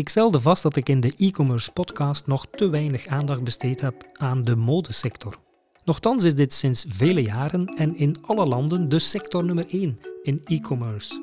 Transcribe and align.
Ik 0.00 0.08
stelde 0.08 0.40
vast 0.40 0.62
dat 0.62 0.76
ik 0.76 0.88
in 0.88 1.00
de 1.00 1.12
e-commerce 1.16 1.72
podcast 1.72 2.26
nog 2.26 2.46
te 2.46 2.68
weinig 2.70 3.06
aandacht 3.06 3.42
besteed 3.42 3.80
heb 3.80 4.08
aan 4.12 4.44
de 4.44 4.56
modesector. 4.56 5.38
Nochtans 5.84 6.24
is 6.24 6.34
dit 6.34 6.52
sinds 6.52 6.84
vele 6.88 7.22
jaren 7.22 7.66
en 7.66 7.96
in 7.96 8.16
alle 8.20 8.46
landen 8.46 8.88
de 8.88 8.98
sector 8.98 9.44
nummer 9.44 9.64
1 9.68 10.00
in 10.22 10.40
e-commerce. 10.44 11.14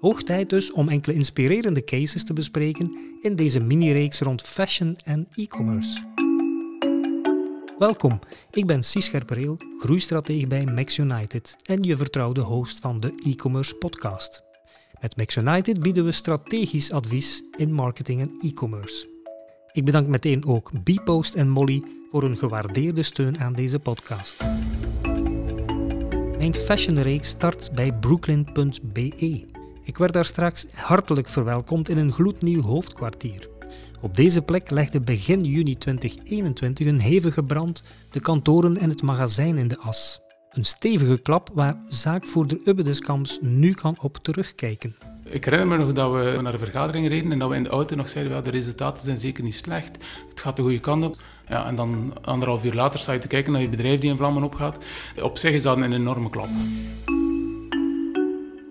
Hoog 0.00 0.22
tijd 0.22 0.50
dus 0.50 0.72
om 0.72 0.88
enkele 0.88 1.14
inspirerende 1.14 1.84
cases 1.84 2.24
te 2.24 2.32
bespreken 2.32 2.96
in 3.20 3.36
deze 3.36 3.60
mini-reeks 3.60 4.20
rond 4.20 4.42
fashion 4.42 4.96
en 5.04 5.28
e-commerce. 5.34 6.04
Welkom, 7.78 8.18
ik 8.50 8.66
ben 8.66 8.82
Cies 8.82 9.04
Scherpereel, 9.04 9.58
groeistratege 9.78 10.46
bij 10.46 10.64
Max 10.64 10.98
United 10.98 11.56
en 11.62 11.82
je 11.82 11.96
vertrouwde 11.96 12.40
host 12.40 12.80
van 12.80 13.00
de 13.00 13.12
e-commerce 13.24 13.74
podcast. 13.74 14.45
Met 15.06 15.16
Max 15.16 15.36
United 15.36 15.80
bieden 15.80 16.04
we 16.04 16.12
strategisch 16.12 16.92
advies 16.92 17.42
in 17.56 17.72
marketing 17.72 18.20
en 18.20 18.38
e-commerce. 18.40 19.08
Ik 19.72 19.84
bedank 19.84 20.06
meteen 20.06 20.46
ook 20.46 20.70
Bpost 20.84 21.34
en 21.34 21.48
Molly 21.48 21.82
voor 22.10 22.22
hun 22.22 22.38
gewaardeerde 22.38 23.02
steun 23.02 23.38
aan 23.38 23.52
deze 23.52 23.78
podcast. 23.78 24.44
Mijn 26.38 26.54
fashionreeks 26.54 27.28
start 27.28 27.70
bij 27.74 27.92
brooklyn.be. 27.92 29.46
Ik 29.82 29.98
werd 29.98 30.12
daar 30.12 30.24
straks 30.24 30.66
hartelijk 30.72 31.28
verwelkomd 31.28 31.88
in 31.88 31.98
een 31.98 32.12
gloednieuw 32.12 32.62
hoofdkwartier. 32.62 33.48
Op 34.00 34.14
deze 34.14 34.42
plek 34.42 34.70
legde 34.70 35.00
begin 35.00 35.40
juni 35.44 35.76
2021 35.76 36.86
een 36.86 37.00
hevige 37.00 37.42
brand 37.42 37.82
de 38.10 38.20
kantoren 38.20 38.76
en 38.76 38.90
het 38.90 39.02
magazijn 39.02 39.58
in 39.58 39.68
de 39.68 39.78
as. 39.78 40.25
Een 40.56 40.64
stevige 40.64 41.18
klap 41.18 41.50
waar 41.54 41.76
zaakvoerder 41.88 42.58
Ubbe 42.64 42.82
Deskamps 42.82 43.38
nu 43.42 43.72
kan 43.72 43.96
op 44.00 44.16
terugkijken. 44.16 44.96
Ik 45.24 45.44
herinner 45.44 45.68
me 45.68 45.84
nog 45.84 45.92
dat 45.92 46.12
we 46.12 46.38
naar 46.42 46.52
de 46.52 46.58
vergadering 46.58 47.08
reden 47.08 47.32
en 47.32 47.38
dat 47.38 47.48
we 47.48 47.56
in 47.56 47.62
de 47.62 47.68
auto 47.68 47.96
nog 47.96 48.08
zeiden, 48.08 48.32
well, 48.32 48.42
de 48.42 48.50
resultaten 48.50 49.04
zijn 49.04 49.18
zeker 49.18 49.44
niet 49.44 49.54
slecht, 49.54 49.96
het 50.28 50.40
gaat 50.40 50.56
de 50.56 50.62
goede 50.62 50.80
kant 50.80 51.04
op. 51.04 51.16
Ja, 51.48 51.66
en 51.66 51.74
dan 51.74 52.12
anderhalf 52.22 52.64
uur 52.64 52.74
later 52.74 53.00
sta 53.00 53.12
je 53.12 53.18
te 53.18 53.26
kijken 53.26 53.52
naar 53.52 53.60
je 53.60 53.68
bedrijf 53.68 54.00
die 54.00 54.10
in 54.10 54.16
vlammen 54.16 54.42
opgaat. 54.42 54.84
Op 55.22 55.38
zich 55.38 55.52
is 55.52 55.62
dat 55.62 55.76
een 55.76 55.92
enorme 55.92 56.30
klap. 56.30 56.48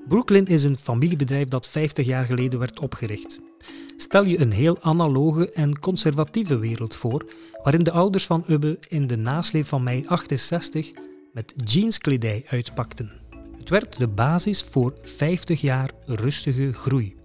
Brooklyn 0.08 0.46
is 0.46 0.64
een 0.64 0.78
familiebedrijf 0.78 1.48
dat 1.48 1.68
50 1.68 2.06
jaar 2.06 2.26
geleden 2.26 2.60
werd 2.60 2.80
opgericht. 2.80 3.40
Stel 3.98 4.26
je 4.26 4.40
een 4.40 4.52
heel 4.52 4.82
analoge 4.82 5.52
en 5.52 5.80
conservatieve 5.80 6.58
wereld 6.58 6.96
voor, 6.96 7.26
waarin 7.64 7.84
de 7.84 7.92
ouders 7.92 8.26
van 8.26 8.44
Ubbe 8.48 8.80
in 8.88 9.08
de 9.08 9.18
nasleep 9.18 9.66
van 9.66 9.84
mei 9.84 10.04
68 10.08 10.92
met 11.36 11.54
jeanskledij 11.58 12.46
uitpakten. 12.50 13.12
Het 13.58 13.70
werd 13.70 13.98
de 13.98 14.08
basis 14.08 14.62
voor 14.62 14.94
50 15.02 15.62
jaar 15.62 15.92
rustige 16.06 16.74
groei. 16.74 17.16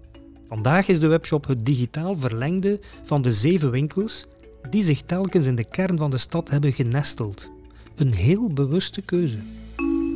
Vandaag 0.48 0.89
is 0.89 1.00
de 1.00 1.06
webshop 1.06 1.47
het 1.47 1.64
digitaal 1.64 2.17
verlengde 2.17 2.80
van 3.02 3.22
de 3.22 3.33
zeven 3.33 3.70
winkels 3.70 4.27
die 4.70 4.83
zich 4.83 5.02
telkens 5.02 5.47
in 5.47 5.55
de 5.55 5.64
kern 5.64 5.98
van 5.98 6.11
de 6.11 6.19
stad 6.19 6.50
hebben 6.50 6.72
genesteld. 6.72 7.50
Een 7.94 8.12
heel 8.12 8.52
bewuste 8.52 9.02
keuze. 9.02 9.39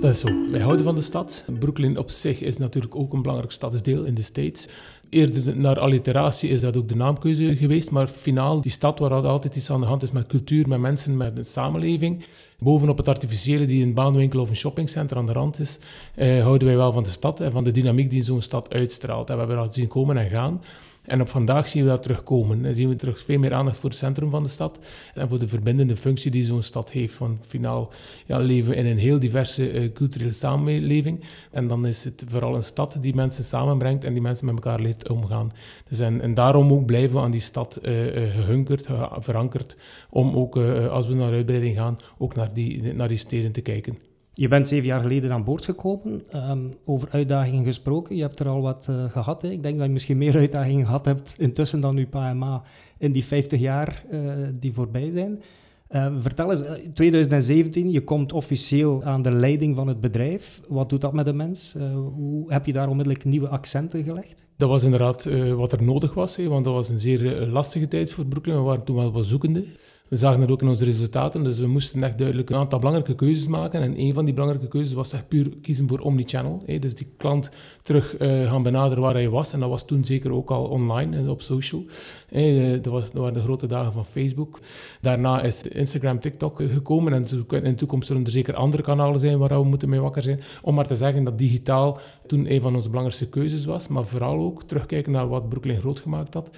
Dat 0.01 0.15
is 0.15 0.21
zo. 0.21 0.51
Wij 0.51 0.61
houden 0.61 0.85
van 0.85 0.95
de 0.95 1.03
stad. 1.03 1.45
Brooklyn 1.59 1.99
op 1.99 2.11
zich 2.11 2.41
is 2.41 2.57
natuurlijk 2.57 2.97
ook 2.97 3.13
een 3.13 3.23
belangrijk 3.23 3.53
stadsdeel 3.53 4.05
in 4.05 4.15
de 4.15 4.23
States. 4.23 4.67
Eerder 5.11 5.57
naar 5.57 5.79
alliteratie 5.79 6.49
is 6.49 6.61
dat 6.61 6.77
ook 6.77 6.89
de 6.89 6.97
naamkeuze 6.97 7.57
geweest, 7.57 7.91
maar 7.91 8.07
finaal 8.07 8.61
die 8.61 8.71
stad 8.71 8.99
waar 8.99 9.13
altijd 9.13 9.57
iets 9.57 9.71
aan 9.71 9.81
de 9.81 9.87
hand 9.87 10.03
is 10.03 10.11
met 10.11 10.27
cultuur, 10.27 10.69
met 10.69 10.81
mensen, 10.81 11.17
met 11.17 11.39
een 11.39 11.45
samenleving. 11.45 12.25
Bovenop 12.59 12.97
het 12.97 13.09
artificiële 13.09 13.65
die 13.67 13.85
een 13.85 13.95
baanwinkel 13.95 14.41
of 14.41 14.51
een 14.51 14.57
shoppingcenter 14.57 15.17
aan 15.17 15.27
de 15.27 15.33
rand 15.33 15.59
is, 15.59 15.79
eh, 16.15 16.43
houden 16.43 16.69
wij 16.69 16.77
wel 16.77 16.93
van 16.93 17.03
de 17.03 17.11
stad 17.11 17.41
en 17.41 17.53
van 17.53 17.65
de 17.65 17.71
dynamiek 17.71 18.11
die 18.11 18.23
zo'n 18.23 18.43
stad 18.43 18.73
uitstraalt. 18.73 19.29
En 19.29 19.35
we 19.35 19.41
hebben 19.41 19.59
dat 19.59 19.75
zien 19.75 19.89
komen 19.89 20.17
en 20.17 20.29
gaan. 20.29 20.61
En 21.05 21.21
op 21.21 21.29
vandaag 21.29 21.69
zien 21.69 21.83
we 21.83 21.89
dat 21.89 22.03
terugkomen. 22.03 22.63
Dan 22.63 22.75
zien 22.75 22.89
we 22.89 22.97
terug 22.97 23.21
veel 23.21 23.39
meer 23.39 23.55
aandacht 23.55 23.77
voor 23.77 23.89
het 23.89 23.99
centrum 23.99 24.31
van 24.31 24.43
de 24.43 24.49
stad 24.49 24.79
en 25.15 25.29
voor 25.29 25.39
de 25.39 25.49
verbindende 25.49 25.97
functie 25.97 26.31
die 26.31 26.45
zo'n 26.45 26.63
stad 26.63 26.91
heeft. 26.91 27.15
Van 27.15 27.39
finaal 27.41 27.93
ja, 28.27 28.39
leven 28.39 28.71
we 28.71 28.77
in 28.77 28.87
een 28.87 28.99
heel 28.99 29.19
diverse 29.19 29.73
uh, 29.73 29.93
culturele 29.93 30.33
samenleving. 30.33 31.25
En 31.51 31.69
dan 31.69 31.87
is 31.87 32.05
het 32.05 32.25
vooral 32.29 32.55
een 32.55 32.63
stad 32.63 32.97
die 33.01 33.15
mensen 33.15 33.45
samenbrengt 33.45 34.05
en 34.05 34.13
die 34.13 34.23
mensen 34.23 34.47
met 34.47 34.55
elkaar 34.55 34.81
leert 34.81 35.09
omgaan. 35.09 35.51
Dus 35.89 35.99
en, 35.99 36.35
daarom 36.35 36.73
ook 36.73 36.87
blijven 36.87 37.17
we 37.17 37.23
aan 37.23 37.31
die 37.31 37.41
stad 37.41 37.79
uh, 37.83 37.91
gehunkerd, 38.33 38.89
verankerd, 39.19 39.77
om 40.11 40.37
ook 40.37 40.57
als 40.91 41.07
we 41.07 41.15
naar 41.15 41.33
uitbreiding 41.33 41.77
gaan, 41.77 41.99
ook 42.19 42.35
naar 42.35 42.55
die, 42.55 42.95
naar 42.95 43.09
die 43.09 43.19
steden 43.19 43.53
te 43.53 43.61
kijken. 43.61 44.14
Je 44.37 44.49
bent 44.49 44.69
zeven 44.69 44.87
jaar 44.87 45.01
geleden 45.01 45.33
aan 45.33 45.45
boord 45.45 45.65
gekomen. 45.65 46.23
Ehm, 46.31 46.59
over 46.85 47.09
uitdagingen 47.11 47.65
gesproken. 47.65 48.17
Je 48.17 48.23
hebt 48.23 48.39
er 48.39 48.49
al 48.49 48.61
wat 48.61 48.87
uh, 48.91 49.11
gehad. 49.11 49.43
Hè. 49.43 49.51
Ik 49.51 49.63
denk 49.63 49.77
dat 49.77 49.87
je 49.87 49.93
misschien 49.93 50.19
meer 50.19 50.37
uitdagingen 50.45 50.85
gehad 50.85 51.05
hebt 51.05 51.35
intussen 51.39 51.81
dan 51.81 51.97
uw 51.97 52.09
pa 52.09 52.29
en 52.29 52.39
ma 52.39 52.63
in 52.99 53.13
die 53.13 53.25
50 53.25 53.61
jaar 53.61 54.05
uh, 54.11 54.33
die 54.53 54.73
voorbij 54.73 55.11
zijn. 55.11 55.43
Uh, 55.91 56.07
vertel 56.19 56.51
eens, 56.51 56.63
2017, 56.95 57.91
je 57.91 58.01
komt 58.01 58.33
officieel 58.33 59.05
aan 59.05 59.23
de 59.23 59.33
leiding 59.33 59.77
van 59.77 59.89
het 59.89 60.01
bedrijf. 60.01 60.61
Wat 60.69 60.89
doet 60.89 61.01
dat 61.01 61.13
met 61.13 61.27
een 61.27 61.37
mens? 61.37 61.77
hoe 62.15 62.53
heb 62.53 62.67
je 62.67 62.73
daar 62.73 62.89
onmiddellijk 62.89 63.25
nieuwe 63.25 63.49
accenten 63.49 64.05
gelegd? 64.05 64.45
Dat 64.57 64.69
was 64.69 64.83
inderdaad 64.83 65.29
wat 65.57 65.73
er 65.73 65.83
nodig 65.83 66.15
was, 66.15 66.37
hè, 66.37 66.49
want 66.49 66.65
dat 66.65 66.75
was 66.75 66.89
een 66.89 66.99
zeer 66.99 67.47
lastige 67.47 67.89
tijd 67.89 68.13
voor 68.13 68.27
Brooklyn. 68.27 68.57
We 68.57 68.63
waren 68.63 68.85
toen 68.85 68.97
wel 68.97 69.13
wat 69.13 69.27
zoekende. 69.27 69.65
We 70.09 70.17
zagen 70.17 70.41
het 70.41 70.51
ook 70.51 70.63
in 70.63 70.69
onze 70.69 70.85
resultaten, 70.85 71.45
dus 71.45 71.59
we 71.59 71.67
moesten 71.67 72.03
echt 72.03 72.19
duidelijk 72.19 72.51
een 72.51 72.57
aantal 72.57 72.79
belangrijke 72.79 73.15
keuzes 73.15 73.47
maken. 73.47 73.83
En 73.83 74.01
een 74.01 74.15
van 74.15 74.25
die 74.25 74.35
belangrijke 74.35 74.69
keuzes 74.69 74.93
was 74.93 75.13
echt 75.13 75.29
puur 75.29 75.57
kiezen 75.63 75.89
voor 75.89 75.99
omnichannel. 75.99 76.63
Hè. 76.67 76.79
Dus 76.79 76.95
die 76.95 77.07
klant 77.17 77.51
terug 77.83 78.21
uh, 78.21 78.51
gaan 78.51 78.63
benaderen 78.63 79.03
waar 79.03 79.15
hij 79.15 79.29
was. 79.29 79.53
En 79.53 79.61
dat 79.61 79.69
was 79.69 79.85
toen 79.85 80.05
zeker 80.05 80.33
ook 80.33 80.51
al 80.51 80.65
online 80.65 81.17
en 81.17 81.29
op 81.29 81.43
social. 81.43 81.85
Hè. 82.29 82.81
Dat, 82.81 82.93
was, 82.93 83.03
dat 83.03 83.21
waren 83.21 83.35
de 83.35 83.41
grote 83.41 83.67
dagen 83.67 83.93
van 83.93 84.05
Facebook. 84.05 84.61
Daarna 85.01 85.43
is 85.43 85.63
Instagram, 85.63 86.21
TikTok 86.21 86.57
gekomen. 86.57 87.13
En 87.13 87.27
in 87.49 87.63
de 87.63 87.75
toekomst 87.75 88.07
zullen 88.07 88.25
er 88.25 88.31
zeker 88.31 88.55
andere 88.55 88.83
kanalen 88.83 89.21
zijn 89.21 89.39
waar 89.39 89.61
we 89.61 89.65
moeten 89.65 89.89
mee 89.89 90.01
wakker 90.01 90.23
zijn. 90.23 90.41
Om 90.63 90.75
maar 90.75 90.87
te 90.87 90.97
zeggen 90.97 91.25
dat 91.25 91.39
digitaal 91.39 91.99
toen 92.27 92.53
een 92.53 92.61
van 92.61 92.75
onze 92.75 92.89
belangrijkste 92.89 93.29
keuzes 93.29 93.65
was. 93.65 93.89
Maar 93.89 94.07
vooral 94.07 94.39
ook 94.39 94.63
terugkijken 94.63 95.13
naar 95.13 95.29
wat 95.29 95.49
Brooklyn 95.49 95.81
groot 95.81 96.01
gemaakt 96.01 96.35
had. 96.35 96.51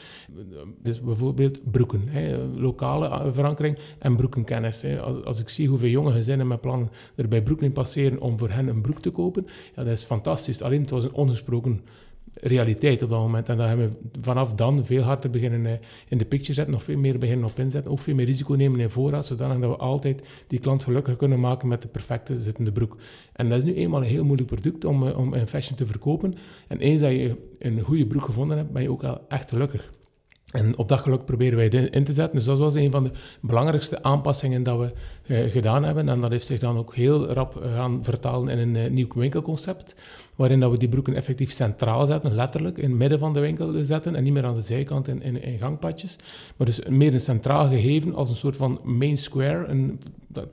Dus 0.82 1.00
bijvoorbeeld 1.00 1.70
broeken. 1.70 2.02
Hè. 2.06 2.36
Lokale 2.54 3.34
verankering 3.36 3.78
en 3.98 4.16
broekenkennis. 4.16 4.82
Hè. 4.82 5.00
Als, 5.00 5.40
ik 5.40 5.48
zie 5.48 5.68
hoeveel 5.68 5.88
jonge 5.88 6.12
gezinnen 6.12 6.46
met 6.46 6.60
plannen 6.60 6.90
er 7.14 7.28
bij 7.28 7.42
Brooklyn 7.42 7.72
passeren 7.72 8.20
om 8.20 8.38
voor 8.38 8.50
hen 8.50 8.68
een 8.68 8.80
broek 8.80 9.00
te 9.00 9.10
kopen, 9.10 9.46
ja, 9.74 9.84
dat 9.84 9.92
is 9.92 10.02
fantastisch. 10.02 10.62
Alleen 10.62 10.80
het 10.80 10.90
was 10.90 11.04
een 11.04 11.12
ongesproken 11.12 11.82
realiteit 12.40 13.02
op 13.02 13.10
dat 13.10 13.20
moment. 13.20 13.48
En 13.48 13.56
dan 13.56 13.68
hebben 13.68 13.88
we 13.88 13.96
vanaf 14.20 14.54
dan 14.54 14.86
veel 14.86 15.02
harder 15.02 15.30
beginnen 15.30 15.80
in 16.08 16.18
de 16.18 16.24
picture 16.24 16.54
zetten, 16.54 16.72
nog 16.72 16.82
veel 16.82 16.98
meer 16.98 17.18
beginnen 17.18 17.48
op 17.48 17.58
inzetten, 17.58 17.92
ook 17.92 17.98
veel 17.98 18.14
meer 18.14 18.26
risico 18.26 18.54
nemen 18.54 18.80
in 18.80 18.90
voorraad, 18.90 19.26
zodat 19.26 19.56
we 19.56 19.66
altijd 19.66 20.22
die 20.46 20.58
klant 20.58 20.84
gelukkig 20.84 21.16
kunnen 21.16 21.40
maken 21.40 21.68
met 21.68 21.82
de 21.82 21.88
perfecte 21.88 22.42
zittende 22.42 22.72
broek. 22.72 22.96
En 23.32 23.48
dat 23.48 23.58
is 23.58 23.64
nu 23.64 23.74
eenmaal 23.74 24.00
een 24.00 24.06
heel 24.06 24.24
moeilijk 24.24 24.48
product 24.48 24.84
om, 24.84 25.06
eh, 25.06 25.18
om 25.18 25.34
in 25.34 25.46
fashion 25.46 25.76
te 25.76 25.86
verkopen. 25.86 26.34
En 26.68 26.78
eens 26.78 27.00
dat 27.00 27.10
je 27.10 27.36
een 27.58 27.80
goede 27.80 28.06
broek 28.06 28.24
gevonden 28.24 28.56
hebt, 28.56 28.72
ben 28.72 28.82
je 28.82 28.90
ook 28.90 29.04
al 29.04 29.20
echt 29.28 29.50
gelukkig. 29.50 29.92
En 30.56 30.76
op 30.76 30.88
dat 30.88 31.00
geluk 31.00 31.24
proberen 31.24 31.56
wij 31.56 31.68
in 31.68 32.04
te 32.04 32.12
zetten. 32.12 32.36
Dus 32.36 32.44
dat 32.44 32.58
was 32.58 32.74
een 32.74 32.90
van 32.90 33.04
de 33.04 33.10
belangrijkste 33.40 34.02
aanpassingen 34.02 34.62
dat 34.62 34.78
we 34.78 34.92
eh, 35.26 35.50
gedaan 35.52 35.84
hebben. 35.84 36.08
En 36.08 36.20
dat 36.20 36.30
heeft 36.30 36.46
zich 36.46 36.58
dan 36.58 36.76
ook 36.76 36.94
heel 36.94 37.26
rap 37.26 37.62
eh, 37.62 37.74
gaan 37.74 38.04
vertalen 38.04 38.48
in 38.48 38.58
een 38.58 38.84
uh, 38.84 38.90
nieuw 38.90 39.08
winkelconcept. 39.14 39.94
Waarin 40.36 40.60
dat 40.60 40.70
we 40.70 40.78
die 40.78 40.88
broeken 40.88 41.14
effectief 41.14 41.52
centraal 41.52 42.06
zetten, 42.06 42.34
letterlijk 42.34 42.78
in 42.78 42.90
het 42.90 42.98
midden 42.98 43.18
van 43.18 43.32
de 43.32 43.40
winkel 43.40 43.84
zetten. 43.84 44.14
En 44.14 44.22
niet 44.22 44.32
meer 44.32 44.44
aan 44.44 44.54
de 44.54 44.60
zijkant 44.60 45.08
in, 45.08 45.42
in, 45.42 45.58
gangpadjes. 45.58 46.16
Maar 46.56 46.66
dus 46.66 46.80
meer 46.88 47.12
een 47.12 47.20
centraal 47.20 47.68
gegeven 47.68 48.14
als 48.14 48.28
een 48.28 48.36
soort 48.36 48.56
van 48.56 48.80
main 48.84 49.16
square. 49.16 49.66
Een 49.66 49.98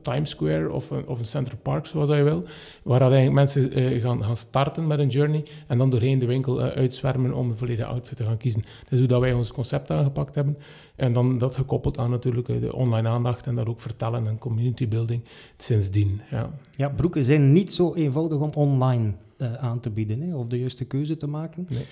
Times 0.02 0.30
Square 0.30 0.72
of 0.72 0.90
een, 0.90 1.08
of 1.08 1.20
een 1.20 1.26
Central 1.26 1.60
Park, 1.62 1.86
zoals 1.86 2.10
je 2.10 2.24
wil. 2.24 2.44
Waar 2.84 3.02
eigenlijk 3.02 3.34
mensen 3.34 3.80
uh, 3.80 4.02
gaan, 4.02 4.24
gaan 4.24 4.38
starten 4.38 4.88
met 4.88 5.00
een 5.00 5.08
journey 5.08 5.46
en 5.68 5.78
dan 5.78 5.90
doorheen 5.90 6.20
de 6.20 6.26
winkel 6.26 6.60
uh, 6.60 6.68
uitzwermen 6.68 7.34
om 7.34 7.50
een 7.50 7.58
volledige 7.58 7.86
outfit 7.86 8.18
te 8.18 8.24
gaan 8.24 8.38
kiezen. 8.38 8.62
Dat 8.62 8.92
is 8.92 9.00
hoe 9.00 9.08
dat 9.08 9.22
wij 9.22 9.34
ons 9.34 9.52
concept 9.52 9.92
aangepakt 9.92 10.36
hebben. 10.36 10.58
En 10.96 11.14
dan 11.14 11.38
dat 11.38 11.56
gekoppeld 11.56 11.97
aan 11.97 12.09
natuurlijk 12.09 12.47
uh, 12.47 12.62
de 12.62 12.76
online 12.76 13.08
aandacht 13.08 13.47
en 13.47 13.56
dat 13.56 13.67
ook 13.67 13.82
vertellen 13.82 14.28
en 14.28 14.38
community 14.38 14.88
building 14.88 15.23
sindsdien. 15.58 16.22
Ja, 16.32 16.50
ja 16.76 16.90
broeken 16.90 17.23
zijn 17.23 17.52
niet 17.52 17.73
zo 17.73 17.94
eenvoudig 17.94 18.40
om 18.40 18.50
online 18.53 19.14
aan 19.59 19.79
te 19.79 19.90
bieden 19.90 20.22
hè, 20.22 20.35
of 20.35 20.47
de 20.47 20.59
juiste 20.59 20.85
keuze 20.85 21.16
te 21.16 21.28
maken. 21.28 21.67
Nee. 21.70 21.85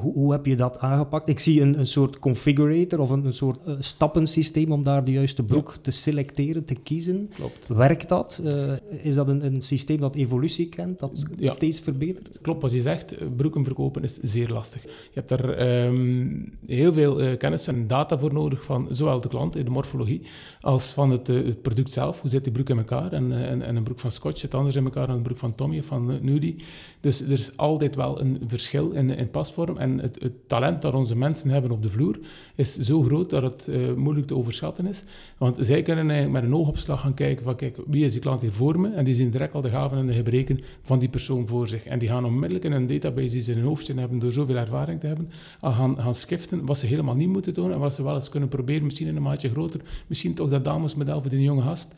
Hoe, 0.00 0.12
hoe, 0.12 0.32
heb 0.32 0.46
je 0.46 0.56
dat 0.56 0.78
aangepakt? 0.78 1.28
Ik 1.28 1.38
zie 1.38 1.60
een, 1.60 1.78
een 1.78 1.86
soort 1.86 2.18
configurator 2.18 3.00
of 3.00 3.10
een, 3.10 3.24
een 3.24 3.32
soort 3.32 3.66
uh, 3.66 3.74
stappensysteem 3.78 4.72
om 4.72 4.82
daar 4.82 5.04
de 5.04 5.12
juiste 5.12 5.42
broek 5.42 5.76
te 5.82 5.90
selecteren, 5.90 6.64
te 6.64 6.74
kiezen. 6.74 7.30
Klopt. 7.34 7.68
Werkt 7.68 8.08
dat? 8.08 8.42
Uh, 8.44 8.72
is 9.02 9.14
dat 9.14 9.28
een, 9.28 9.44
een, 9.44 9.62
systeem 9.62 10.00
dat 10.00 10.14
evolutie 10.14 10.68
kent, 10.68 10.98
dat 10.98 11.24
ja. 11.36 11.52
steeds 11.52 11.80
verbetert? 11.80 12.38
Klopt, 12.42 12.62
wat 12.62 12.72
je 12.72 12.80
zegt, 12.80 13.12
eh, 13.12 13.26
broeken 13.36 13.64
verkopen 13.64 14.02
is 14.02 14.14
zeer 14.14 14.48
lastig. 14.48 14.82
Je 14.82 14.90
hebt 15.14 15.30
er 15.30 15.84
um, 15.86 16.58
heel 16.66 16.92
veel 16.92 17.22
uh, 17.22 17.36
kennis 17.36 17.66
en 17.66 17.86
data 17.86 18.18
voor 18.18 18.32
nodig 18.32 18.64
van 18.64 18.88
zowel 18.90 19.20
de 19.20 19.28
klant, 19.28 19.52
de 19.52 19.70
morfologie, 19.70 20.22
als 20.60 20.92
van 20.92 21.10
het, 21.10 21.26
het 21.26 21.62
product 21.62 21.92
zelf. 21.92 22.20
Hoe 22.20 22.30
zit 22.30 22.44
die 22.44 22.52
broek 22.52 22.68
in 22.68 22.78
elkaar? 22.78 23.12
En, 23.12 23.32
en, 23.32 23.62
en, 23.62 23.76
een 23.76 23.82
broek 23.82 24.00
van 24.00 24.12
Scotch 24.12 24.38
zit 24.38 24.54
anders 24.54 24.76
in 24.76 24.84
elkaar 24.84 25.06
dan 25.06 25.16
een 25.16 25.22
broek 25.22 25.38
van 25.38 25.54
Tommy 25.54 25.78
of 25.78 25.86
van 25.86 26.18
Nudie. 26.22 26.56
Dus 27.00 27.20
er 27.20 27.30
is 27.30 27.56
altijd 27.56 27.94
wel 27.94 28.20
een 28.20 28.40
verschil 28.46 28.90
in, 28.90 29.10
in 29.10 29.30
pasvorm. 29.30 29.76
En 29.76 29.87
En 29.88 29.98
het, 29.98 30.22
het, 30.22 30.48
talent 30.48 30.82
dat 30.82 30.94
onze 30.94 31.16
mensen 31.16 31.50
hebben 31.50 31.70
op 31.70 31.82
de 31.82 31.88
vloer 31.88 32.18
is 32.54 32.78
zo 32.78 33.02
groot 33.02 33.30
dat 33.30 33.42
het 33.42 33.66
uh, 33.70 33.92
moeilijk 33.94 34.26
te 34.26 34.36
overschatten 34.36 34.86
is. 34.86 35.04
Want 35.38 35.56
zij 35.60 35.82
kunnen 35.82 36.10
eigenlijk 36.10 36.40
met 36.40 36.50
een 36.50 36.58
oogopslag 36.58 37.00
gaan 37.00 37.14
kijken 37.14 37.44
van 37.44 37.56
kijk, 37.56 37.76
wie 37.86 38.04
is 38.04 38.12
die 38.12 38.20
klant 38.20 38.40
hier 38.40 38.52
voor 38.52 38.80
me? 38.80 38.94
En 38.94 39.04
die 39.04 39.14
zien 39.14 39.30
direct 39.30 39.54
al 39.54 39.60
de 39.60 39.70
gaven 39.70 39.98
en 39.98 40.06
de 40.06 40.12
gebreken 40.12 40.60
van 40.82 40.98
die 40.98 41.08
persoon 41.08 41.46
voor 41.46 41.68
zich. 41.68 41.84
En 41.84 41.98
die 41.98 42.08
gaan 42.08 42.24
onmiddellijk 42.24 42.64
in 42.64 42.72
een 42.72 42.86
database 42.86 43.32
die 43.32 43.42
ze 43.42 43.50
in 43.50 43.56
hun 43.56 43.66
hoofdje 43.66 43.94
hebben 43.94 44.18
door 44.18 44.32
zoveel 44.32 44.56
ervaring 44.56 45.00
te 45.00 45.06
hebben, 45.06 45.30
gaan, 45.60 45.96
gaan 46.00 46.14
skiften 46.14 46.66
wat 46.66 46.78
ze 46.78 46.86
helemaal 46.86 47.14
niet 47.14 47.28
moeten 47.28 47.54
doen 47.54 47.72
en 47.72 47.78
wat 47.78 47.94
ze 47.94 48.02
wel 48.02 48.14
eens 48.14 48.28
kunnen 48.28 48.48
proberen, 48.48 48.84
misschien 48.84 49.06
in 49.06 49.16
een 49.16 49.22
maatje 49.22 49.48
groter, 49.48 49.80
misschien 50.06 50.34
toch 50.34 50.48
dat 50.48 50.64
damesmodel 50.64 51.20
voor 51.20 51.30
die 51.30 51.42
jonge 51.42 51.62
gast. 51.62 51.94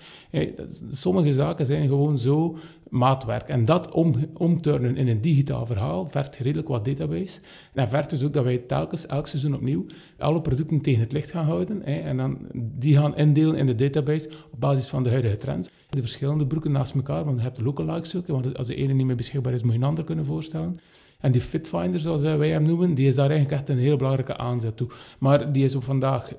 Sommige 0.88 1.32
zaken 1.32 1.67
zijn 1.67 1.88
gewoon 1.88 2.19
zo 2.19 2.56
maatwerk. 2.88 3.49
En 3.49 3.65
dat 3.65 3.91
om, 3.91 4.15
omturnen 4.37 4.97
in 4.97 5.09
een 5.09 5.21
digitaal 5.21 5.67
verhaal 5.67 6.09
vergt 6.09 6.37
redelijk 6.37 6.69
wat 6.69 6.85
database. 6.85 7.41
En 7.75 7.88
vergt 7.88 8.11
dus 8.11 8.23
ook 8.23 8.32
dat 8.32 8.44
wij 8.44 8.59
telkens, 8.59 9.06
elk 9.06 9.27
seizoen 9.27 9.55
opnieuw, 9.55 9.87
alle 10.19 10.41
producten 10.41 10.81
tegen 10.81 11.00
het 11.00 11.12
licht 11.12 11.31
gaan 11.31 11.44
houden. 11.44 11.85
En 11.85 12.17
dan 12.17 12.38
die 12.55 12.97
gaan 12.97 13.17
indelen 13.17 13.56
in 13.56 13.67
de 13.67 13.75
database 13.75 14.31
op 14.50 14.61
basis 14.61 14.87
van 14.87 15.03
de 15.03 15.11
huidige 15.11 15.37
trends. 15.37 15.69
De 15.91 16.00
verschillende 16.00 16.47
broeken 16.47 16.73
naast 16.73 16.94
elkaar, 16.94 17.25
want 17.25 17.37
je 17.37 17.43
hebt 17.43 17.56
de 17.56 17.62
lookalikes 17.62 18.17
ook. 18.17 18.26
Want 18.26 18.59
als 18.59 18.67
de 18.67 18.75
ene 18.75 18.93
niet 18.93 19.06
meer 19.06 19.17
beschikbaar 19.17 19.53
is, 19.53 19.62
moet 19.62 19.73
je 19.73 19.79
een 19.79 19.85
ander 19.85 20.05
kunnen 20.05 20.25
voorstellen. 20.25 20.81
En 21.21 21.33
die 21.33 21.41
Fitfinder, 21.41 22.01
zoals 22.01 22.23
wij 22.23 22.49
hem 22.49 22.63
noemen, 22.63 22.95
die 22.95 23.07
is 23.07 23.15
daar 23.15 23.31
eigenlijk 23.31 23.61
echt 23.61 23.69
een 23.69 23.79
heel 23.79 23.97
belangrijke 23.97 24.37
aanzet 24.37 24.77
toe. 24.77 24.89
Maar 25.19 25.53
die 25.53 25.65
is 25.65 25.75
op 25.75 25.85
vandaag 25.85 26.33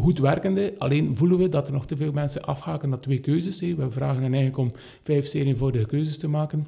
goed 0.00 0.18
werkende. 0.18 0.74
Alleen 0.78 1.16
voelen 1.16 1.38
we 1.38 1.48
dat 1.48 1.66
er 1.66 1.72
nog 1.72 1.86
te 1.86 1.96
veel 1.96 2.12
mensen 2.12 2.44
afhaken 2.44 2.88
naar 2.88 3.00
twee 3.00 3.18
keuzes. 3.18 3.60
We 3.60 3.90
vragen 3.90 4.22
hen 4.22 4.34
eigenlijk 4.34 4.56
om 4.56 4.72
vijf 5.02 5.26
zeer 5.26 5.46
eenvoudige 5.46 5.86
keuzes 5.86 6.18
te 6.18 6.28
maken. 6.28 6.66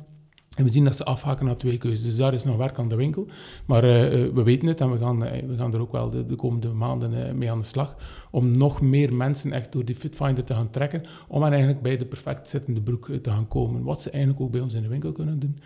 En 0.57 0.65
we 0.65 0.73
zien 0.73 0.85
dat 0.85 0.97
ze 0.97 1.05
afhaken 1.05 1.47
naar 1.47 1.57
twee 1.57 1.79
keuzes. 1.79 2.05
Dus 2.05 2.17
daar 2.17 2.35
is 2.35 2.45
nog 2.45 2.57
werk 2.57 2.79
aan 2.79 2.89
de 2.89 2.97
winkel. 2.97 3.27
Maar 3.65 3.85
uh, 3.85 4.33
we 4.35 4.43
weten 4.43 4.69
het 4.69 4.81
en 4.81 4.91
we 4.91 4.99
gaan, 4.99 5.25
uh, 5.25 5.31
we 5.31 5.57
gaan 5.57 5.75
er 5.75 5.81
ook 5.81 5.93
wel 5.93 6.11
de, 6.11 6.27
de 6.27 6.37
komende 6.37 6.69
maanden 6.69 7.39
mee 7.39 7.51
aan 7.51 7.59
de 7.59 7.67
slag. 7.67 7.97
Om 8.31 8.51
nog 8.51 8.81
meer 8.81 9.15
mensen 9.15 9.53
echt 9.53 9.73
door 9.73 9.85
die 9.85 9.95
Fitfinder 9.95 10.45
te 10.45 10.55
gaan 10.55 10.71
trekken. 10.71 11.03
Om 11.29 11.43
eigenlijk 11.43 11.83
bij 11.83 11.97
de 11.97 12.05
perfect 12.05 12.49
zittende 12.49 12.81
broek 12.81 13.11
te 13.23 13.31
gaan 13.31 13.49
komen. 13.49 13.83
Wat 13.83 14.03
ze 14.03 14.11
eigenlijk 14.11 14.43
ook 14.43 14.51
bij 14.51 14.61
ons 14.61 14.75
in 14.75 14.83
de 14.83 14.89
winkel 14.89 15.13
kunnen 15.13 15.39
doen. 15.39 15.59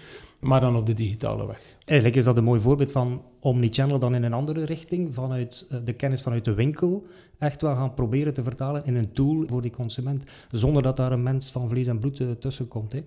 Maar 0.43 0.61
dan 0.61 0.77
op 0.77 0.87
de 0.87 0.95
digitale 0.95 1.47
weg. 1.47 1.77
Eigenlijk 1.85 2.19
is 2.19 2.25
dat 2.25 2.37
een 2.37 2.45
mooi 2.45 2.61
voorbeeld 2.61 2.93
van 2.93 3.23
omnichannel 3.41 3.99
dan 3.99 4.15
in 4.15 4.23
een 4.23 4.33
andere 4.33 4.65
richting. 4.65 5.15
Vanuit 5.15 5.67
de 5.85 5.93
kennis 5.93 6.23
vanuit 6.23 6.45
de 6.45 6.55
winkel 6.55 7.07
echt 7.39 7.63
wel 7.63 7.75
gaan 7.75 7.95
proberen 7.95 8.35
te 8.35 8.43
vertalen 8.43 8.85
in 8.85 8.97
een 8.97 9.13
tool 9.13 9.45
voor 9.47 9.63
die 9.63 9.71
consument. 9.71 10.25
Zonder 10.51 10.83
dat 10.83 10.97
daar 10.97 11.13
een 11.13 11.23
mens 11.23 11.51
van 11.51 11.69
vlees 11.69 11.87
en 11.87 11.99
bloed 11.99 12.41
tussen 12.41 12.69
komt. 12.69 12.93
Hè 12.93 13.03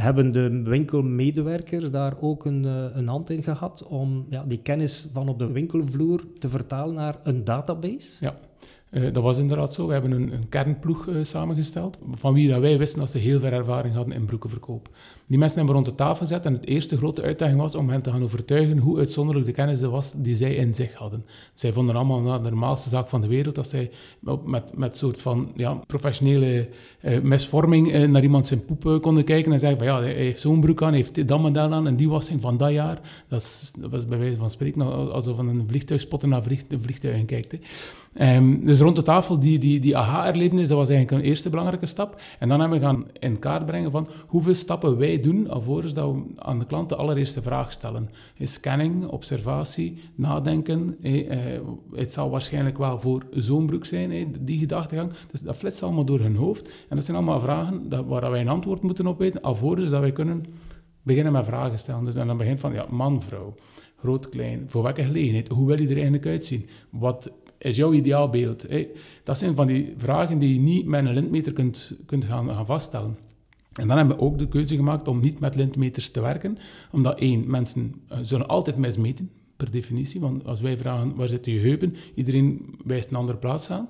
hebben 0.00 0.32
de 0.32 0.62
winkelmedewerkers 0.64 1.90
daar 1.90 2.14
ook 2.20 2.44
een, 2.44 2.64
eh, 2.64 2.84
een 2.92 3.08
hand 3.08 3.30
in 3.30 3.42
gehad 3.42 3.86
om 3.86 4.26
ja, 4.30 4.44
die 4.46 4.58
kennis 4.58 5.08
van 5.12 5.28
op 5.28 5.38
de 5.38 5.52
winkelvloer 5.52 6.24
te 6.38 6.48
vertalen 6.48 6.94
naar 6.94 7.16
een 7.22 7.44
database? 7.44 8.08
Ja, 8.20 8.36
uh, 8.90 9.12
dat 9.12 9.22
was 9.22 9.38
inderdaad 9.38 9.74
zo. 9.74 9.86
We 9.86 9.92
hebben 9.92 10.10
een, 10.10 10.32
een 10.32 10.48
kernploeg 10.48 11.06
uh, 11.06 11.24
samengesteld, 11.24 11.98
van 12.10 12.34
wie 12.34 12.48
dat 12.48 12.60
wij 12.60 12.78
wisten 12.78 12.98
dat 12.98 13.10
ze 13.10 13.18
heel 13.18 13.40
veel 13.40 13.50
ervaring 13.50 13.94
hadden 13.94 14.14
in 14.14 14.24
broekenverkoop. 14.24 14.88
Die 15.28 15.38
mensen 15.38 15.56
hebben 15.56 15.74
rond 15.74 15.86
de 15.86 15.94
tafel 15.94 16.26
gezet 16.26 16.44
en 16.44 16.52
het 16.52 16.66
eerste 16.66 16.96
grote 16.96 17.22
uitdaging 17.22 17.60
was 17.60 17.74
om 17.74 17.88
hen 17.88 18.02
te 18.02 18.10
gaan 18.10 18.22
overtuigen 18.22 18.78
hoe 18.78 18.98
uitzonderlijk 18.98 19.46
de 19.46 19.52
kennis 19.52 19.80
was 19.80 20.12
die 20.16 20.34
zij 20.34 20.54
in 20.54 20.74
zich 20.74 20.94
hadden. 20.94 21.24
Zij 21.54 21.72
vonden 21.72 21.96
allemaal 21.96 22.42
de 22.42 22.50
normaalste 22.50 22.88
zaak 22.88 23.08
van 23.08 23.20
de 23.20 23.26
wereld 23.26 23.54
dat 23.54 23.68
zij 23.68 23.90
met, 24.44 24.76
met 24.76 24.96
soort 24.96 25.20
van 25.20 25.52
ja, 25.54 25.74
professionele 25.86 26.68
uh, 27.02 27.20
misvorming 27.20 28.06
naar 28.06 28.22
iemand 28.22 28.46
zijn 28.46 28.64
poep 28.64 29.02
konden 29.02 29.24
kijken 29.24 29.52
en 29.52 29.60
zeggen 29.60 29.78
van 29.78 29.86
ja, 29.86 30.00
hij 30.00 30.12
heeft 30.12 30.40
zo'n 30.40 30.60
broek 30.60 30.82
aan, 30.82 30.88
hij 30.88 30.96
heeft 30.96 31.28
dat 31.28 31.40
model 31.40 31.72
aan 31.72 31.86
en 31.86 31.96
die 31.96 32.08
wassing 32.08 32.40
van 32.40 32.56
dat 32.56 32.72
jaar. 32.72 33.00
Dat, 33.28 33.40
is, 33.40 33.72
was 33.90 34.06
bij 34.06 34.18
wijze 34.18 34.36
van 34.36 34.50
spreken 34.50 35.12
alsof 35.12 35.38
een 35.38 35.64
vliegtuigspotter 35.66 36.28
naar 36.28 36.42
vliegtuigen 36.68 37.26
kijkt. 37.26 37.56
Um, 38.20 38.64
dus 38.64 38.80
rond 38.80 38.96
de 38.96 39.02
tafel, 39.02 39.38
die, 39.38 39.58
die, 39.58 39.80
die 39.80 39.96
aha-erlevenis, 39.96 40.68
dat 40.68 40.78
was 40.78 40.88
eigenlijk 40.88 41.22
een 41.22 41.28
eerste 41.28 41.50
belangrijke 41.50 41.86
stap. 41.86 42.20
En 42.38 42.48
dan 42.48 42.60
hebben 42.60 42.78
we 42.78 42.84
gaan 42.84 43.06
in 43.18 43.38
kaart 43.38 43.66
brengen 43.66 43.90
van 43.90 44.08
hoeveel 44.26 44.54
stappen 44.54 44.98
wij 44.98 45.15
doen 45.20 45.50
alvorens 45.50 45.94
dat 45.94 46.12
we 46.12 46.22
aan 46.36 46.58
de 46.58 46.66
klant 46.66 46.88
de 46.88 46.96
allereerste 46.96 47.42
vraag 47.42 47.72
stellen. 47.72 48.10
Scanning, 48.40 49.06
observatie, 49.06 49.98
nadenken. 50.14 50.96
Eh, 51.02 51.60
het 51.94 52.12
zal 52.12 52.30
waarschijnlijk 52.30 52.78
wel 52.78 53.00
voor 53.00 53.26
zo'n 53.30 53.66
broek 53.66 53.84
zijn, 53.84 54.36
die 54.40 54.58
gedachtegang. 54.58 55.12
Dus 55.30 55.40
dat 55.40 55.56
flitst 55.56 55.82
allemaal 55.82 56.04
door 56.04 56.20
hun 56.20 56.36
hoofd. 56.36 56.68
En 56.88 56.96
dat 56.96 57.04
zijn 57.04 57.16
allemaal 57.16 57.40
vragen 57.40 58.06
waar 58.08 58.30
wij 58.30 58.40
een 58.40 58.48
antwoord 58.48 58.82
moeten 58.82 59.06
op 59.06 59.18
weten, 59.18 59.42
alvorens 59.42 59.90
dat 59.90 60.00
wij 60.00 60.12
kunnen 60.12 60.44
beginnen 61.02 61.32
met 61.32 61.46
vragen 61.46 61.78
stellen. 61.78 62.04
Dus 62.04 62.14
dan 62.14 62.36
begint 62.36 62.60
van 62.60 62.72
ja, 62.72 62.86
man, 62.90 63.22
vrouw, 63.22 63.54
groot, 63.96 64.28
klein, 64.28 64.70
voor 64.70 64.82
welke 64.82 65.02
gelegenheid, 65.02 65.48
hoe 65.48 65.66
wil 65.66 65.80
je 65.80 65.88
er 65.88 65.94
eigenlijk 65.94 66.26
uitzien? 66.26 66.68
Wat 66.90 67.30
is 67.58 67.76
jouw 67.76 67.92
ideaalbeeld? 67.92 68.66
Dat 69.22 69.38
zijn 69.38 69.54
van 69.54 69.66
die 69.66 69.94
vragen 69.96 70.38
die 70.38 70.52
je 70.52 70.60
niet 70.60 70.86
met 70.86 71.04
een 71.04 71.12
lintmeter 71.12 71.52
kunt, 71.52 71.98
kunt 72.06 72.24
gaan 72.24 72.66
vaststellen. 72.66 73.25
En 73.76 73.88
dan 73.88 73.96
hebben 73.96 74.16
we 74.16 74.22
ook 74.22 74.38
de 74.38 74.48
keuze 74.48 74.76
gemaakt 74.76 75.08
om 75.08 75.20
niet 75.20 75.40
met 75.40 75.54
lintmeters 75.54 76.10
te 76.10 76.20
werken, 76.20 76.58
omdat 76.90 77.18
één, 77.18 77.50
mensen 77.50 77.94
uh, 78.12 78.18
zullen 78.22 78.48
altijd 78.48 78.76
mismeten, 78.76 79.30
per 79.56 79.70
definitie, 79.70 80.20
want 80.20 80.46
als 80.46 80.60
wij 80.60 80.78
vragen 80.78 81.14
waar 81.14 81.28
zitten 81.28 81.52
je 81.52 81.60
heupen, 81.60 81.96
iedereen 82.14 82.74
wijst 82.84 83.10
een 83.10 83.16
andere 83.16 83.38
plaats 83.38 83.70
aan. 83.70 83.88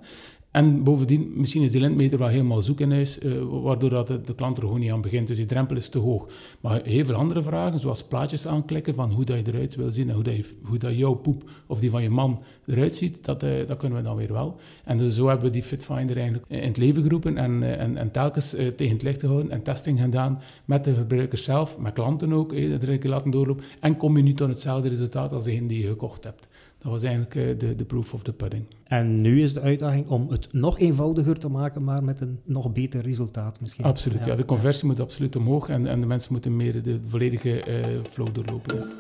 En 0.57 0.83
bovendien, 0.83 1.33
misschien 1.35 1.63
is 1.63 1.71
die 1.71 1.81
lintmeter 1.81 2.19
wel 2.19 2.29
helemaal 2.29 2.61
zoek 2.61 2.81
in 2.81 2.93
huis, 2.93 3.19
uh, 3.19 3.43
waardoor 3.49 3.91
dat 3.91 4.07
de, 4.07 4.35
klant 4.35 4.57
er 4.57 4.63
gewoon 4.63 4.81
niet 4.81 4.91
aan 4.91 5.01
begint. 5.01 5.27
Dus 5.27 5.37
die 5.37 5.47
drempel 5.47 5.77
is 5.77 5.89
te 5.89 5.99
hoog. 5.99 6.29
Maar 6.61 6.81
heel 6.85 7.05
veel 7.05 7.15
andere 7.15 7.43
vragen, 7.43 7.79
zoals 7.79 8.03
plaatjes 8.03 8.47
aanklikken 8.47 8.95
van 8.95 9.11
hoe 9.11 9.25
dat 9.25 9.37
je 9.37 9.53
eruit 9.53 9.75
wil 9.75 9.91
zien 9.91 10.09
en 10.09 10.15
hoe 10.15 10.25
dat, 10.25 10.35
hoe 10.63 10.79
dat 10.79 10.97
jouw 10.97 11.15
poep 11.15 11.51
of 11.67 11.81
die 11.81 11.91
van 11.91 12.03
je 12.03 12.11
man 12.11 12.43
eruit 12.67 12.95
ziet, 12.95 13.25
dat, 13.25 13.43
uh, 13.43 13.67
dat 13.67 13.77
kunnen 13.77 13.99
we 13.99 14.05
dan 14.05 14.17
weer 14.17 14.33
wel. 14.33 14.57
En 14.85 14.99
dus 14.99 15.15
zo 15.15 15.27
hebben 15.27 15.47
we 15.47 15.53
die 15.53 15.63
Fitfinder 15.63 16.17
eigenlijk 16.17 16.45
in 16.49 16.69
het 16.69 16.77
leven 16.77 17.03
geroepen 17.03 17.37
en, 17.37 17.63
uh, 17.63 17.81
en, 17.81 17.97
en 17.97 18.11
telkens 18.11 18.51
tegen 18.51 18.93
het 18.93 19.03
licht 19.03 19.21
gehouden 19.21 19.51
en 19.51 19.63
testing 19.63 20.01
gedaan 20.01 20.41
met 20.65 20.85
de 20.85 20.95
gebruikers 20.95 21.45
zelf, 21.45 21.79
met 21.79 21.93
klanten 21.93 22.33
ook, 22.33 22.71
dat 22.71 22.83
er 22.83 22.89
een 22.89 23.09
laten 23.09 23.31
doorlopen. 23.31 23.65
En 23.81 23.97
kom 23.97 24.17
je 24.17 24.23
nu 24.23 24.35
tot 24.35 24.49
hetzelfde 24.49 24.89
resultaat 24.89 25.33
als 25.33 25.45
degene 25.45 25.69
die 25.69 25.83
je 25.83 25.89
gekocht 25.89 26.25
hebt. 26.25 26.49
Dat 26.87 26.95
was 26.95 27.05
eigenlijk 27.05 27.35
uh, 27.35 27.59
de, 27.59 27.75
de 27.75 27.85
proof 27.85 28.15
of 28.15 28.23
the 28.23 28.33
pudding. 28.33 28.67
En 28.85 29.21
nu 29.21 29.43
is 29.43 29.53
de 29.53 29.61
uitdaging 29.61 30.09
om 30.09 30.31
het 30.31 30.53
nog 30.53 30.79
eenvoudiger 30.79 31.35
te 31.35 31.49
maken, 31.49 31.85
maar 31.85 32.05
met 32.05 32.21
een 32.21 32.41
nog 32.45 32.73
beter 32.73 33.03
resultaat 33.03 33.61
misschien. 33.61 33.85
Absoluut, 33.85 34.25
ja. 34.25 34.35
de 34.35 34.45
conversie 34.45 34.87
moet 34.87 35.01
absoluut 35.01 35.37
omhoog 35.37 35.69
en, 35.69 35.87
en 35.87 36.01
de 36.01 36.07
mensen 36.07 36.33
moeten 36.33 36.57
meer 36.57 36.83
de 36.83 37.01
volledige 37.07 37.69
uh, 37.69 38.01
flow 38.11 38.29
doorlopen. 38.33 38.93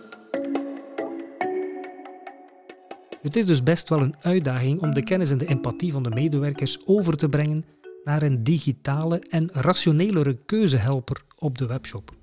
Het 3.22 3.36
is 3.36 3.46
dus 3.46 3.62
best 3.62 3.88
wel 3.88 4.00
een 4.00 4.16
uitdaging 4.20 4.82
om 4.82 4.94
de 4.94 5.02
kennis 5.02 5.30
en 5.30 5.38
de 5.38 5.46
empathie 5.46 5.92
van 5.92 6.02
de 6.02 6.10
medewerkers 6.10 6.86
over 6.86 7.16
te 7.16 7.28
brengen 7.28 7.64
naar 8.04 8.22
een 8.22 8.44
digitale 8.44 9.18
en 9.18 9.50
rationelere 9.52 10.38
keuzehelper 10.46 11.22
op 11.38 11.58
de 11.58 11.66
webshop. 11.66 12.15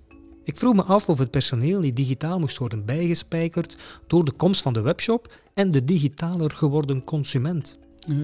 Ik 0.44 0.58
vroeg 0.58 0.76
me 0.76 0.84
af 0.84 1.10
of 1.10 1.18
het 1.18 1.32
personeel 1.32 1.80
niet 1.80 1.96
digitaal 1.96 2.40
moest 2.40 2.58
worden 2.58 2.86
bijgespijkerd 2.86 3.78
door 4.08 4.26
de 4.26 4.32
komst 4.32 4.62
van 4.62 4.74
de 4.74 4.82
webshop 4.82 5.34
en 5.54 5.72
de 5.72 5.86
digitaler 5.86 6.52
geworden 6.52 7.04
consument. 7.04 7.80
Uh, 8.10 8.16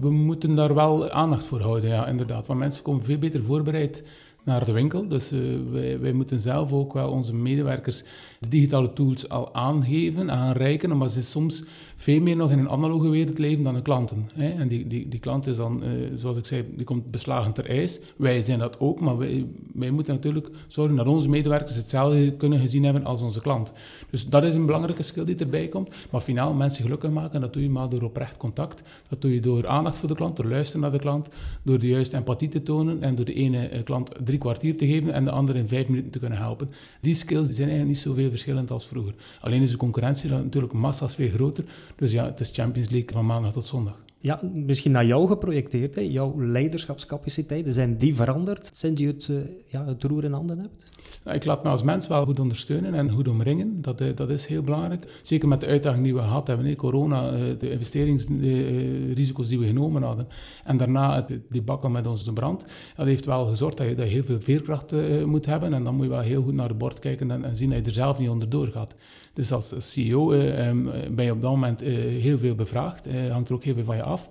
we 0.00 0.10
moeten 0.10 0.54
daar 0.54 0.74
wel 0.74 1.10
aandacht 1.10 1.44
voor 1.44 1.60
houden, 1.60 1.90
ja, 1.90 2.06
inderdaad. 2.06 2.46
Want 2.46 2.58
mensen 2.58 2.82
komen 2.82 3.04
veel 3.04 3.18
beter 3.18 3.42
voorbereid 3.42 4.04
naar 4.44 4.64
de 4.64 4.72
winkel. 4.72 5.08
Dus 5.08 5.32
uh, 5.32 5.40
wij, 5.70 6.00
wij, 6.00 6.12
moeten 6.12 6.40
zelf 6.40 6.72
ook 6.72 6.92
wel 6.92 7.10
onze 7.10 7.34
medewerkers 7.34 8.04
de 8.40 8.48
digitale 8.48 8.92
tools 8.92 9.28
al 9.28 9.54
aangeven, 9.54 10.30
aanreiken, 10.30 10.92
omdat 10.92 11.12
ze 11.12 11.22
soms 11.22 11.64
veel 11.96 12.20
meer 12.20 12.36
nog 12.36 12.50
in 12.50 12.58
een 12.58 12.68
analoge 12.68 13.08
wereld 13.08 13.38
leven 13.38 13.64
dan 13.64 13.74
de 13.74 13.82
klanten. 13.82 14.30
Hè? 14.34 14.50
En 14.50 14.68
die, 14.68 14.86
die, 14.86 15.08
die 15.08 15.20
klant 15.20 15.46
is 15.46 15.56
dan, 15.56 15.82
uh, 15.84 15.90
zoals 16.14 16.36
ik 16.36 16.46
zei, 16.46 16.64
die 16.76 16.84
komt 16.84 17.10
beslagen 17.10 17.52
ter 17.52 17.68
ijs. 17.68 18.00
Wij 18.16 18.42
zijn 18.42 18.58
dat 18.58 18.80
ook, 18.80 19.00
maar 19.00 19.18
wij, 19.18 19.46
wij 19.74 19.90
moeten 19.90 20.14
natuurlijk 20.14 20.48
zorgen 20.68 20.96
dat 20.96 21.06
onze 21.06 21.28
medewerkers 21.28 21.76
hetzelfde 21.76 22.32
kunnen 22.32 22.60
gezien 22.60 22.84
hebben 22.84 23.04
als 23.04 23.22
onze 23.22 23.40
klant. 23.40 23.72
Dus 24.10 24.28
dat 24.28 24.44
is 24.44 24.54
een 24.54 24.66
belangrijke 24.66 25.02
skill 25.02 25.24
die 25.24 25.36
erbij 25.36 25.68
komt. 25.68 25.94
Maar 26.10 26.20
finaal 26.20 26.52
mensen 26.52 26.82
gelukkig 26.82 27.10
maken, 27.10 27.40
dat 27.40 27.52
doe 27.52 27.62
je 27.62 27.70
maar 27.70 27.88
door 27.88 28.02
oprecht 28.02 28.36
contact. 28.36 28.82
Dat 29.08 29.22
doe 29.22 29.34
je 29.34 29.40
door 29.40 29.66
aandacht 29.66 29.96
voor 29.96 30.08
de 30.08 30.14
klant, 30.14 30.36
door 30.36 30.46
luisteren 30.46 30.80
naar 30.80 30.90
de 30.90 30.98
klant, 30.98 31.28
door 31.62 31.78
de 31.78 31.88
juiste 31.88 32.16
empathie 32.16 32.48
te 32.48 32.62
tonen 32.62 33.02
en 33.02 33.14
door 33.14 33.24
de 33.24 33.34
ene 33.34 33.68
eh, 33.68 33.82
klant 33.84 34.10
drie 34.24 34.33
kwartier 34.38 34.76
te 34.76 34.86
geven 34.86 35.12
en 35.12 35.24
de 35.24 35.30
andere 35.30 35.58
in 35.58 35.68
vijf 35.68 35.88
minuten 35.88 36.10
te 36.10 36.18
kunnen 36.18 36.38
helpen. 36.38 36.70
Die 37.00 37.14
skills 37.14 37.46
zijn 37.46 37.68
eigenlijk 37.68 37.88
niet 37.88 37.98
zoveel 37.98 38.30
verschillend 38.30 38.70
als 38.70 38.86
vroeger. 38.86 39.14
Alleen 39.40 39.62
is 39.62 39.70
de 39.70 39.76
concurrentie 39.76 40.30
natuurlijk 40.30 40.72
massa's 40.72 41.14
veel 41.14 41.28
groter. 41.28 41.64
Dus 41.96 42.12
ja, 42.12 42.24
het 42.24 42.40
is 42.40 42.50
Champions 42.52 42.88
League 42.88 43.12
van 43.12 43.26
maandag 43.26 43.52
tot 43.52 43.66
zondag. 43.66 44.02
ja, 44.20 44.40
misschien 44.52 44.92
naar 44.92 45.06
jou 45.06 45.26
geprojecteerd. 45.28 45.94
Hè? 45.94 46.00
Jouw 46.00 46.34
leiderschapscapaciteiten, 46.40 47.72
zijn 47.72 47.96
die 47.96 48.14
veranderd 48.14 48.70
sinds 48.74 49.00
je 49.00 49.06
het, 49.06 49.28
uh, 49.30 49.38
ja, 49.66 49.86
het 49.86 50.02
roer 50.02 50.24
in 50.24 50.32
handen 50.32 50.58
hebt? 50.58 50.84
Ik 51.32 51.44
laat 51.44 51.62
me 51.62 51.68
als 51.70 51.82
mens 51.82 52.06
wel 52.06 52.24
goed 52.24 52.40
ondersteunen 52.40 52.94
en 52.94 53.10
goed 53.10 53.28
omringen. 53.28 53.82
Dat, 53.82 54.00
uh, 54.00 54.08
dat 54.14 54.30
is 54.30 54.46
heel 54.46 54.62
belangrijk. 54.62 55.20
Zeker 55.22 55.48
met 55.48 55.60
de 55.60 55.66
uitdaging 55.66 56.04
die 56.04 56.14
we 56.14 56.20
gehad 56.20 56.46
hebben. 56.46 56.76
Corona, 56.76 57.32
uh, 57.32 57.58
de 57.58 57.70
investeringsrisico's 57.70 59.48
die 59.48 59.58
we 59.58 59.66
genomen 59.66 60.02
hadden. 60.02 60.28
En 60.64 60.76
daarna 60.76 61.14
het 61.14 61.40
debacle 61.48 61.90
met 61.90 62.06
onze 62.06 62.32
brand. 62.32 62.64
Dat 62.96 63.06
heeft 63.06 63.26
wel 63.26 63.46
gezorgd 63.46 63.76
dat 63.76 63.88
je, 63.88 63.94
dat 63.94 64.06
heel 64.06 64.24
veel 64.24 64.40
veerkracht 64.40 64.92
moet 65.24 65.46
hebben. 65.46 65.74
En 65.74 65.84
dan 65.84 65.94
moet 65.94 66.04
je 66.04 66.10
wel 66.10 66.20
heel 66.20 66.42
goed 66.42 66.54
naar 66.54 66.68
de 66.68 66.74
bord 66.74 66.98
kijken 66.98 67.30
en, 67.30 67.44
en 67.44 67.56
zien 67.56 67.70
dat 67.70 67.78
je 67.78 67.84
er 67.84 67.92
zelf 67.92 68.18
niet 68.18 68.28
onderdoor 68.28 68.66
gaat. 68.66 68.94
Dus 69.34 69.52
als 69.52 69.74
CEO 69.78 70.32
um, 70.32 70.90
ben 71.10 71.24
je 71.24 71.32
op 71.32 71.40
dat 71.40 71.50
moment 71.50 71.80
heel 71.80 72.38
veel 72.38 72.54
bevraagd. 72.54 73.06
hangt 73.30 73.48
er 73.48 73.54
ook 73.54 73.64
heel 73.64 73.74
veel 73.74 73.84
van 73.84 73.96
je 73.96 74.02
af. 74.02 74.28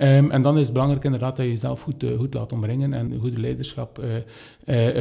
Um, 0.00 0.30
en 0.30 0.42
dan 0.42 0.58
is 0.58 0.62
het 0.62 0.72
belangrijk 0.72 1.04
inderdaad 1.04 1.36
dat 1.36 1.44
je 1.44 1.50
jezelf 1.50 1.82
goed, 1.82 2.04
goed 2.16 2.34
laat 2.34 2.52
omringen 2.52 2.92
en 2.92 3.18
goede 3.20 3.40
leiderschap 3.40 4.00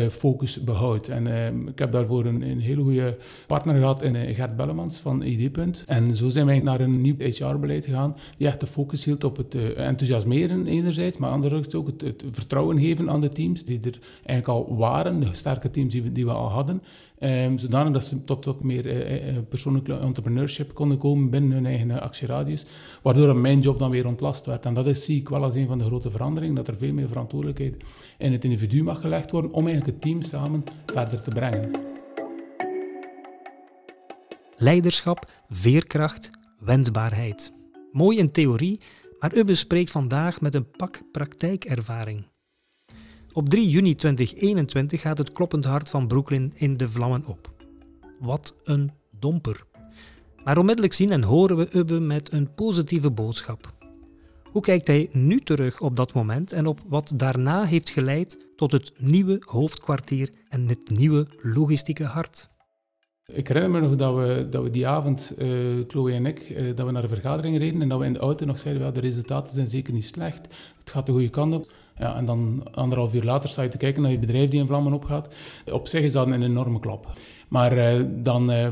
focus 0.10 0.64
behoudt. 0.64 1.10
En 1.10 1.46
ehm, 1.46 1.68
ik 1.68 1.80
heb 1.80 1.92
daarvoor 1.92 2.26
een, 2.26 2.42
een 2.42 2.60
hele 2.60 2.82
goede 2.82 3.18
partner 3.48 3.76
gehad 3.76 4.02
in 4.02 4.36
Gert 4.36 4.56
Bellemans 4.56 5.00
van 5.00 5.22
ID. 5.22 5.58
En 5.86 6.16
zo 6.16 6.30
zijn 6.30 6.46
wij 6.46 6.60
naar 6.60 6.80
een 6.80 7.02
nieuw 7.02 7.16
HR-beleid 7.18 7.86
gegaan 7.86 8.16
die 8.38 8.48
echt 8.48 8.60
de 8.60 8.68
focus 8.68 9.06
hield 9.06 9.24
op 9.24 9.38
het 9.38 9.56
enthousiasmeren 9.76 10.68
enerzijds, 10.68 11.18
maar 11.18 11.32
anderzijds 11.32 11.76
ook 11.76 11.88
het, 11.88 12.02
het, 12.02 12.24
vertrouwen 12.32 12.80
geven 12.80 13.10
aan 13.10 13.22
de 13.22 13.30
teams 13.30 13.66
die 13.66 13.80
er 13.80 14.00
eigenlijk 14.26 14.48
al 14.48 14.78
waren, 14.78 15.20
de 15.20 15.28
sterke 15.32 15.72
teams 15.72 15.94
die 16.12 16.26
we 16.26 16.32
al 16.32 16.50
hadden. 16.50 16.82
Um, 17.20 17.58
zodanig 17.58 17.94
dat 17.94 18.04
ze 18.04 18.24
tot, 18.24 18.42
tot 18.42 18.64
meer 18.64 18.86
uh, 18.86 19.38
persoonlijk 19.50 19.88
entrepreneurship 19.88 20.74
konden 20.74 20.98
komen 20.98 21.30
binnen 21.30 21.52
hun 21.52 21.66
eigen 21.66 22.02
actieradius, 22.02 22.66
waardoor 23.02 23.36
mijn 23.36 23.60
job 23.60 23.80
dan 23.80 23.90
weer 23.90 24.08
ontlast 24.08 24.46
werd. 24.46 24.66
En 24.66 24.74
dat 24.74 24.88
is, 24.88 25.06
zie 25.06 25.20
ik 25.20 25.30
wel 25.30 25.44
als 25.44 25.56
een 25.56 25.68
van 25.68 25.78
de 25.78 25.84
grote 25.84 26.12
veranderingen, 26.12 26.56
dat 26.56 26.68
er 26.68 26.78
veel 26.78 26.94
meer 26.94 27.08
verantwoordelijkheid 27.08 27.84
in 28.18 28.32
het 28.32 28.44
individu 28.44 28.84
mag 28.84 29.02
gelegd 29.02 29.32
worden 29.32 29.52
om 29.52 29.68
eigenlijk 29.68 29.94
het 29.94 30.02
team 30.02 30.22
samen 30.22 30.64
verder 30.86 31.22
te 31.22 31.30
brengen. 31.30 31.72
Leiderschap, 34.56 35.32
veerkracht, 35.50 36.30
wendbaarheid. 36.60 37.54
Mooi 37.92 38.18
in 38.18 38.32
theorie, 38.32 38.82
maar 39.20 39.36
u 39.36 39.44
bespreekt 39.44 39.92
vandaag 39.92 40.42
met 40.42 40.56
een 40.56 40.72
pak 40.72 41.02
praktijkervaring. 41.12 42.26
Op 43.38 43.50
3 43.50 43.70
juni 43.70 43.96
2021 43.96 45.02
gaat 45.02 45.18
het 45.18 45.32
kloppend 45.32 45.66
hart 45.66 45.90
van 45.90 46.08
Brooklyn 46.08 46.54
in 46.56 46.78
de 46.78 46.90
vlammen 46.90 47.24
op. 47.26 47.52
Wat 48.20 48.56
een 48.64 48.92
domper. 49.20 49.64
Maar 50.44 50.58
onmiddellijk 50.58 50.94
zien 50.94 51.12
en 51.12 51.24
horen 51.24 51.58
we 51.58 51.68
Ubbe 51.72 52.00
met 52.00 52.32
een 52.32 52.54
positieve 52.54 53.12
boodschap. 53.12 53.74
Hoe 54.52 54.62
kijkt 54.62 54.88
hij 54.88 55.10
nu 55.12 55.40
terug 55.40 55.82
op 55.82 55.96
dat 55.96 56.14
moment 56.14 56.52
en 56.52 56.66
op 56.66 56.80
wat 56.88 57.14
daarna 57.16 57.66
heeft 57.66 57.90
geleid 57.90 58.38
tot 58.56 58.72
het 58.72 58.94
nieuwe 58.98 59.42
hoofdkwartier 59.46 60.30
en 60.50 60.68
het 60.68 60.90
nieuwe 60.90 61.28
logistieke 61.42 62.04
hart? 62.04 62.50
Ik 63.26 63.48
herinner 63.48 63.72
me 63.72 63.88
nog 63.88 63.96
dat 63.96 64.16
we, 64.16 64.48
dat 64.50 64.64
we 64.64 64.70
die 64.70 64.88
avond, 64.88 65.34
uh, 65.38 65.84
Chloe 65.88 66.12
en 66.12 66.26
ik, 66.26 66.50
uh, 66.50 66.76
dat 66.76 66.86
we 66.86 66.92
naar 66.92 67.02
de 67.02 67.08
vergadering 67.08 67.58
reden 67.58 67.82
en 67.82 67.90
dat 67.90 68.00
we 68.00 68.06
in 68.06 68.14
de 68.14 68.20
auto 68.20 68.46
nog 68.46 68.60
zeiden, 68.60 68.84
well, 68.84 68.92
de 68.92 69.00
resultaten 69.00 69.54
zijn 69.54 69.68
zeker 69.68 69.94
niet 69.94 70.06
slecht, 70.06 70.48
het 70.80 70.92
gaat 70.92 71.06
de 71.06 71.12
goede 71.12 71.30
kant 71.30 71.54
op. 71.54 71.72
Ja, 72.00 72.16
en 72.16 72.26
dan 72.26 72.64
anderhalf 72.72 73.14
uur 73.14 73.24
later 73.24 73.50
sta 73.50 73.62
je 73.62 73.70
te 73.70 73.78
kijken 73.78 74.02
naar 74.02 74.12
je 74.12 74.20
bedrijf 74.20 74.50
die 74.50 74.60
in 74.60 74.68
vlammen 74.68 74.94
opgaat. 74.94 75.36
Op 75.72 75.88
zich 75.88 76.02
is 76.02 76.12
dat 76.12 76.28
een 76.28 76.44
enorme 76.44 76.80
klap. 76.80 77.08
Maar 77.48 77.78
uh, 77.78 78.06
dan 78.10 78.52
uh, 78.52 78.68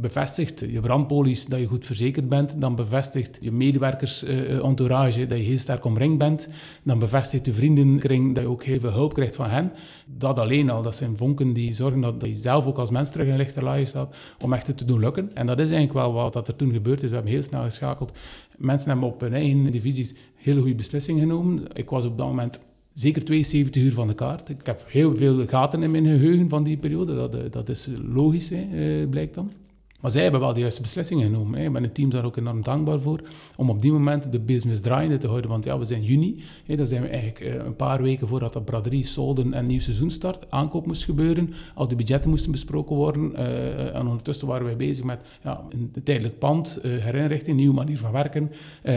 bevestigt 0.00 0.60
je 0.60 0.80
brandpolies 0.80 1.46
dat 1.46 1.60
je 1.60 1.66
goed 1.66 1.84
verzekerd 1.84 2.28
bent. 2.28 2.60
Dan 2.60 2.74
bevestigt 2.74 3.38
je 3.40 3.52
medewerkers-entourage 3.52 5.20
uh, 5.20 5.28
dat 5.28 5.38
je 5.38 5.44
heel 5.44 5.58
sterk 5.58 5.84
omringd 5.84 6.18
bent. 6.18 6.48
Dan 6.82 6.98
bevestigt 6.98 7.46
je 7.46 7.52
vriendenkring 7.52 8.34
dat 8.34 8.44
je 8.44 8.50
ook 8.50 8.64
heel 8.64 8.80
veel 8.80 8.92
hulp 8.92 9.14
krijgt 9.14 9.36
van 9.36 9.50
hen. 9.50 9.72
Dat 10.06 10.38
alleen 10.38 10.70
al, 10.70 10.82
dat 10.82 10.96
zijn 10.96 11.16
vonken 11.16 11.52
die 11.52 11.74
zorgen 11.74 12.00
dat, 12.00 12.14
je 12.20 12.34
zelf 12.34 12.66
ook 12.66 12.78
als 12.78 12.90
mens 12.90 13.10
terug 13.10 13.26
in 13.26 13.36
lichter 13.36 13.64
laag 13.64 13.86
staat 13.86 14.16
om 14.44 14.52
echt 14.52 14.76
te 14.76 14.84
doen 14.84 15.00
lukken. 15.00 15.30
En 15.34 15.46
dat 15.46 15.58
is 15.58 15.70
eigenlijk 15.70 16.06
wel 16.06 16.12
wat 16.12 16.32
dat 16.32 16.48
er 16.48 16.56
toen 16.56 16.72
gebeurd 16.72 17.02
is. 17.02 17.08
We 17.08 17.14
hebben 17.14 17.32
heel 17.32 17.42
snel 17.42 17.62
geschakeld. 17.62 18.12
Mensen 18.56 18.90
hebben 18.90 19.08
op 19.08 19.20
hun 19.20 19.34
eigen 19.34 19.70
divisies 19.70 20.14
hele 20.40 20.60
goede 20.60 20.74
beslissingen 20.74 21.20
genomen. 21.20 21.62
Ik 21.72 21.90
was 21.90 22.04
op 22.04 22.18
dat 22.18 22.26
moment 22.26 22.60
zeker 22.94 23.24
72 23.24 23.82
uur 23.82 23.92
van 23.92 24.06
de 24.06 24.14
kaart. 24.14 24.48
Ik 24.48 24.66
heb 24.66 24.84
heel 24.86 25.16
veel 25.16 25.46
gaten 25.46 25.82
in 25.82 25.90
mijn 25.90 26.04
geheugen 26.04 26.48
van 26.48 26.62
die 26.62 26.76
periode. 26.76 27.14
Dat, 27.14 27.34
eh, 27.34 27.40
dat 27.50 27.68
is 27.68 27.88
logisch, 28.12 28.48
hè, 28.48 28.62
eh, 28.72 29.08
blijkt 29.08 29.34
dan. 29.34 29.52
Maar 30.00 30.10
zij 30.10 30.22
hebben 30.22 30.40
wel 30.40 30.52
de 30.52 30.60
juiste 30.60 30.82
beslissingen 30.82 31.24
genomen. 31.24 31.58
Hè. 31.58 31.66
Ik 31.66 31.72
ben 31.72 31.82
het 31.82 31.94
team 31.94 32.10
daar 32.10 32.24
ook 32.24 32.36
enorm 32.36 32.62
dankbaar 32.62 33.00
voor. 33.00 33.20
Om 33.56 33.70
op 33.70 33.82
die 33.82 33.92
moment 33.92 34.32
de 34.32 34.38
business 34.38 34.80
draaiende 34.80 35.16
te 35.16 35.26
houden. 35.26 35.50
Want 35.50 35.64
ja, 35.64 35.78
we 35.78 35.84
zijn 35.84 36.04
juni. 36.04 36.42
Hè, 36.66 36.76
dan 36.76 36.86
zijn 36.86 37.02
we 37.02 37.08
eigenlijk 37.08 37.40
eh, 37.40 37.64
een 37.64 37.76
paar 37.76 38.02
weken 38.02 38.28
voordat 38.28 38.52
de 38.52 38.62
braderie, 38.62 39.06
solden 39.06 39.54
en 39.54 39.66
nieuw 39.66 39.80
seizoen 39.80 40.10
start. 40.10 40.50
Aankoop 40.50 40.86
moest 40.86 41.04
gebeuren. 41.04 41.54
Al 41.74 41.88
die 41.88 41.96
budgetten 41.96 42.30
moesten 42.30 42.50
besproken 42.50 42.96
worden. 42.96 43.32
Uh, 43.32 43.94
en 43.94 44.06
ondertussen 44.06 44.46
waren 44.46 44.64
wij 44.64 44.76
bezig 44.76 45.04
met 45.04 45.20
ja, 45.42 45.60
tijdelijk 46.04 46.38
pand, 46.38 46.80
uh, 46.82 47.02
herinrichting, 47.02 47.56
nieuwe 47.56 47.74
manier 47.74 47.98
van 47.98 48.12
werken, 48.12 48.50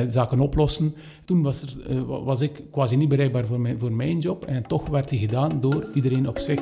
zaken 0.10 0.39
oplossen. 0.39 0.95
Toen 1.25 1.41
was, 1.41 1.77
er, 1.88 2.24
was 2.24 2.41
ik 2.41 2.63
quasi 2.72 2.95
niet 2.95 3.10
bereikbaar 3.10 3.45
voor 3.45 3.60
mijn, 3.60 3.79
voor 3.79 3.91
mijn 3.91 4.19
job. 4.19 4.45
En 4.45 4.67
toch 4.67 4.89
werd 4.89 5.10
die 5.10 5.19
gedaan 5.19 5.60
door 5.60 5.88
iedereen 5.93 6.27
op 6.27 6.39
zich. 6.39 6.60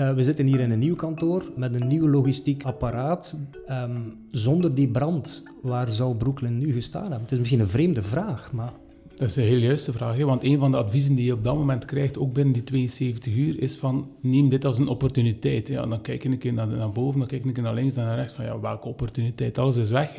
Uh, 0.00 0.14
we 0.14 0.22
zitten 0.22 0.46
hier 0.46 0.60
in 0.60 0.70
een 0.70 0.78
nieuw 0.78 0.94
kantoor 0.94 1.44
met 1.56 1.74
een 1.74 1.86
nieuw 1.86 2.08
logistiek 2.08 2.64
apparaat. 2.64 3.36
Um, 3.70 4.18
zonder 4.30 4.74
die 4.74 4.88
brand, 4.88 5.42
waar 5.62 5.88
zou 5.88 6.16
Brooklyn 6.16 6.58
nu 6.58 6.72
gestaan 6.72 7.02
hebben? 7.02 7.20
Het 7.20 7.32
is 7.32 7.38
misschien 7.38 7.60
een 7.60 7.68
vreemde 7.68 8.02
vraag, 8.02 8.52
maar... 8.52 8.72
Dat 9.14 9.28
is 9.28 9.36
een 9.36 9.44
heel 9.44 9.58
juiste 9.58 9.92
vraag. 9.92 10.16
Want 10.16 10.44
een 10.44 10.58
van 10.58 10.70
de 10.70 10.76
adviezen 10.76 11.14
die 11.14 11.24
je 11.24 11.32
op 11.32 11.44
dat 11.44 11.54
moment 11.54 11.84
krijgt, 11.84 12.18
ook 12.18 12.32
binnen 12.32 12.52
die 12.52 12.64
72 12.64 13.34
uur, 13.34 13.62
is 13.62 13.76
van 13.76 14.08
neem 14.20 14.48
dit 14.48 14.64
als 14.64 14.78
een 14.78 14.88
opportuniteit. 14.88 15.68
Ja, 15.68 15.86
dan 15.86 16.00
kijk 16.00 16.22
je 16.22 16.28
een 16.28 16.38
keer 16.38 16.52
naar, 16.52 16.66
naar 16.66 16.92
boven, 16.92 17.18
dan 17.18 17.28
kijk 17.28 17.42
je 17.42 17.48
een 17.48 17.54
keer 17.54 17.62
naar 17.62 17.74
links 17.74 17.96
en 17.96 18.04
naar 18.04 18.16
rechts. 18.16 18.32
Van 18.32 18.44
ja, 18.44 18.60
welke 18.60 18.88
opportuniteit? 18.88 19.58
Alles 19.58 19.76
is 19.76 19.90
weg. 19.90 20.16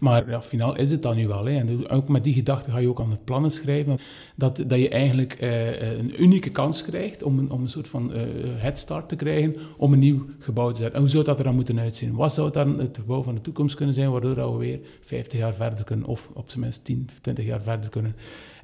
Maar 0.00 0.30
ja, 0.30 0.42
finaal 0.42 0.76
is 0.76 0.90
het 0.90 1.02
dan 1.02 1.16
nu 1.16 1.28
wel. 1.28 1.44
Hè. 1.44 1.56
En 1.56 1.88
ook 1.88 2.08
met 2.08 2.24
die 2.24 2.34
gedachte 2.34 2.70
ga 2.70 2.78
je 2.78 2.88
ook 2.88 3.00
aan 3.00 3.10
het 3.10 3.24
plannen 3.24 3.50
schrijven. 3.50 3.98
Dat, 4.36 4.56
dat 4.56 4.78
je 4.78 4.88
eigenlijk 4.88 5.42
uh, 5.42 5.98
een 5.98 6.22
unieke 6.22 6.50
kans 6.50 6.82
krijgt 6.82 7.22
om 7.22 7.38
een, 7.38 7.50
om 7.50 7.62
een 7.62 7.68
soort 7.68 7.88
van 7.88 8.12
uh, 8.14 8.22
headstart 8.56 9.08
te 9.08 9.16
krijgen 9.16 9.56
om 9.76 9.92
een 9.92 9.98
nieuw 9.98 10.24
gebouw 10.38 10.70
te 10.70 10.76
zetten. 10.76 10.94
En 10.94 11.00
hoe 11.00 11.10
zou 11.10 11.24
dat 11.24 11.38
er 11.38 11.44
dan 11.44 11.54
moeten 11.54 11.78
uitzien? 11.78 12.14
Wat 12.14 12.32
zou 12.32 12.50
dan 12.50 12.78
het 12.78 12.98
gebouw 12.98 13.22
van 13.22 13.34
de 13.34 13.40
toekomst 13.40 13.74
kunnen 13.74 13.94
zijn, 13.94 14.10
waardoor 14.10 14.52
we 14.52 14.58
weer 14.58 14.80
50 15.00 15.38
jaar 15.38 15.54
verder 15.54 15.84
kunnen, 15.84 16.06
of 16.06 16.30
op 16.34 16.50
zijn 16.50 16.62
minst 16.62 16.84
10, 16.84 17.08
20 17.20 17.44
jaar 17.44 17.62
verder 17.62 17.90
kunnen. 17.90 18.16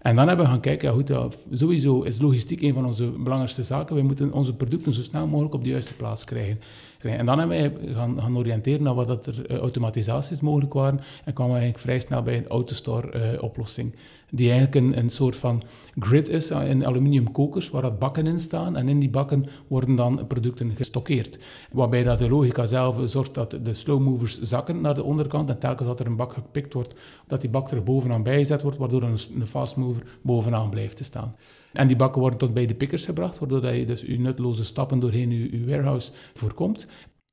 En 0.03 0.17
dan 0.17 0.29
hebben 0.29 0.45
we 0.45 0.51
gaan 0.51 0.61
kijken, 0.61 0.89
ja 0.89 0.95
goed, 0.95 1.37
sowieso 1.51 2.03
is 2.03 2.21
logistiek 2.21 2.63
een 2.63 2.75
van 2.75 2.87
onze 2.87 3.07
belangrijkste 3.07 3.63
zaken. 3.63 3.97
We 3.97 4.03
moeten 4.03 4.33
onze 4.33 4.55
producten 4.55 4.93
zo 4.93 5.03
snel 5.03 5.27
mogelijk 5.27 5.55
op 5.55 5.65
de 5.65 5.71
juiste 5.71 5.95
plaats 5.95 6.25
krijgen. 6.25 6.59
En 6.99 7.27
dan 7.27 7.39
hebben 7.39 7.57
wij 7.57 7.95
gaan, 7.95 8.21
gaan 8.21 8.37
oriënteren 8.37 8.83
naar 8.83 8.95
wat 8.95 9.09
dat 9.09 9.27
er 9.27 9.51
uh, 9.51 9.59
automatisaties 9.59 10.41
mogelijk 10.41 10.73
waren 10.73 11.01
en 11.25 11.33
kwamen 11.33 11.55
we 11.55 11.61
eigenlijk 11.61 11.89
vrij 11.89 12.01
snel 12.01 12.23
bij 12.23 12.37
een 12.37 12.49
autostore-oplossing. 12.49 13.95
Die 14.31 14.51
eigenlijk 14.51 14.97
een, 14.97 15.11
soort 15.11 15.37
van 15.37 15.63
grid 15.99 16.29
is 16.29 16.51
uh, 16.51 16.71
in 16.71 16.87
aluminium 16.87 17.33
kokers 17.33 17.71
waar 17.71 17.83
dat 17.83 17.99
bakken 17.99 18.27
in 18.27 18.39
staan 18.39 18.77
en 18.77 18.89
in 18.89 18.99
die 18.99 19.11
bakken 19.11 19.47
worden 19.67 19.97
dan 19.97 20.27
producten 20.27 20.71
gestockeerd. 20.77 21.39
Waarbij 21.73 22.03
dat 22.03 22.19
de 22.19 22.29
logica 22.29 22.67
zelf 22.67 23.01
zorgt 23.05 23.35
dat 23.35 23.59
de 23.63 23.75
slow 23.75 24.01
movers 24.01 24.41
zakken 24.41 24.81
naar 24.81 24.95
de 24.95 25.03
onderkant 25.03 25.49
en 25.49 25.59
telkens 25.59 25.89
dat 25.89 26.01
er 26.01 26.07
een 26.07 26.17
bak 26.17 26.33
gepikt 26.33 26.73
wordt, 26.73 26.95
dat 27.27 27.41
die 27.41 27.51
bak 27.51 27.71
er 27.71 27.83
bovenaan 27.83 28.23
bijgezet 28.23 28.63
wordt, 28.63 28.79
waardoor 28.79 29.03
een, 29.03 29.19
een 29.41 29.47
fast 29.47 29.77
mover 29.77 30.03
bovenaan 30.23 30.71
blijft 30.71 30.97
te 30.97 31.05
staan. 31.05 31.37
En 31.73 31.87
die 31.87 31.97
bakken 31.97 32.21
worden 32.21 32.39
tot 32.39 32.55
bij 32.55 32.67
de 32.67 32.75
pickers 32.75 33.05
gebracht, 33.05 33.39
waardoor 33.39 33.61
dat 33.61 33.75
je 33.75 33.87
dus 33.87 34.01
je 34.01 34.19
nutloze 34.19 34.65
stappen 34.65 34.99
doorheen 34.99 35.31
je 35.31 35.65
warehouse 35.67 36.11
voorkomt. 36.33 36.87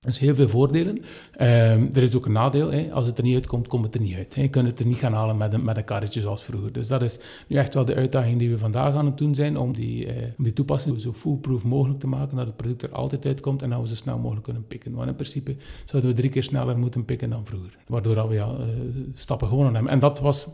Dus 0.05 0.19
heel 0.19 0.35
veel 0.35 0.49
voordelen. 0.49 0.97
Um, 0.97 1.89
er 1.93 2.03
is 2.03 2.15
ook 2.15 2.25
een 2.25 2.31
nadeel. 2.31 2.71
Hè. 2.71 2.91
Als 2.91 3.05
het 3.05 3.17
er 3.17 3.23
niet 3.23 3.35
uitkomt, 3.35 3.67
komt 3.67 3.85
het 3.85 3.95
er 3.95 4.01
niet 4.01 4.15
uit. 4.15 4.35
Hè. 4.35 4.41
Je 4.41 4.49
kunt 4.49 4.67
het 4.67 4.79
er 4.79 4.85
niet 4.85 4.97
gaan 4.97 5.13
halen 5.13 5.37
met 5.37 5.53
een, 5.53 5.63
met 5.63 5.77
een 5.77 5.83
karretje 5.83 6.21
zoals 6.21 6.43
vroeger. 6.43 6.71
Dus 6.71 6.87
dat 6.87 7.01
is 7.01 7.19
nu 7.47 7.57
echt 7.57 7.73
wel 7.73 7.85
de 7.85 7.95
uitdaging 7.95 8.39
die 8.39 8.49
we 8.49 8.57
vandaag 8.57 8.93
aan 8.93 9.05
het 9.05 9.17
doen 9.17 9.35
zijn 9.35 9.57
om 9.57 9.73
die, 9.73 10.05
uh, 10.05 10.13
om 10.37 10.43
die 10.43 10.53
toepassing 10.53 11.01
zo 11.01 11.13
foolproof 11.13 11.63
mogelijk 11.63 11.99
te 11.99 12.07
maken, 12.07 12.37
dat 12.37 12.45
het 12.45 12.55
product 12.55 12.83
er 12.83 12.91
altijd 12.91 13.25
uitkomt 13.25 13.61
en 13.61 13.69
dat 13.69 13.81
we 13.81 13.87
zo 13.87 13.95
snel 13.95 14.17
mogelijk 14.17 14.43
kunnen 14.43 14.67
pikken. 14.67 14.93
Want 14.93 15.09
in 15.09 15.15
principe 15.15 15.55
zouden 15.85 16.11
we 16.11 16.17
drie 16.17 16.29
keer 16.29 16.43
sneller 16.43 16.77
moeten 16.77 17.05
pikken 17.05 17.29
dan 17.29 17.45
vroeger. 17.45 17.77
Waardoor 17.87 18.27
we 18.27 18.35
ja, 18.35 18.51
uh, 18.59 18.65
stappen 19.13 19.47
gewonnen 19.47 19.73
hebben. 19.73 19.91
En 19.91 19.99
dat 19.99 20.19
was 20.19 20.47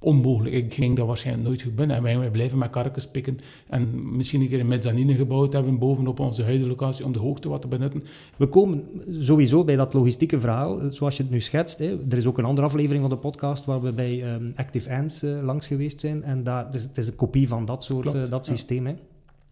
onmogelijk. 0.00 0.54
Ik 0.54 0.74
ging 0.74 0.96
dat 0.96 1.06
waarschijnlijk 1.06 1.46
nooit 1.48 1.62
goed 1.62 1.76
binnen. 1.76 1.96
En 1.96 2.02
wij, 2.02 2.30
blijven 2.30 2.58
met 2.58 2.70
karkens 2.70 3.06
pikken 3.06 3.38
en 3.68 4.16
misschien 4.16 4.40
een 4.40 4.48
keer 4.48 4.60
een 4.60 4.68
mezzanine 4.68 5.14
gebouwd 5.14 5.52
hebben 5.52 5.78
bovenop 5.78 6.20
onze 6.20 6.42
huidige 6.42 6.68
locatie 6.68 7.04
om 7.04 7.12
de 7.12 7.18
hoogte 7.18 7.48
wat 7.48 7.60
te 7.60 7.68
benutten. 7.68 8.04
We 8.36 8.46
komen 8.46 8.84
sowieso 9.18 9.64
bij 9.64 9.76
dat 9.76 9.94
logistieke 9.94 10.40
verhaal, 10.40 10.80
zoals 10.90 11.16
je 11.16 11.22
het 11.22 11.32
nu 11.32 11.40
schetst. 11.40 11.78
Hè. 11.78 11.98
Er 12.10 12.16
is 12.16 12.26
ook 12.26 12.38
een 12.38 12.44
andere 12.44 12.66
aflevering 12.66 13.00
van 13.00 13.10
de 13.10 13.16
podcast 13.16 13.64
waar 13.64 13.82
we 13.82 13.92
bij 13.92 14.34
um, 14.34 14.52
Active 14.56 14.94
Ants 14.94 15.22
uh, 15.22 15.42
langs 15.42 15.66
geweest 15.66 16.00
zijn. 16.00 16.22
En 16.22 16.42
daar, 16.42 16.64
het, 16.64 16.74
is, 16.74 16.82
het 16.82 16.98
is 16.98 17.06
een 17.06 17.16
kopie 17.16 17.48
van 17.48 17.64
dat 17.64 17.84
soort 17.84 18.14
uh, 18.14 18.30
dat 18.30 18.44
systeem. 18.44 18.86
Hè. 18.86 18.94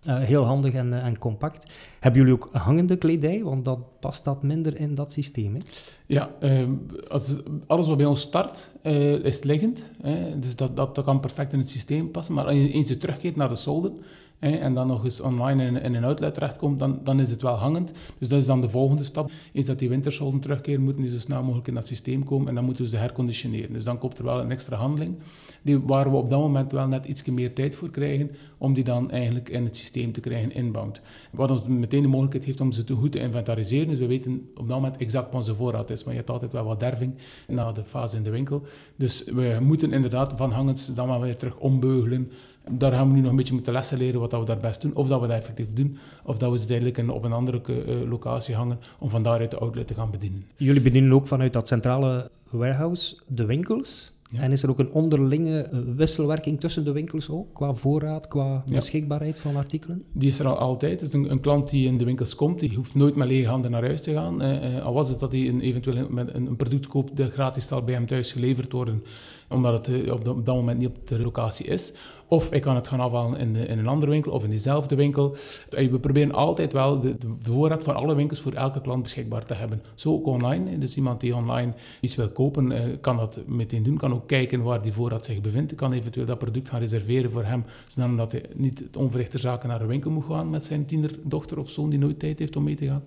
Uh, 0.06 0.18
heel 0.18 0.44
handig 0.44 0.74
en, 0.74 0.86
uh, 0.86 1.04
en, 1.04 1.18
compact. 1.18 1.66
Hebben 2.00 2.20
jullie 2.20 2.34
ook 2.34 2.48
hangende 2.52 2.96
kledij? 2.96 3.42
Want 3.42 3.64
dat 3.64 3.78
past 4.00 4.24
dat 4.24 4.42
minder 4.42 4.76
in 4.76 4.94
dat 4.94 5.12
systeem. 5.12 5.54
Hè? 5.54 5.60
Ja, 6.06 6.30
uh, 6.40 6.68
als, 7.08 7.36
alles 7.66 7.86
wat 7.86 7.96
bij 7.96 8.06
ons 8.06 8.20
start 8.20 8.70
uh, 8.82 9.24
is 9.24 9.42
liggend. 9.42 9.90
Hè? 10.02 10.38
Dus 10.38 10.56
dat, 10.56 10.76
dat, 10.76 11.02
kan 11.04 11.20
perfect 11.20 11.52
in 11.52 11.58
het 11.58 11.70
systeem 11.70 12.10
passen. 12.10 12.34
Maar 12.34 12.44
als 12.44 12.54
je 12.54 12.72
eens 12.72 12.88
je 12.88 12.96
terugkeert 12.96 13.36
naar 13.36 13.48
de 13.48 13.54
solden, 13.54 13.98
en 14.38 14.74
dan 14.74 14.86
nog 14.86 15.04
eens 15.04 15.20
online 15.20 15.64
in, 15.64 15.82
in 15.82 15.94
een 15.94 16.04
outlet 16.04 16.34
terechtkomt, 16.34 16.78
dan, 16.78 17.00
dan 17.04 17.20
is 17.20 17.30
het 17.30 17.42
wel 17.42 17.54
hangend. 17.54 17.92
Dus 18.18 18.28
dat 18.28 18.38
is 18.38 18.46
dan 18.46 18.60
de 18.60 18.68
volgende 18.68 19.04
stap. 19.04 19.30
Eens 19.52 19.66
dat 19.66 19.78
die 19.78 19.88
wintersolden 19.88 20.40
terugkeren, 20.40 20.80
moeten 20.80 21.02
die 21.02 21.10
zo 21.10 21.18
snel 21.18 21.42
mogelijk 21.42 21.68
in 21.68 21.74
dat 21.74 21.86
systeem 21.86 22.24
komen 22.24 22.48
en 22.48 22.54
dan 22.54 22.64
moeten 22.64 22.82
we 22.82 22.88
ze 22.88 22.96
herconditioneren. 22.96 23.72
Dus 23.72 23.84
dan 23.84 23.98
komt 23.98 24.18
er 24.18 24.24
wel 24.24 24.40
een 24.40 24.50
extra 24.50 24.76
handeling, 24.76 25.16
die, 25.62 25.78
waar 25.78 26.10
we 26.10 26.16
op 26.16 26.30
dat 26.30 26.40
moment 26.40 26.72
wel 26.72 26.86
net 26.86 27.04
iets 27.04 27.24
meer 27.24 27.54
tijd 27.54 27.76
voor 27.76 27.90
krijgen, 27.90 28.30
om 28.58 28.74
die 28.74 28.84
dan 28.84 29.10
eigenlijk 29.10 29.48
in 29.48 29.64
het 29.64 29.76
systeem 29.76 30.12
te 30.12 30.20
krijgen 30.20 30.52
inbound. 30.52 31.00
Wat 31.30 31.50
ons 31.50 31.62
meteen 31.66 32.02
de 32.02 32.08
mogelijkheid 32.08 32.44
heeft 32.44 32.60
om 32.60 32.72
ze 32.72 32.84
te 32.84 32.94
goed 32.94 33.12
te 33.12 33.18
inventariseren, 33.18 33.88
dus 33.88 33.98
we 33.98 34.06
weten 34.06 34.48
op 34.54 34.68
dat 34.68 34.76
moment 34.76 34.96
exact 34.96 35.26
wat 35.26 35.34
onze 35.34 35.54
voorraad 35.54 35.90
is, 35.90 36.04
maar 36.04 36.12
je 36.12 36.18
hebt 36.18 36.30
altijd 36.30 36.52
wel 36.52 36.64
wat 36.64 36.80
derving 36.80 37.14
na 37.48 37.72
de 37.72 37.84
fase 37.84 38.16
in 38.16 38.22
de 38.22 38.30
winkel. 38.30 38.62
Dus 38.96 39.24
we 39.24 39.58
moeten 39.60 39.92
inderdaad 39.92 40.32
van 40.36 40.52
hangend 40.52 40.96
dan 40.96 41.08
wel 41.08 41.20
weer 41.20 41.36
terug 41.36 41.58
ombeugelen, 41.58 42.30
daar 42.70 42.92
gaan 42.92 43.08
we 43.08 43.14
nu 43.14 43.20
nog 43.20 43.30
een 43.30 43.36
beetje 43.36 43.54
moeten 43.54 43.72
lessen 43.72 43.98
leren 43.98 44.20
wat 44.20 44.30
dat 44.30 44.40
we 44.40 44.46
daar 44.46 44.58
best 44.58 44.82
doen. 44.82 44.94
Of 44.94 45.08
dat 45.08 45.20
we 45.20 45.26
dat 45.26 45.36
effectief 45.36 45.72
doen. 45.72 45.98
Of 46.24 46.38
dat 46.38 46.50
we 46.50 46.58
ze 46.58 46.68
eigenlijk 46.68 47.10
op 47.10 47.24
een 47.24 47.32
andere 47.32 47.60
uh, 47.66 48.08
locatie 48.08 48.54
hangen 48.54 48.78
om 48.98 49.10
van 49.10 49.22
daaruit 49.22 49.50
de 49.50 49.58
outlet 49.58 49.86
te 49.86 49.94
gaan 49.94 50.10
bedienen. 50.10 50.44
Jullie 50.56 50.82
bedienen 50.82 51.12
ook 51.12 51.26
vanuit 51.26 51.52
dat 51.52 51.68
centrale 51.68 52.30
warehouse 52.50 53.16
de 53.26 53.44
winkels. 53.44 54.16
En 54.32 54.52
is 54.52 54.62
er 54.62 54.70
ook 54.70 54.78
een 54.78 54.92
onderlinge 54.92 55.62
eh, 55.62 55.78
wisselwerking 55.96 56.60
tussen 56.60 56.84
de 56.84 56.92
winkels 56.92 57.30
ook, 57.30 57.54
qua 57.54 57.74
voorraad, 57.74 58.28
qua 58.28 58.64
beschikbaarheid 58.66 59.38
van 59.38 59.56
artikelen? 59.56 60.04
Die 60.12 60.28
is 60.28 60.38
er 60.38 60.46
al 60.46 60.58
altijd. 60.58 61.00
Dus 61.00 61.12
een, 61.12 61.30
een, 61.30 61.40
klant 61.40 61.70
die 61.70 61.86
in 61.86 61.98
de 61.98 62.04
winkels 62.04 62.34
komt, 62.34 62.60
die 62.60 62.74
hoeft 62.74 62.94
nooit 62.94 63.14
met 63.14 63.28
lege 63.28 63.48
handen 63.48 63.70
naar 63.70 63.84
huis 63.84 64.02
te 64.02 64.12
gaan. 64.12 64.42
Uh, 64.42 64.84
al 64.84 64.92
was 64.92 65.08
het 65.08 65.20
dat 65.20 65.32
hij 65.32 65.48
een, 65.48 65.60
eventueel 65.60 66.08
met 66.10 66.34
een, 66.34 66.46
een 66.46 66.56
product 66.56 66.86
koopt 66.86 67.16
dat 67.16 67.32
gratis 67.32 67.66
zal 67.66 67.82
bij 67.82 67.94
hem 67.94 68.06
thuis 68.06 68.32
geleverd 68.32 68.72
worden, 68.72 69.02
omdat 69.48 69.86
het 69.86 70.10
op, 70.10 70.28
op 70.28 70.46
dat 70.46 70.54
moment 70.54 70.78
niet 70.78 70.88
op 70.88 71.08
de 71.08 71.18
locatie 71.18 71.66
is. 71.66 71.92
Of 72.30 72.52
ik 72.52 72.62
kan 72.62 72.74
het 72.74 72.88
gaan 72.88 73.00
afhalen 73.00 73.38
in, 73.38 73.52
de, 73.52 73.66
in 73.66 73.78
een 73.78 73.86
andere 73.86 74.10
winkel 74.10 74.32
of 74.32 74.44
in 74.44 74.50
diezelfde 74.50 74.94
winkel. 74.94 75.36
We 75.68 75.98
proberen 76.00 76.32
altijd 76.32 76.72
wel 76.72 77.00
de, 77.00 77.18
de, 77.18 77.34
voorraad 77.40 77.84
van 77.84 77.94
alle 77.94 78.14
winkels 78.14 78.40
voor 78.40 78.52
elke 78.52 78.80
klant 78.80 79.02
beschikbaar 79.02 79.44
te 79.44 79.54
hebben. 79.54 79.82
Zo 79.94 80.12
ook 80.12 80.26
online. 80.26 80.78
Dus 80.78 80.96
iemand 80.96 81.20
die 81.20 81.34
online 81.36 81.72
iets 82.00 82.16
wil 82.16 82.28
kopen, 82.28 82.72
eh, 82.72 82.82
kan 83.00 83.16
dat 83.16 83.40
meteen 83.46 83.82
doen. 83.82 83.96
Kan 83.96 84.14
ook 84.14 84.26
kijken 84.26 84.62
waar 84.62 84.82
die 84.82 84.92
voorraad 84.92 85.24
zich 85.24 85.40
bevindt. 85.40 85.74
Kan 85.74 85.92
eventueel 85.92 86.26
dat 86.26 86.38
product 86.38 86.68
gaan 86.68 86.80
reserveren 86.80 87.30
voor 87.30 87.44
hem, 87.44 87.64
zodat 87.86 88.32
hij 88.32 88.44
niet 88.54 88.78
het 88.78 88.96
onverrichter 88.96 89.38
zaken 89.38 89.68
naar 89.68 89.80
een 89.80 89.86
winkel 89.86 90.10
moet 90.10 90.24
gaan 90.24 90.50
met 90.50 90.64
zijn 90.64 90.86
tienerdochter 90.86 91.58
of 91.58 91.70
zoon 91.70 91.90
die 91.90 91.98
nooit 91.98 92.18
tijd 92.18 92.38
heeft 92.38 92.56
om 92.56 92.64
mee 92.64 92.74
te 92.74 92.86
gaan. 92.86 93.04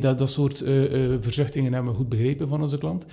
dat, 0.00 0.18
dat 0.18 0.30
soort 0.30 0.58
verzuchtingen 1.20 1.72
hebben 1.72 1.92
we 1.92 1.98
goed 1.98 2.08
begrepen 2.08 2.48
van 2.48 2.60
onze 2.60 2.78
klant. 2.78 3.06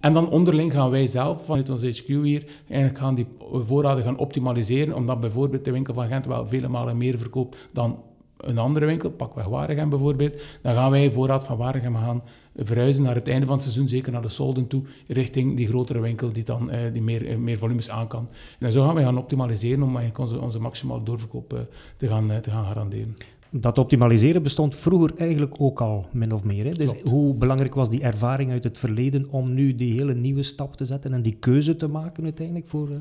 En 0.00 0.12
dan 0.12 0.30
onderling 0.30 0.72
gaan 0.72 0.90
wij 0.90 1.06
zelf 1.06 1.44
vanuit 1.44 1.70
ons 1.70 1.82
HQ 1.82 2.06
hier 2.06 2.44
eigenlijk 2.68 2.98
gaan 2.98 3.14
die 3.14 3.26
voorraden 3.52 4.04
gaan 4.04 4.18
optimaliseren, 4.18 4.94
omdat 4.94 5.20
bijvoorbeeld 5.20 5.64
de 5.64 5.72
winkel 5.72 5.94
van 5.94 6.06
Gent 6.06 6.26
wel 6.26 6.46
vele 6.46 6.68
malen 6.68 6.96
meer 6.96 7.18
verkoopt 7.18 7.68
dan 7.72 7.98
een 8.36 8.58
andere 8.58 8.86
winkel, 8.86 9.10
pakweg 9.10 9.46
Waregem 9.46 9.88
bijvoorbeeld, 9.88 10.42
dan 10.62 10.74
gaan 10.74 10.90
wij 10.90 11.12
voorraad 11.12 11.44
van 11.44 11.56
Waregem 11.56 11.94
gaan 11.94 12.22
verhuizen 12.56 13.02
naar 13.02 13.14
het 13.14 13.28
einde 13.28 13.46
van 13.46 13.54
het 13.54 13.64
seizoen, 13.64 13.88
zeker 13.88 14.12
naar 14.12 14.22
de 14.22 14.28
solden 14.28 14.66
toe, 14.66 14.82
richting 15.06 15.56
die 15.56 15.66
grotere 15.66 16.00
winkel 16.00 16.32
die 16.32 16.44
dan 16.44 16.70
eh, 16.70 16.92
die 16.92 17.02
meer, 17.02 17.26
eh, 17.26 17.36
meer 17.36 17.58
volumes 17.58 17.90
aan 17.90 18.08
kan. 18.08 18.28
En 18.58 18.72
zo 18.72 18.84
gaan 18.84 18.94
wij 18.94 19.04
gaan 19.04 19.18
optimaliseren 19.18 19.82
om 19.82 19.98
onze, 20.16 20.40
onze 20.40 20.60
maximale 20.60 21.02
doorverkoop 21.02 21.52
eh, 21.52 21.60
te, 21.96 22.08
gaan, 22.08 22.40
te 22.40 22.50
gaan 22.50 22.64
garanderen 22.64 23.16
dat 23.60 23.78
optimaliseren 23.78 24.42
bestond 24.42 24.74
vroeger 24.74 25.12
eigenlijk 25.16 25.54
ook 25.58 25.80
al, 25.80 26.06
min 26.12 26.32
of 26.32 26.44
meer. 26.44 26.64
Hè? 26.64 26.72
Dus 26.72 26.92
hoe 27.02 27.34
belangrijk 27.34 27.74
was 27.74 27.90
die 27.90 28.02
ervaring 28.02 28.50
uit 28.50 28.64
het 28.64 28.78
verleden 28.78 29.30
om 29.30 29.54
nu 29.54 29.74
die 29.74 29.92
hele 29.92 30.14
nieuwe 30.14 30.42
stap 30.42 30.76
te 30.76 30.84
zetten 30.84 31.12
en 31.12 31.22
die 31.22 31.36
keuze 31.40 31.76
te 31.76 31.88
maken 31.88 32.24
uiteindelijk 32.24 32.68
voor, 32.68 32.88
uh, 32.88 32.96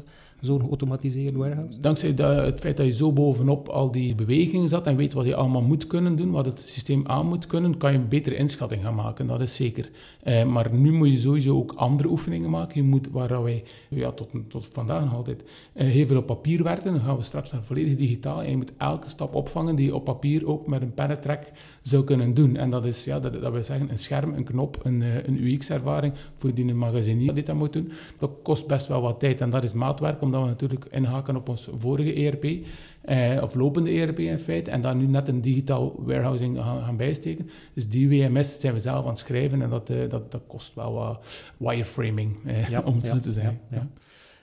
zo'n 0.45 0.61
geautomatiseerd 0.61 1.35
warehouse? 1.35 1.79
Dankzij 1.79 2.09
het 2.09 2.59
feit 2.59 2.77
dat 2.77 2.85
je 2.85 2.91
zo 2.91 3.11
bovenop 3.11 3.67
al 3.67 3.91
die 3.91 4.15
bewegingen 4.15 4.67
zat 4.67 4.87
en 4.87 4.95
weet 4.95 5.13
wat 5.13 5.25
je 5.25 5.35
allemaal 5.35 5.61
moet 5.61 5.87
kunnen 5.87 6.15
doen, 6.15 6.31
wat 6.31 6.45
het 6.45 6.59
systeem 6.59 7.03
aan 7.07 7.27
moet 7.27 7.47
kunnen, 7.47 7.77
kan 7.77 7.91
je 7.91 7.97
een 7.97 8.07
betere 8.07 8.35
inschatting 8.35 8.81
gaan 8.81 8.95
maken, 8.95 9.27
dat 9.27 9.41
is 9.41 9.55
zeker. 9.55 9.89
Eh, 10.23 10.45
maar 10.45 10.73
nu 10.73 10.91
moet 10.91 11.11
je 11.11 11.19
sowieso 11.19 11.57
ook 11.57 11.73
andere 11.75 12.09
oefeningen 12.09 12.49
maken. 12.49 12.83
Je 12.83 12.87
moet, 12.87 13.09
waar 13.11 13.43
wij 13.43 13.63
ja, 13.89 14.11
tot, 14.11 14.29
tot 14.47 14.67
vandaag 14.71 15.03
nog 15.03 15.13
altijd 15.13 15.43
eh, 15.73 15.87
heel 15.87 16.05
veel 16.05 16.17
op 16.17 16.25
papier 16.25 16.63
werken, 16.63 16.93
dan 16.93 17.01
gaan 17.01 17.17
we 17.17 17.23
straks 17.23 17.51
naar 17.51 17.63
volledig 17.63 17.95
digitaal 17.95 18.41
en 18.41 18.49
je 18.49 18.57
moet 18.57 18.73
elke 18.77 19.09
stap 19.09 19.35
opvangen 19.35 19.75
die 19.75 19.85
je 19.85 19.95
op 19.95 20.03
papier 20.03 20.47
ook 20.47 20.67
met 20.67 20.81
een 20.81 20.93
pennetrack 20.93 21.43
zou 21.81 22.03
kunnen 22.03 22.33
doen. 22.33 22.55
En 22.55 22.69
dat 22.69 22.85
is, 22.85 23.03
ja, 23.03 23.19
dat, 23.19 23.41
dat 23.41 23.65
zeggen, 23.65 23.89
een 23.89 23.97
scherm, 23.97 24.33
een 24.33 24.43
knop, 24.43 24.79
een, 24.83 25.01
eh, 25.01 25.27
een 25.27 25.45
UX-ervaring 25.45 26.13
voor 26.33 26.53
die 26.53 26.67
een 26.67 26.77
magazinier 26.77 27.33
dit 27.33 27.45
dat 27.45 27.55
moet 27.55 27.73
doen. 27.73 27.91
Dat 28.17 28.31
kost 28.43 28.67
best 28.67 28.87
wel 28.87 29.01
wat 29.01 29.19
tijd 29.19 29.41
en 29.41 29.49
dat 29.49 29.63
is 29.63 29.73
maatwerk, 29.73 30.21
omdat 30.21 30.34
we 30.41 30.47
natuurlijk 30.47 30.85
inhaken 30.91 31.35
op 31.35 31.49
ons 31.49 31.69
vorige 31.77 32.13
ERP, 32.13 32.65
eh, 33.01 33.43
of 33.43 33.55
lopende 33.55 33.89
ERP 33.89 34.19
in 34.19 34.39
feite, 34.39 34.71
en 34.71 34.81
daar 34.81 34.95
nu 34.95 35.05
net 35.05 35.27
een 35.27 35.41
digitaal 35.41 35.93
warehousing 35.97 36.57
gaan, 36.57 36.83
gaan 36.83 36.97
bijsteken. 36.97 37.49
Dus 37.73 37.89
die 37.89 38.09
WMS 38.09 38.59
zijn 38.59 38.73
we 38.73 38.79
zelf 38.79 39.03
aan 39.03 39.09
het 39.09 39.19
schrijven 39.19 39.61
en 39.61 39.69
dat, 39.69 39.89
eh, 39.89 40.09
dat, 40.09 40.31
dat 40.31 40.41
kost 40.47 40.73
wel 40.73 40.93
wat 40.93 41.51
wireframing, 41.57 42.35
eh, 42.45 42.69
ja, 42.69 42.81
om 42.85 42.95
het 42.95 43.05
zo 43.05 43.19
te 43.19 43.31
zeggen. 43.31 43.59
Ja, 43.71 43.87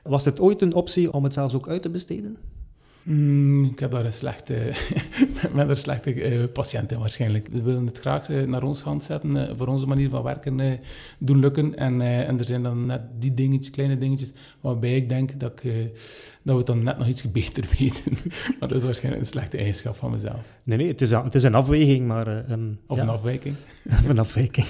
Was 0.03 0.25
het 0.25 0.41
ooit 0.41 0.63
een 0.63 0.75
optie 0.75 1.13
om 1.13 1.25
het 1.25 1.33
zelfs 1.33 1.55
ook 1.55 1.69
uit 1.69 1.83
te 1.83 1.91
besteden? 1.91 2.37
Mm, 3.05 3.65
ik 3.65 3.79
heb 3.79 3.91
daar 3.91 4.05
een 4.05 4.13
slechte, 4.13 4.73
met 5.55 5.69
een 5.69 5.77
slechte 5.77 6.15
uh, 6.15 6.45
patiënt 6.53 6.93
in 6.93 6.99
waarschijnlijk. 6.99 7.49
We 7.49 7.63
willen 7.63 7.87
het 7.87 7.99
graag 7.99 8.29
uh, 8.29 8.47
naar 8.47 8.63
ons 8.63 8.83
hand 8.83 9.03
zetten, 9.03 9.37
uh, 9.37 9.51
voor 9.57 9.67
onze 9.67 9.87
manier 9.87 10.11
van 10.11 10.23
werken 10.23 10.81
doen 11.19 11.39
lukken. 11.39 11.77
En, 11.77 12.01
en 12.01 12.39
er 12.39 12.47
zijn 12.47 12.63
dan 12.63 12.87
net 12.87 13.03
die 13.19 13.35
dingetjes, 13.35 13.71
kleine 13.71 13.99
dingetjes, 13.99 14.33
waarbij 14.61 14.97
ik 14.97 15.09
denk 15.09 15.41
dat, 15.41 15.53
ik, 15.63 15.91
dat 16.43 16.53
we 16.53 16.59
het 16.59 16.67
dan 16.67 16.85
net 16.85 16.99
nog 16.99 17.09
iets 17.09 17.31
beter 17.31 17.65
weten. 17.79 18.13
maar 18.59 18.69
dat 18.69 18.73
is 18.79 18.83
waarschijnlijk 18.83 19.25
een 19.25 19.31
slechte 19.31 19.57
eigenschap 19.57 19.97
van 19.97 20.11
mezelf. 20.11 20.41
Nee, 20.65 20.79
nee, 20.79 20.89
het 20.89 21.01
is, 21.01 21.11
het 21.11 21.35
is 21.35 21.43
een 21.43 21.55
afweging, 21.55 22.07
maar... 22.07 22.51
Um, 22.51 22.79
of 22.87 22.99
een 22.99 23.09
afwijking. 23.09 23.55
of 24.01 24.09
een 24.09 24.19
afwijking. 24.19 24.67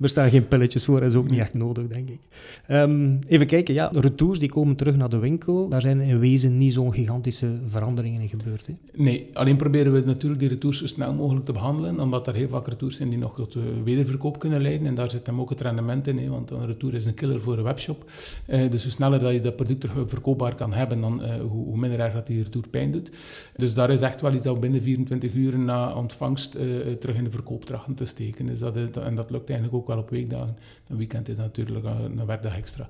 er 0.00 0.08
staan 0.08 0.30
geen 0.30 0.48
pilletjes 0.48 0.84
voor, 0.84 1.00
dat 1.00 1.10
is 1.10 1.16
ook 1.16 1.30
niet 1.30 1.40
echt 1.40 1.54
nodig, 1.54 1.86
denk 1.86 2.08
ik. 2.08 2.20
Um, 2.68 3.18
even 3.26 3.46
kijken, 3.46 3.74
ja, 3.74 3.90
retours 3.92 4.38
die 4.38 4.48
komen 4.48 4.76
terug 4.76 4.96
naar 4.96 5.08
de 5.08 5.18
winkel. 5.18 5.68
Daar 5.68 5.80
zijn 5.80 6.00
in 6.00 6.18
wezen 6.18 6.58
niet 6.58 6.72
zo'n 6.72 6.94
gigantische 6.94 7.48
veranderingen 7.66 8.20
in 8.20 8.28
gebeurd. 8.28 8.66
Hè? 8.66 8.74
Nee, 8.92 9.30
alleen 9.32 9.56
proberen 9.56 9.92
we 9.92 10.02
natuurlijk 10.06 10.40
die 10.40 10.48
retours 10.48 10.78
zo 10.78 10.86
snel 10.86 11.14
mogelijk 11.14 11.46
te 11.46 11.52
behandelen, 11.52 12.00
omdat 12.00 12.26
er 12.26 12.34
heel 12.34 12.48
vaak 12.48 12.68
retours 12.68 12.96
zijn 12.96 13.08
die 13.08 13.18
nog 13.18 13.34
tot 13.34 13.56
wederverkoop 13.84 14.38
kunnen 14.38 14.60
leiden. 14.60 14.86
En 14.86 14.94
daar 14.94 15.10
zit 15.10 15.26
hem 15.26 15.40
ook 15.40 15.50
het 15.50 15.60
rendement 15.60 16.06
in, 16.06 16.18
hè, 16.18 16.28
want 16.28 16.50
een 16.50 16.66
retour 16.66 16.94
is 16.94 17.06
een 17.06 17.14
killer 17.14 17.40
voor 17.40 17.58
een 17.58 17.64
webshop. 17.64 18.10
Uh, 18.48 18.70
dus 18.70 18.82
hoe 18.82 18.92
sneller 18.92 19.20
dat 19.20 19.32
je 19.32 19.40
dat 19.40 19.56
product 19.56 19.86
verkoopbaar 20.06 20.54
kan 20.54 20.72
hebben, 20.72 20.93
dan 21.00 21.22
uh, 21.22 21.34
hoe, 21.34 21.64
hoe, 21.64 21.76
minder 21.76 22.00
erg 22.00 22.12
dat 22.12 22.26
die 22.26 22.42
retour 22.42 22.68
pijn 22.68 22.92
doet. 22.92 23.10
Dus 23.56 23.74
daar 23.74 23.90
is 23.90 24.00
echt 24.00 24.20
wel 24.20 24.34
iets 24.34 24.42
dat 24.42 24.60
binnen 24.60 24.82
24 24.82 25.34
uur 25.34 25.58
na 25.58 25.94
ontvangst 25.94 26.54
uh, 26.54 26.92
terug 26.92 27.16
in 27.16 27.24
de 27.24 27.30
verkoop 27.30 27.64
trachten 27.64 27.94
te 27.94 28.04
steken. 28.04 28.46
Dus 28.46 28.58
dat, 28.58 28.96
en 28.96 29.14
dat 29.14 29.30
lukt 29.30 29.50
eigenlijk 29.50 29.78
ook 29.80 29.86
wel 29.86 29.98
op 29.98 30.10
weekdagen. 30.10 30.56
Een 30.88 30.96
weekend 30.96 31.28
is 31.28 31.36
natuurlijk 31.36 31.84
een 31.84 32.26
werkdag 32.26 32.56
extra. 32.56 32.88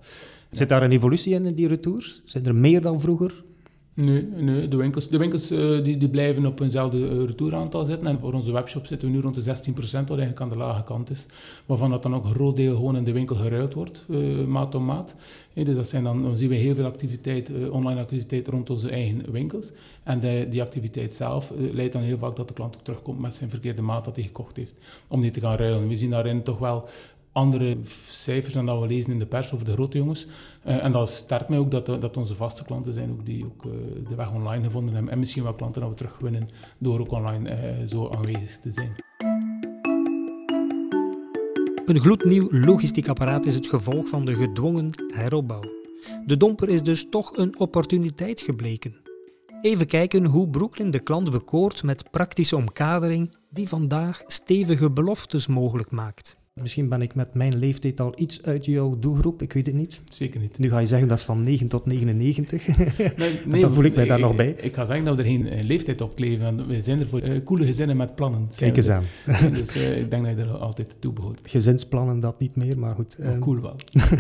Zit 0.51 0.69
daar 0.69 0.83
een 0.83 0.93
evolutie 0.93 1.35
in, 1.35 1.47
in 1.47 1.55
die 1.55 1.69
retours? 1.69 2.23
Zijn 2.25 2.45
er 2.45 2.55
meer 2.55 2.81
dan 2.81 3.01
vroeger? 3.01 3.45
Nee, 3.97 4.23
nee, 4.23 4.69
de 4.69 4.77
winkels, 4.77 5.09
de 5.09 5.19
winkels 5.19 5.53
uh, 5.53 5.85
die, 5.85 5.97
die 5.97 6.09
blijven 6.09 6.47
op 6.47 6.61
eenzelfde 6.61 6.99
uh, 6.99 7.25
retouraantal 7.27 7.85
zitten. 7.85 8.07
En 8.07 8.19
voor 8.21 8.33
onze 8.33 8.53
webshop 8.53 8.87
zitten 8.87 9.09
we 9.09 9.15
nu 9.15 9.21
rond 9.21 9.35
de 9.35 9.43
16%, 9.43 9.47
wat 9.81 9.93
eigenlijk 9.93 10.41
aan 10.41 10.49
de 10.49 10.57
lage 10.57 10.85
kant 10.85 11.11
is. 11.11 11.27
Waarvan 11.67 11.91
dat 11.91 12.03
dan 12.03 12.15
ook 12.15 12.25
een 12.25 12.35
groot 12.35 12.57
deel 12.57 12.77
gewoon 12.77 12.97
in 12.97 13.05
de 13.05 13.13
winkel 13.13 13.37
geruild 13.37 13.75
wordt, 13.75 14.05
uh, 14.09 14.45
maat 14.45 14.75
om 14.75 14.85
maat. 14.85 15.17
dus 15.53 15.75
dat 15.75 15.89
zijn 15.89 16.05
dan, 16.05 16.23
dan 16.23 16.37
zien 16.37 16.49
we 16.49 16.55
heel 16.55 16.75
veel 16.75 16.85
activiteit, 16.85 17.51
online 17.71 18.01
activiteit 18.01 18.49
rond 18.49 18.71
onze 18.71 18.91
eigen 18.91 19.33
winkels. 19.33 19.73
En 20.03 20.21
de, 20.21 20.47
die 20.51 20.63
activiteit 20.63 21.15
zelf 21.15 21.53
leidt 21.73 21.93
dan 21.93 22.03
heel 22.03 22.19
vaak 22.19 22.37
dat 22.37 22.49
de 22.49 22.55
klant 22.55 22.77
ook 22.77 22.85
terugkomt 22.85 23.21
met 23.21 23.35
zijn 23.35 23.51
verkeerde 23.51 23.83
maat 23.83 24.05
dat 24.05 24.17
hij 24.17 24.25
gekocht 24.25 24.57
heeft. 24.57 24.75
Om 25.09 25.21
die 25.21 25.31
te 25.31 25.41
gaan 25.41 25.57
ruilen. 25.57 25.89
We 25.89 25.97
zien 25.97 26.11
daarin 26.11 26.43
toch 26.43 26.59
wel 26.59 26.89
andere 27.35 27.77
cijfers 28.09 28.55
dan 28.55 28.66
dat 28.66 28.81
we 28.81 28.87
lezen 28.87 29.12
in 29.12 29.18
de 29.18 29.27
pers 29.27 29.53
over 29.53 29.66
de 29.66 29.73
grote 29.73 29.99
jongens. 29.99 30.27
Uh, 30.66 30.85
en 30.85 30.92
dat 30.92 31.11
sterkt 31.11 31.49
mij 31.49 31.59
ook 31.59 31.70
dat, 31.70 31.87
dat 31.87 32.16
onze 32.16 32.35
vaste 32.35 32.64
klanten 32.64 32.92
zijn 32.92 33.11
ook 33.11 33.27
die 33.27 33.44
ook 33.44 33.64
uh, 33.64 33.73
de 34.09 34.14
weg 34.14 34.33
online 34.33 34.64
gevonden 34.64 34.94
hebben. 34.94 35.12
En 35.12 35.18
misschien 35.18 35.42
wel 35.42 35.55
klanten 35.55 35.81
dat 35.81 35.90
we 35.90 35.97
terugwinnen 35.97 36.49
door 36.79 37.01
ook 37.01 37.11
online 37.11 37.87
zo 37.88 38.09
aanwezig 38.09 38.59
te 38.59 38.70
zijn. 38.70 38.94
Een 41.87 42.01
gloednieuw 42.01 42.49
logistiek 42.51 43.09
apparaat 43.09 43.47
is 43.47 43.55
het 43.55 43.66
gevolg 43.66 44.09
van 44.09 44.25
de 44.25 44.35
gedwongen 44.35 44.90
heropbouw. 45.14 45.62
De 46.27 46.37
domper 46.37 46.68
is 46.68 46.83
dus 46.83 47.09
toch 47.11 47.37
een 47.37 47.59
opportuniteit 47.59 48.40
gebleken. 48.40 48.94
Even 49.61 49.87
kijken 49.87 50.25
hoe 50.25 50.49
Brooklyn 50.49 50.90
de 50.90 51.01
klant 51.01 51.31
bekoort 51.31 51.83
met 51.83 52.11
praktische 52.11 52.57
omkadering 52.57 53.37
die 53.51 53.68
vandaag 53.68 54.23
stevige 54.27 54.90
beloftes 54.90 55.47
mogelijk 55.47 55.90
maakt. 55.90 56.37
Misschien 56.62 56.88
ben 56.88 57.03
ik 57.03 57.14
met 57.14 57.35
mijn 57.35 57.59
leeftijd 57.59 58.01
al 58.01 58.12
iets 58.17 58.43
uit 58.43 58.64
jouw 58.64 58.99
doelgroep, 58.99 59.43
ik 59.43 59.53
weet 59.53 59.67
het 59.67 59.75
niet. 59.75 60.03
Zeker 60.11 60.40
niet. 60.40 60.59
Nu 60.59 60.69
ga 60.69 60.79
je 60.79 60.87
zeggen 60.87 61.09
dat 61.09 61.19
is 61.19 61.25
van 61.25 61.43
9 61.43 61.69
tot 61.69 61.87
99. 61.87 62.67
Nee, 63.17 63.31
nee, 63.47 63.61
dan 63.61 63.73
voel 63.73 63.85
ik 63.85 63.95
mij 63.95 64.07
daar 64.07 64.21
nog 64.21 64.37
bij. 64.37 64.51
Ik, 64.51 64.75
ga 64.75 64.85
zeggen 64.85 65.05
dat 65.05 65.17
we 65.17 65.23
er 65.23 65.29
geen 65.29 65.47
uh, 65.47 65.62
leeftijd 65.62 66.01
op 66.01 66.17
kleven. 66.17 66.67
We 66.67 66.81
zijn 66.81 67.01
er 67.01 67.09
voor 67.09 67.23
uh, 67.23 67.45
coole 67.45 67.64
gezinnen 67.64 67.97
met 67.97 68.14
plannen. 68.14 68.49
Kijk 68.57 68.77
eens 68.77 68.88
aan. 68.88 69.05
dus 69.53 69.77
uh, 69.77 69.99
ik 69.99 70.11
denk 70.11 70.25
dat 70.25 70.37
je 70.37 70.43
er 70.43 70.57
altijd 70.57 70.97
toe 70.99 71.12
behoort. 71.12 71.40
Gezinsplannen 71.43 72.21
dat 72.21 72.38
niet 72.38 72.57
meer, 72.57 72.79
maar 72.79 72.95
goed. 72.95 73.19
Maar 73.19 73.38
cool 73.38 73.61
wel. 73.61 73.77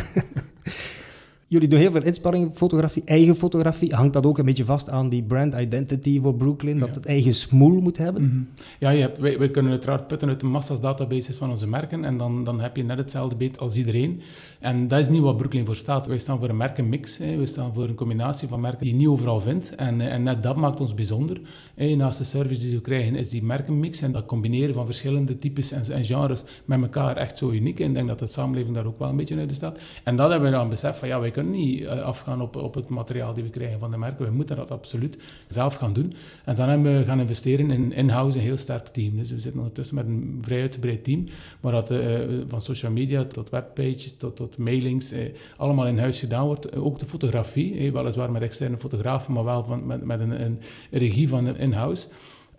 Jullie 1.48 1.68
doen 1.68 1.78
heel 1.78 1.90
veel 1.90 2.02
inspanningen, 2.02 2.52
fotografie, 2.52 3.02
eigen 3.04 3.34
fotografie. 3.34 3.94
Hangt 3.94 4.12
dat 4.12 4.26
ook 4.26 4.38
een 4.38 4.44
beetje 4.44 4.64
vast 4.64 4.90
aan 4.90 5.08
die 5.08 5.22
brand 5.22 5.54
identity 5.54 6.20
voor 6.20 6.34
Brooklyn, 6.34 6.78
dat 6.78 6.94
het 6.94 7.06
eigen 7.06 7.34
smoel 7.34 7.80
moet 7.80 7.96
hebben? 7.96 8.22
Mhm. 8.22 8.42
Ja, 8.78 8.90
je 8.90 9.00
hebt, 9.00 9.18
wij, 9.18 9.38
wij, 9.38 9.50
kunnen 9.50 9.72
uiteraard 9.72 10.06
putten 10.06 10.28
uit 10.28 10.40
de 10.40 10.46
massa's 10.46 10.80
databases 10.80 11.36
van 11.36 11.50
onze 11.50 11.66
merken 11.66 12.04
en 12.04 12.16
dan, 12.16 12.44
dan 12.44 12.60
heb 12.60 12.76
je 12.76 12.84
net 12.84 12.98
hetzelfde 12.98 13.36
beet 13.36 13.58
als 13.58 13.76
iedereen. 13.76 14.20
En 14.60 14.88
dat 14.88 15.00
is 15.00 15.08
niet 15.08 15.20
wat 15.20 15.36
Brooklyn 15.36 15.66
voor 15.66 15.76
staat. 15.76 16.06
Wij 16.06 16.18
staan 16.18 16.38
voor 16.38 16.48
een 16.48 16.56
merkenmix. 16.56 17.18
Hè. 17.18 17.36
Wij 17.36 17.46
staan 17.46 17.74
voor 17.74 17.88
een 17.88 17.94
combinatie 17.94 18.48
van 18.48 18.60
merken 18.60 18.80
die 18.80 18.90
je 18.90 18.96
niet 18.98 19.08
overal 19.08 19.40
vindt. 19.40 19.74
En, 19.74 20.00
en 20.00 20.22
net 20.22 20.42
dat 20.42 20.56
maakt 20.56 20.80
ons 20.80 20.94
bijzonder. 20.94 21.40
Hè. 21.74 21.94
Naast 21.94 22.18
de 22.18 22.24
service 22.24 22.60
die 22.60 22.74
we 22.74 22.80
krijgen 22.80 23.14
is 23.14 23.28
die 23.28 23.42
merkenmix 23.42 24.00
en 24.00 24.12
dat 24.12 24.26
combineren 24.26 24.74
van 24.74 24.86
verschillende 24.86 25.38
types 25.38 25.72
en, 25.72 25.82
en 25.92 26.04
genres 26.04 26.44
met 26.64 26.82
elkaar 26.82 27.16
echt 27.16 27.38
zo 27.38 27.50
uniek. 27.50 27.80
En 27.80 27.88
ik 27.88 27.94
denk 27.94 28.08
dat 28.08 28.18
de 28.18 28.26
samenleving 28.26 28.74
daar 28.74 28.86
ook 28.86 28.98
wel 28.98 29.08
een 29.08 29.16
beetje 29.16 29.36
uit 29.36 29.46
bestaat. 29.46 29.78
En 30.04 30.16
dat 30.16 30.30
hebben 30.30 30.50
we 30.50 30.56
dan 30.56 30.68
besef 30.68 30.98
van 30.98 31.08
ja, 31.08 31.20
wij 31.20 31.30
kunnen 31.34 31.52
niet 31.52 31.84
eh, 31.84 32.00
afgaan 32.00 32.40
op, 32.40 32.56
op 32.56 32.74
het 32.74 32.88
materiaal 32.88 33.34
die 33.34 33.44
we 33.44 33.50
krijgen 33.50 33.78
van 33.78 33.90
de 33.90 33.96
merken. 33.96 34.26
We 34.26 34.32
moeten 34.32 34.56
dat 34.56 34.70
absoluut 34.70 35.16
zelf 35.48 35.74
gaan 35.74 35.92
doen. 35.92 36.14
En 36.44 36.54
dan 36.54 36.68
hebben 36.68 36.98
we 36.98 37.04
gaan 37.04 37.20
investeren 37.20 37.70
in 37.70 37.92
in-house 37.92 38.38
een 38.38 38.44
heel 38.44 38.56
sterk 38.56 38.86
team. 38.86 39.16
Dus 39.16 39.30
we 39.30 39.40
zitten 39.40 39.60
ondertussen 39.60 39.94
met 39.94 40.06
een 40.06 40.38
vrij 40.42 40.60
uitgebreid 40.60 41.04
team, 41.04 41.26
maar 41.60 41.72
dat 41.72 41.90
uh, 41.90 42.18
van 42.48 42.60
social 42.60 42.92
media 42.92 43.24
tot 43.24 43.50
webpages, 43.50 44.16
tot, 44.16 44.36
tot 44.36 44.58
mailings, 44.58 45.12
eh, 45.12 45.20
allemaal 45.56 45.86
in 45.86 45.98
huis 45.98 46.20
gedaan 46.20 46.46
wordt. 46.46 46.76
Ook 46.76 46.98
de 46.98 47.06
fotografie, 47.06 47.78
eh, 47.78 47.92
weliswaar 47.92 48.30
met 48.30 48.42
externe 48.42 48.78
fotografen, 48.78 49.32
maar 49.32 49.44
wel 49.44 49.64
van, 49.64 49.86
met, 49.86 50.04
met 50.04 50.20
een, 50.20 50.42
een 50.44 50.60
regie 50.90 51.28
van 51.28 51.56
in-house 51.56 52.08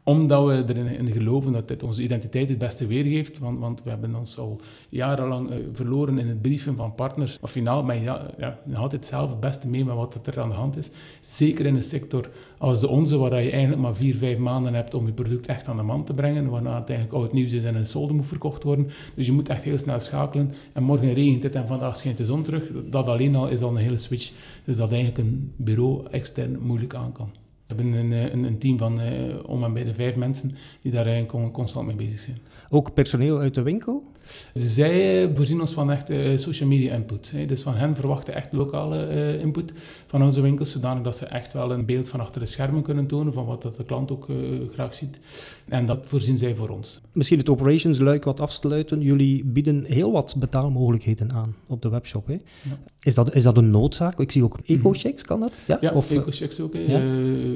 omdat 0.08 0.46
we 0.46 0.74
erin 0.74 1.12
geloven 1.12 1.52
dat 1.52 1.68
dit 1.68 1.84
onze 1.84 2.04
identiteit 2.04 2.50
het 2.50 2.58
beste 2.58 2.88
weergeeft. 2.88 3.40
Want, 3.40 3.60
want 3.60 3.84
we 3.84 3.90
hebben 3.90 4.16
ons 4.16 4.38
al 4.38 4.60
jarenlang 4.90 5.50
uh, 5.50 5.56
verloren 5.74 6.18
in 6.18 6.28
het 6.28 6.42
brieven 6.42 6.76
van 6.76 6.96
partners. 6.96 7.40
Maar 7.40 7.50
finaal 7.50 7.86
ben 7.86 7.96
je 7.96 8.04
ja, 8.04 8.30
ja, 8.38 8.60
altijd 8.76 9.06
zelf 9.06 9.30
het 9.30 9.40
beste 9.40 9.68
mee 9.68 9.86
met 9.86 9.96
wat 9.96 10.28
er 10.28 10.40
aan 10.40 10.50
de 10.50 10.56
hand 10.56 10.78
is. 10.78 10.92
Zeker 11.20 11.66
in 11.66 11.76
een 11.76 11.82
sector 11.82 12.30
als 12.58 12.80
de 12.80 12.88
onze, 12.88 13.18
waar 13.18 13.44
je 13.44 13.52
eigenlijk 13.52 13.82
maar 13.82 13.96
vier, 13.96 14.16
vijf 14.16 14.38
maanden 14.38 14.74
hebt 14.74 14.94
om 14.94 15.06
je 15.06 15.12
product 15.12 15.48
echt 15.48 15.68
aan 15.68 15.78
de 15.78 15.84
man 15.84 16.04
te 16.04 16.14
brengen. 16.14 16.50
Waarna 16.50 16.80
het 16.80 16.90
eigenlijk 16.90 17.20
oud 17.20 17.34
nieuws 17.34 17.52
is 17.52 17.64
en 17.64 17.76
een 17.76 17.86
solde 17.86 18.14
moet 18.14 18.28
verkocht 18.28 18.64
worden. 18.64 18.88
Dus 19.16 19.26
je 19.26 19.32
moet 19.32 19.50
echt 19.50 19.64
heel 19.64 19.78
snel 19.78 20.00
schakelen. 20.00 20.54
En 20.74 20.84
morgen 20.84 21.14
regent 21.14 21.44
het 21.44 21.56
en 21.56 21.68
vandaag 21.68 21.98
schijnt 21.98 22.18
de 22.18 22.26
zon 22.26 22.44
terug. 22.44 22.64
Dat 22.90 23.08
alleen 23.08 23.36
al 23.36 23.48
is 23.48 23.62
al 23.62 23.70
een 23.70 23.76
hele 23.76 23.98
switch. 23.98 24.32
Dus 24.64 24.78
dat 24.78 24.92
eigenlijk 24.92 25.28
een 25.28 25.54
bureau 25.56 26.08
extern 26.12 26.60
moeilijk 26.62 26.96
aan 26.96 27.12
kan. 27.12 27.30
We 27.68 27.76
hebben 27.76 27.94
een, 27.94 28.12
een, 28.12 28.44
een 28.44 28.58
team 28.58 28.78
van 28.78 29.02
uh, 29.02 29.50
om 29.50 29.64
en 29.64 29.74
bij 29.74 29.84
de 29.84 29.94
vijf 29.94 30.16
mensen 30.16 30.56
die 30.82 30.92
daar 30.92 31.26
constant 31.52 31.88
mee 31.88 31.96
bezig 31.96 32.20
zijn. 32.20 32.38
Ook 32.70 32.94
personeel 32.94 33.40
uit 33.40 33.56
de 33.56 33.62
winkel? 33.62 34.04
Zij 34.54 35.30
voorzien 35.34 35.62
ons 35.62 35.74
van 35.74 35.92
echt 35.92 36.10
uh, 36.10 36.38
social 36.38 36.70
media 36.70 36.94
input. 36.94 37.32
Dus 37.48 37.62
van 37.62 37.76
hen 37.76 37.96
verwachten 37.96 38.36
echt 38.36 38.54
lokale 38.54 39.08
uh, 39.10 39.42
input 39.42 39.74
van 40.06 40.24
onze 40.24 40.42
winkels, 40.42 40.72
zodanig 40.72 41.04
dat 41.04 41.18
ze 41.18 41.26
echt 41.26 41.54
wel 41.54 41.72
een 41.72 41.86
beeld 41.86 42.10
van 42.10 42.20
achter 42.20 42.40
de 42.40 42.46
schermen 42.46 42.82
kunnen 42.82 43.08
tonen 43.08 43.34
van 43.34 43.46
wat 43.46 43.62
dat 43.62 43.76
de 43.76 43.84
klant 43.84 44.12
ook 44.12 44.28
graag 44.74 44.94
ziet. 44.94 45.20
En 45.68 45.86
dat 45.86 46.00
voorzien 46.04 46.38
zij 46.38 46.56
voor 46.56 46.70
ons. 46.70 47.02
Misschien 47.14 47.38
het 47.38 47.50
operations 47.50 48.00
luik 48.00 48.24
wat 48.24 48.40
afsluiten. 48.40 49.02
Jullie 49.02 49.44
bieden 49.44 49.84
heel 49.84 50.12
wat 50.12 50.36
betaalmogelijkheden 50.38 51.32
aan 51.32 51.56
op 51.68 51.82
de 51.82 51.90
webshop. 51.90 52.28
Hè? 52.28 52.34
Ja. 52.34 52.80
Is, 53.00 53.16
dat, 53.16 53.36
is 53.36 53.44
dat 53.44 53.58
een 53.58 53.70
noodzaak? 53.70 54.20
Ik 54.20 54.32
zie 54.32 54.44
ook 54.44 54.58
eco-checks, 54.66 55.22
kan 55.22 55.40
dat? 55.40 55.58
Ja, 55.68 55.78
ja 55.82 55.92
of, 55.92 56.12
eco-checks 56.12 56.60
ook. 56.60 56.74
Ja? 56.74 57.02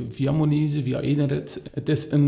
via 0.10 0.32
Monese, 0.32 0.84
via 0.84 1.00
Edenred. 1.00 1.62
Het 1.74 1.90
is 1.90 2.12
een, 2.12 2.28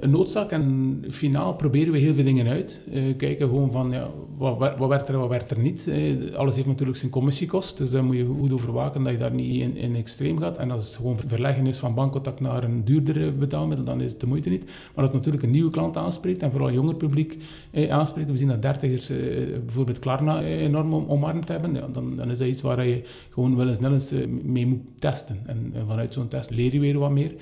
een 0.00 0.10
noodzaak 0.10 0.50
en 0.50 1.04
finaal 1.10 1.54
proberen 1.54 1.92
we 1.92 1.98
heel 1.98 2.14
veel 2.14 2.24
dingen 2.24 2.46
uit. 2.46 2.80
Kijken 3.16 3.48
gewoon 3.52 3.72
van 3.72 3.90
ja, 3.90 4.10
wat, 4.36 4.76
wat 4.78 4.88
werkt 4.88 5.08
er 5.08 5.14
en 5.14 5.20
wat 5.20 5.28
werkt 5.28 5.50
er 5.50 5.58
niet. 5.58 5.90
Alles 6.36 6.54
heeft 6.54 6.66
natuurlijk 6.66 6.98
zijn 6.98 7.10
commissiekost, 7.10 7.78
dus 7.78 7.90
daar 7.90 8.04
moet 8.04 8.16
je 8.16 8.34
goed 8.38 8.52
over 8.52 8.72
waken 8.72 9.02
dat 9.02 9.12
je 9.12 9.18
daar 9.18 9.34
niet 9.34 9.60
in, 9.60 9.76
in 9.76 9.96
extreem 9.96 10.38
gaat. 10.38 10.58
En 10.58 10.70
als 10.70 10.86
het 10.86 10.96
gewoon 10.96 11.16
verleggen 11.26 11.66
is 11.66 11.78
van 11.78 11.94
bankcontact 11.94 12.40
naar 12.40 12.64
een 12.64 12.84
duurdere 12.84 13.32
betaalmiddel, 13.32 13.84
dan 13.84 14.00
is 14.00 14.10
het 14.10 14.20
de 14.20 14.26
moeite 14.26 14.48
niet. 14.48 14.64
Maar 14.64 14.74
als 14.94 15.04
het 15.04 15.14
natuurlijk 15.14 15.42
een 15.42 15.50
nieuwe 15.50 15.70
klant 15.70 15.96
aanspreekt 15.96 16.42
en 16.42 16.50
vooral 16.50 16.72
jonger 16.72 16.94
publiek 16.94 17.38
eh, 17.70 17.90
aanspreekt, 17.90 18.30
we 18.30 18.36
zien 18.36 18.48
dat 18.48 18.62
dertigers 18.62 19.10
eh, 19.10 19.18
bijvoorbeeld 19.64 19.98
Klarna 19.98 20.42
eh, 20.42 20.62
enorm 20.62 20.94
om, 20.94 21.06
omarmd 21.08 21.48
hebben, 21.48 21.74
ja, 21.74 21.88
dan, 21.92 22.16
dan 22.16 22.30
is 22.30 22.38
dat 22.38 22.48
iets 22.48 22.60
waar 22.60 22.86
je 22.86 23.02
gewoon 23.30 23.56
wel 23.56 23.68
eens 23.68 23.76
snel 23.76 23.92
eens 23.92 24.12
mee 24.42 24.66
moet 24.66 24.82
testen. 24.98 25.38
En 25.46 25.72
vanuit 25.86 26.14
zo'n 26.14 26.28
test 26.28 26.50
leer 26.50 26.72
je 26.72 26.80
weer 26.80 26.98
wat 26.98 27.10
meer. 27.10 27.32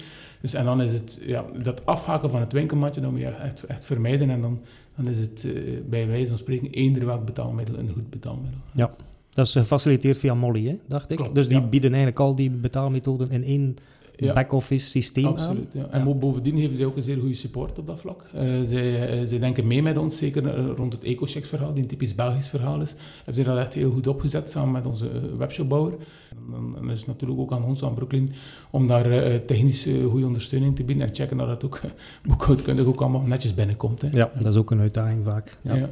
Dus, 0.41 0.55
en 0.55 0.65
dan 0.65 0.83
is 0.83 0.93
het 0.93 1.23
ja, 1.27 1.45
dat 1.63 1.87
afhaken 1.87 2.31
van 2.31 2.41
het 2.41 2.53
winkelmatje, 2.53 3.01
dat 3.01 3.11
moet 3.11 3.21
je 3.21 3.27
echt, 3.27 3.65
echt 3.65 3.85
vermijden. 3.85 4.31
En 4.31 4.41
dan, 4.41 4.61
dan 5.03 5.13
is 5.13 5.19
het 5.19 5.45
uh, 5.45 5.81
bij 5.89 6.07
wijze 6.07 6.29
van 6.29 6.39
spreken 6.39 6.71
eender 6.71 7.07
welk 7.07 7.25
betaalmiddel 7.25 7.79
een 7.79 7.89
goed 7.89 8.11
betaalmiddel. 8.11 8.61
Ja, 8.75 8.95
dat 9.33 9.47
is 9.47 9.53
gefaciliteerd 9.53 10.19
via 10.19 10.35
Molly, 10.35 10.67
hè, 10.67 10.75
dacht 10.89 11.11
ik. 11.11 11.17
Klopt, 11.17 11.35
dus 11.35 11.49
die 11.49 11.63
bieden 11.63 11.91
eigenlijk 11.91 12.21
al 12.21 12.35
die 12.35 12.51
betaalmethoden 12.51 13.31
in 13.31 13.45
één 13.45 13.77
ja. 14.27 14.33
back-office 14.33 14.87
systeem 14.87 15.27
Absoluut, 15.27 15.73
ja. 15.73 15.87
En 15.91 16.19
bovendien 16.19 16.59
geven 16.59 16.77
zij 16.77 16.87
ook 16.87 16.97
een 16.97 17.03
zeer 17.03 17.19
goede 17.19 17.35
support 17.35 17.79
op 17.79 17.87
dat 17.87 17.99
vlak. 17.99 18.25
Uh, 18.35 18.41
zij, 18.63 19.21
uh, 19.21 19.27
zij 19.27 19.39
denken 19.39 19.67
mee 19.67 19.83
met 19.83 19.99
ons, 19.99 20.17
zeker 20.17 20.45
uh, 20.45 20.77
rond 20.77 20.93
het 20.93 21.03
EcoCheck-verhaal, 21.03 21.73
die 21.73 21.83
een 21.83 21.89
typisch 21.89 22.15
Belgisch 22.15 22.49
verhaal 22.49 22.81
is. 22.81 22.97
Hebben 23.17 23.45
ze 23.45 23.51
dat 23.51 23.59
echt 23.59 23.75
heel 23.75 23.91
goed 23.91 24.07
opgezet, 24.07 24.51
samen 24.51 24.73
met 24.73 24.87
onze 24.87 25.37
webshopbouwer. 25.37 25.93
En 26.31 26.75
dan 26.75 26.91
is 26.91 26.99
het 26.99 27.09
natuurlijk 27.09 27.41
ook 27.41 27.53
aan 27.53 27.65
ons, 27.65 27.85
aan 27.85 27.95
Brooklyn, 27.95 28.33
om 28.71 28.89
daar 28.89 29.45
technisch 29.45 29.89
goede 30.09 30.27
ondersteuning 30.27 30.77
te 30.77 30.85
bieden 30.85 31.07
en 31.07 31.15
checken 31.15 31.37
dat 31.37 31.49
het 31.49 31.65
ook 31.65 31.81
boekhoudkundig 32.29 32.87
ook 32.87 33.01
allemaal 33.01 33.23
netjes 33.27 33.55
binnenkomt. 33.55 34.03
Hè. 34.03 34.09
Ja, 34.13 34.31
dat 34.39 34.53
is 34.53 34.57
ook 34.57 34.71
een 34.71 34.81
uitdaging 34.81 35.25
vaak. 35.25 35.59
Ja. 35.63 35.91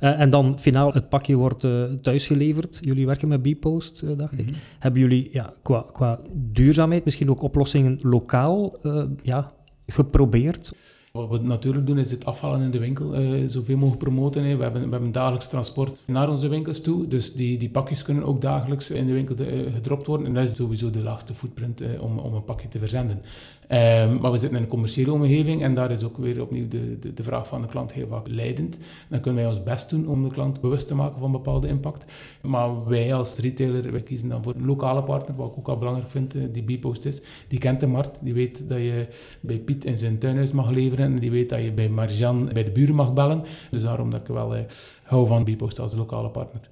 en 0.00 0.30
dan 0.30 0.58
finaal, 0.58 0.92
het 0.92 1.08
pakje 1.08 1.34
wordt 1.34 1.66
thuisgeleverd. 2.02 2.78
Jullie 2.80 3.06
werken 3.06 3.28
met 3.28 3.42
Bpost, 3.42 4.18
dacht 4.18 4.38
ik. 4.38 4.46
Mhm. 4.46 4.54
Hebben 4.78 5.00
jullie 5.00 5.28
ja, 5.32 5.52
qua, 5.62 5.84
qua 5.92 6.20
duurzaamheid 6.32 7.04
misschien 7.04 7.30
ook 7.30 7.42
oplossingen 7.42 7.63
lokaal 8.00 8.78
uh, 8.82 9.02
ja, 9.22 9.52
geprobeerd? 9.86 10.72
Wat 11.12 11.28
we 11.28 11.38
natuurlijk 11.38 11.86
doen 11.86 11.98
is 11.98 12.10
het 12.10 12.24
afvallen 12.24 12.60
in 12.60 12.70
de 12.70 12.78
winkel 12.78 13.20
uh, 13.20 13.42
zoveel 13.48 13.76
mogelijk 13.76 14.02
promoten. 14.02 14.42
We, 14.42 14.62
hebben, 14.62 14.84
we 14.84 14.90
hebben 14.90 15.12
dagelijks 15.12 15.48
transport 15.48 16.02
naar 16.06 16.30
onze 16.30 16.48
winkels 16.48 16.80
toe. 16.80 17.08
Dus 17.08 17.34
die, 17.34 17.58
die 17.58 17.70
pakjes 17.70 18.02
kunnen 18.02 18.24
ook 18.24 18.40
dagelijks 18.40 18.90
in 18.90 19.06
de 19.06 19.12
winkel 19.12 19.34
de, 19.34 19.64
uh, 19.64 19.74
gedropt 19.74 20.06
worden. 20.06 20.26
En 20.26 20.34
dat 20.34 20.48
is 20.48 20.56
sowieso 20.56 20.90
de 20.90 21.02
laagste 21.02 21.34
footprint 21.34 21.82
om, 22.00 22.18
om 22.18 22.34
een 22.34 22.44
pakje 22.44 22.68
te 22.68 22.78
verzenden. 22.78 23.22
Um, 23.70 24.20
maar 24.20 24.30
we 24.32 24.38
zitten 24.38 24.58
in 24.58 24.64
een 24.64 24.70
commerciële 24.70 25.12
omgeving 25.12 25.62
en 25.62 25.74
daar 25.74 25.90
is 25.90 26.02
ook 26.02 26.16
weer 26.16 26.42
opnieuw 26.42 26.68
de, 26.68 26.98
de, 26.98 27.14
de, 27.14 27.22
vraag 27.22 27.48
van 27.48 27.62
de 27.62 27.68
klant 27.68 27.92
heel 27.92 28.06
vaak 28.06 28.28
leidend. 28.28 28.80
Dan 29.08 29.20
kunnen 29.20 29.42
wij 29.42 29.50
ons 29.52 29.62
best 29.62 29.90
doen 29.90 30.08
om 30.08 30.22
de 30.22 30.30
klant 30.30 30.60
bewust 30.60 30.86
te 30.86 30.94
maken 30.94 31.20
van 31.20 31.32
bepaalde 31.32 31.68
impact. 31.68 32.12
Maar 32.42 32.88
wij 32.88 33.14
als 33.14 33.38
retailer, 33.38 33.92
wij 33.92 34.02
kiezen 34.02 34.28
dan 34.28 34.42
voor 34.42 34.54
een 34.54 34.64
lokale 34.64 35.02
partner, 35.02 35.36
wat 35.36 35.50
ik 35.50 35.58
ook 35.58 35.68
al 35.68 35.78
belangrijk 35.78 36.10
vind, 36.10 36.36
die 36.52 36.62
Bpost 36.62 37.04
is. 37.04 37.22
Die 37.48 37.58
kent 37.58 37.80
de 37.80 37.86
markt, 37.86 38.18
die 38.22 38.34
weet 38.34 38.68
dat 38.68 38.78
je 38.78 39.06
bij 39.40 39.58
Piet 39.58 39.84
in 39.84 39.98
zijn 39.98 40.18
tuinhuis 40.18 40.52
mag 40.52 40.70
leveren 40.70 41.04
en 41.04 41.16
die 41.16 41.30
weet 41.30 41.48
dat 41.48 41.62
je 41.62 41.72
bij 41.72 41.88
Marjan 41.88 42.50
bij 42.52 42.64
de 42.64 42.70
buren 42.70 42.94
mag 42.94 43.12
bellen. 43.12 43.42
Dus 43.70 43.82
daarom 43.82 44.10
dat 44.10 44.20
ik 44.20 44.26
wel 44.26 44.54
eh, 44.56 44.62
hou 45.02 45.26
van 45.26 45.44
Bipost 45.44 45.78
als 45.78 45.94
lokale 45.94 46.28
partner. 46.28 46.68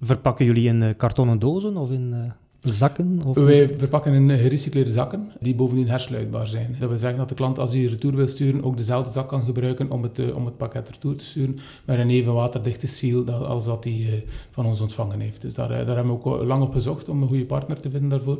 Verpakken 0.00 0.44
jullie 0.44 0.68
in 0.68 0.82
uh, 0.82 0.90
kartonnen 0.96 1.38
dozen 1.38 1.76
of 1.76 1.90
in... 1.90 2.12
Uh 2.14 2.43
zakken? 2.72 3.20
Of 3.24 3.36
Wij 3.36 3.68
verpakken 3.76 4.12
in 4.12 4.38
gerecycleerde 4.38 4.90
zakken 4.90 5.32
die 5.40 5.54
bovendien 5.54 5.88
hersluitbaar 5.88 6.46
zijn. 6.46 6.76
Dat 6.78 6.88
wil 6.88 6.98
zeggen 6.98 7.18
dat 7.18 7.28
de 7.28 7.34
klant 7.34 7.58
als 7.58 7.72
hij 7.72 7.84
retour 7.84 8.16
wil 8.16 8.28
sturen 8.28 8.64
ook 8.64 8.76
dezelfde 8.76 9.12
zak 9.12 9.28
kan 9.28 9.44
gebruiken 9.44 9.90
om 9.90 10.02
het, 10.02 10.32
om 10.32 10.44
het 10.44 10.56
pakket 10.56 10.88
retour 10.88 11.16
te 11.16 11.24
sturen 11.24 11.58
met 11.84 11.98
een 11.98 12.10
even 12.10 12.34
waterdichte 12.34 12.86
seal 12.86 13.30
als 13.30 13.64
dat 13.64 13.84
hij 13.84 14.24
van 14.50 14.66
ons 14.66 14.80
ontvangen 14.80 15.20
heeft. 15.20 15.40
Dus 15.40 15.54
daar, 15.54 15.68
daar 15.68 15.96
hebben 15.96 16.06
we 16.06 16.24
ook 16.24 16.42
lang 16.42 16.62
op 16.62 16.72
gezocht 16.72 17.08
om 17.08 17.22
een 17.22 17.28
goede 17.28 17.44
partner 17.44 17.80
te 17.80 17.90
vinden 17.90 18.08
daarvoor. 18.08 18.36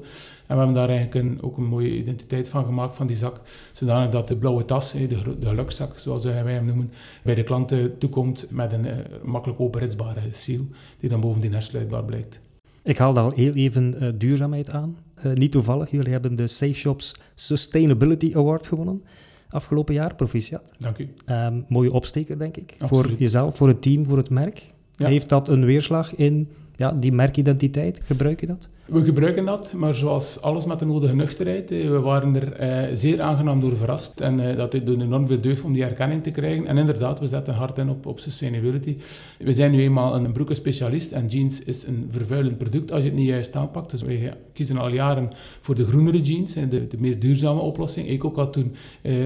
En 0.47 0.57
we 0.57 0.57
hebben 0.57 0.75
daar 0.75 0.89
eigenlijk 0.89 1.27
een, 1.27 1.43
ook 1.43 1.57
een 1.57 1.65
mooie 1.65 1.97
identiteit 1.97 2.49
van 2.49 2.65
gemaakt 2.65 2.97
van 2.97 3.07
die 3.07 3.17
zak, 3.17 3.41
zodanig 3.73 4.11
dat 4.11 4.29
de 4.29 4.37
blauwe 4.37 4.65
tas, 4.65 4.93
de, 4.93 5.07
de 5.39 5.47
gelukzak 5.47 5.99
zoals 5.99 6.25
wij 6.25 6.53
hem 6.53 6.65
noemen, 6.65 6.93
bij 7.23 7.35
de 7.35 7.43
klanten 7.45 7.99
toekomt 7.99 8.47
met 8.51 8.73
een 8.73 8.87
makkelijk 9.23 9.61
openritsbare 9.61 10.21
seal 10.31 10.67
die 11.01 11.09
dan 11.09 11.21
bovendien 11.21 11.53
hersluitbaar 11.53 12.05
blijkt. 12.05 12.41
Ik 12.85 12.99
haalde 12.99 13.21
al 13.21 13.33
heel 13.35 13.53
even 13.53 13.95
uh, 14.03 14.09
duurzaamheid 14.15 14.71
aan. 14.71 14.97
Uh, 15.27 15.33
niet 15.33 15.53
toevallig, 15.53 15.91
jullie 15.91 16.13
hebben 16.13 16.37
de 16.37 16.47
Safe 16.47 16.75
Shops 16.75 17.15
Sustainability 17.35 18.33
Award 18.35 18.67
gewonnen 18.67 19.03
afgelopen 19.49 19.95
jaar. 19.95 20.15
Proficiat. 20.15 20.73
Dank 20.79 20.99
u. 20.99 21.09
Um, 21.27 21.65
mooie 21.69 21.93
opsteker, 21.93 22.39
denk 22.39 22.57
ik. 22.57 22.75
Absoluut. 22.79 23.07
Voor 23.07 23.19
jezelf, 23.19 23.57
voor 23.57 23.69
het 23.69 23.83
team, 23.83 24.07
voor 24.07 24.17
het 24.17 24.31
merk. 24.31 24.67
Ja. 24.97 25.07
Heeft 25.07 25.29
dat 25.29 25.49
een 25.49 25.65
weerslag 25.65 26.15
in 26.15 26.49
ja, 26.77 26.93
die 26.93 27.13
merkidentiteit? 27.13 28.01
Gebruik 28.05 28.41
je 28.41 28.47
dat? 28.47 28.69
We 28.85 29.05
gebruiken 29.05 29.45
dat, 29.45 29.73
maar 29.73 29.95
zoals 29.95 30.43
alles 30.43 30.65
met 30.65 30.79
de 30.79 30.85
nodige 30.85 31.15
nuchterheid, 31.15 31.71
we 31.71 32.01
waren 32.01 32.37
er 32.37 32.53
eh, 32.53 32.95
zeer 32.97 33.21
aangenaam 33.21 33.61
door 33.61 33.77
verrast. 33.77 34.21
En 34.21 34.41
uh, 34.41 34.57
dat 34.57 34.73
doet 34.73 35.01
enorm 35.01 35.27
veel 35.27 35.41
deugd 35.41 35.63
om 35.63 35.73
die 35.73 35.85
erkenning 35.85 36.23
te 36.23 36.31
krijgen. 36.31 36.67
En 36.67 36.79
inderdaad, 36.79 37.21
we 37.21 37.27
zetten 37.27 37.55
hard 37.55 37.79
in 37.79 37.89
op, 37.89 38.07
op 38.07 38.21
sustainability. 38.21 38.97
We 39.39 39.53
zijn 39.53 39.71
nu 39.71 39.81
eenmaal 39.81 40.15
een 40.15 40.33
broekenspecialist 40.33 41.13
en 41.13 41.27
jeans 41.27 41.63
is 41.63 41.87
een 41.87 42.09
vervuilend 42.11 42.59
product 42.59 42.93
als 42.93 43.03
je 43.03 43.09
het 43.09 43.19
niet 43.19 43.27
juist 43.27 43.57
aanpakt. 43.57 43.91
Dus 43.91 44.03
wij 44.03 44.33
kiezen 44.53 44.79
al 44.79 44.89
jaren 44.89 45.31
voor 45.61 45.75
de 45.75 45.87
groenere 45.87 46.21
jeans, 46.21 46.53
de, 46.53 46.87
de 46.87 46.97
meer 46.99 47.19
duurzame 47.19 47.61
oplossing. 47.61 48.09
Ik 48.09 48.25
ook 48.25 48.37
had 48.37 48.53
toen 48.53 48.75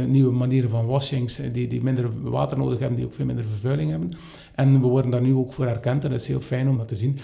nieuwe 0.07 0.33
manieren 0.33 0.71
van 0.71 0.87
washings 0.87 1.41
die, 1.53 1.67
die 1.67 1.83
minder 1.83 2.31
water 2.31 2.59
nodig 2.59 2.79
hebben, 2.79 2.97
die 2.97 3.07
ook 3.07 3.15
veel 3.15 3.27
minder 3.27 3.45
vervuiling 3.45 3.91
hebben. 3.91 4.11
En 4.55 4.81
we 4.81 4.87
worden 4.87 5.11
daar 5.11 5.21
nu 5.21 5.35
ook 5.35 5.53
voor 5.53 5.67
erkend 5.67 6.05
en 6.05 6.11
dat 6.11 6.21
is 6.21 6.27
heel 6.27 6.41
fijn 6.41 6.69
om 6.69 6.79
dat 6.79 6.89
te 6.89 6.97
zien. 6.97 7.19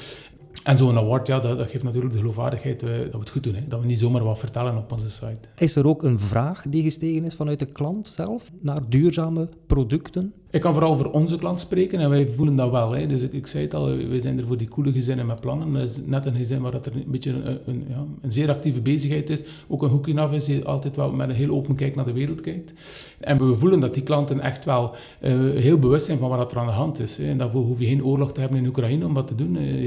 En 0.65 0.79
zo'n 0.79 0.99
award, 0.99 1.27
ja, 1.27 1.41
dat, 1.41 1.59
dat, 1.59 1.69
geeft 1.69 1.85
natuurlijk 1.85 2.13
de 2.13 2.19
geloofwaardigheid 2.19 2.83
uh, 2.83 2.91
dat 2.91 3.11
we 3.11 3.19
het 3.19 3.31
goed 3.31 3.43
doen. 3.43 3.55
Hè. 3.55 3.69
Dat 3.69 3.81
we 3.81 3.87
niet 3.87 3.99
zomaar 3.99 4.25
wat 4.25 4.39
vertellen 4.39 4.77
op 4.77 4.93
onze 4.93 5.11
site. 5.11 5.49
Is 5.57 5.77
er 5.77 5.87
ook 5.87 6.03
een 6.03 6.19
vraag 6.19 6.65
die 6.69 6.83
gestegen 6.83 7.25
is 7.25 7.35
vanuit 7.35 7.59
de 7.59 7.67
klant 7.67 8.07
zelf 8.07 8.51
naar 8.61 8.81
duurzame 8.89 9.49
producten? 9.67 10.33
Ik 10.55 10.61
kan 10.61 10.73
vooral 10.73 10.97
voor 10.97 11.11
onze 11.11 11.37
klant 11.37 11.61
spreken 11.61 11.99
en 11.99 12.11
wij 12.11 12.29
voelen 12.29 12.57
dat 12.57 12.71
wel. 12.71 12.93
Hè. 12.93 13.07
Dus 13.07 13.23
ik, 13.23 13.33
ik, 13.33 13.47
zei 13.47 13.65
het 13.65 13.75
al, 13.75 13.97
wij 14.09 14.21
zijn 14.21 14.39
er 14.39 14.47
voor 14.47 14.57
die 14.57 14.69
coole 14.69 14.93
gezinnen 14.93 15.27
met 15.27 15.41
plannen. 15.41 15.73
Dat 15.73 15.83
is 15.83 16.01
net 16.05 16.27
een 16.27 16.35
gezin 16.35 16.61
waar 16.61 16.71
dat 16.71 16.87
er 16.87 16.95
een 16.95 17.05
beetje 17.07 17.31
een, 17.67 17.85
ja, 17.89 18.05
een 18.23 18.33
zeer 18.33 18.51
actieve 18.51 18.81
bezigheid 18.81 19.31
is. 19.31 19.45
Ook 19.69 19.83
een 19.83 19.89
hoekje 19.89 20.21
af 20.21 20.33
is, 20.33 20.45
die 20.45 20.65
altijd 20.65 20.97
wel 20.97 21.13
met 21.13 21.29
een 21.29 21.35
heel 21.35 21.51
open 21.51 21.75
kijk 21.75 21.95
naar 21.95 22.05
de 22.05 22.13
wereld 22.13 22.41
kijkt. 22.41 22.75
En 23.21 23.49
we 23.49 23.55
voelen 23.55 23.81
dat 23.81 23.95
die 23.95 24.03
klanten 24.03 24.41
echt 24.41 24.65
wel 24.65 24.95
uh, 25.21 25.61
heel 25.61 25.79
bewust 25.79 26.07
zijn 26.07 26.19
van 26.19 26.29
wat 26.29 26.53
er 26.53 26.59
aan 26.59 26.67
de 26.67 26.73
hand 26.73 26.99
is. 27.01 27.17
Hè. 27.17 27.29
En 27.29 27.39
daarvoor 27.39 27.65
hoef 27.65 27.79
je 27.79 27.87
geen 27.87 28.05
oorlog 28.05 28.33
te 28.33 28.41
hebben 28.41 28.59
in 28.59 28.67
Oekraïne 28.67 29.07
om 29.07 29.15
dat 29.15 29.27
te 29.27 29.35
doen. 29.35 29.57
Uh, 29.57 29.87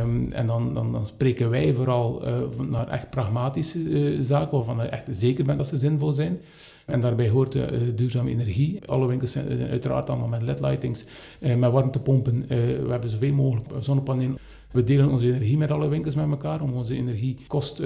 um, 0.00 0.32
en 0.32 0.46
dan, 0.46 0.74
dan, 0.74 0.92
dan, 0.92 1.06
spreken 1.06 1.50
wij 1.50 1.74
vooral 1.74 2.22
uh, 2.26 2.68
naar 2.70 2.88
echt 2.88 3.10
pragmatische 3.10 4.16
zaken, 4.20 4.56
waarvan 4.56 4.76
je 4.76 4.82
echt 4.82 5.04
zeker 5.10 5.44
bent 5.44 5.58
dat 5.58 5.68
ze 5.68 5.76
zinvol 5.76 6.12
zijn. 6.12 6.38
En 6.86 7.00
daarbij 7.00 7.28
hoort 7.28 7.54
uh, 7.54 7.64
duurzame 7.94 8.30
energie. 8.30 8.80
Alle 8.86 9.06
winkels 9.06 9.30
zijn 9.30 9.52
uh, 9.52 9.70
uiteraard 9.70 10.10
allemaal 10.10 10.28
met 10.28 10.42
LED-lightings, 10.42 11.04
uh, 11.40 11.54
met 11.54 11.70
warmtepompen. 11.70 12.44
we 12.48 12.86
hebben 12.88 13.10
zoveel 13.10 13.32
mogelijk 13.32 13.68
zonnepanelen. 13.78 14.38
We 14.70 14.84
delen 14.84 15.10
onze 15.10 15.26
energie 15.26 15.56
met 15.56 15.70
alle 15.70 15.88
winkels 15.88 16.14
met 16.14 16.30
elkaar 16.30 16.60
om 16.60 16.72
onze 16.72 16.94
energiekost 16.94 17.80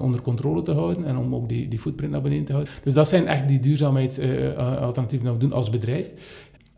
onder 0.00 0.22
controle 0.22 0.62
te 0.62 0.72
houden 0.72 1.04
en 1.04 1.16
om 1.16 1.34
ook 1.34 1.48
die, 1.48 1.68
die 1.68 1.78
footprint 1.78 2.12
naar 2.12 2.22
beneden 2.22 2.44
te 2.44 2.52
houden. 2.52 2.72
Dus 2.82 2.94
dat 2.94 3.08
zijn 3.08 3.26
echt 3.26 3.48
die 3.48 3.60
duurzaamheidsalternatieven 3.60 5.26
die 5.26 5.32
we 5.32 5.38
doen 5.38 5.52
als 5.52 5.70
bedrijf. 5.70 6.12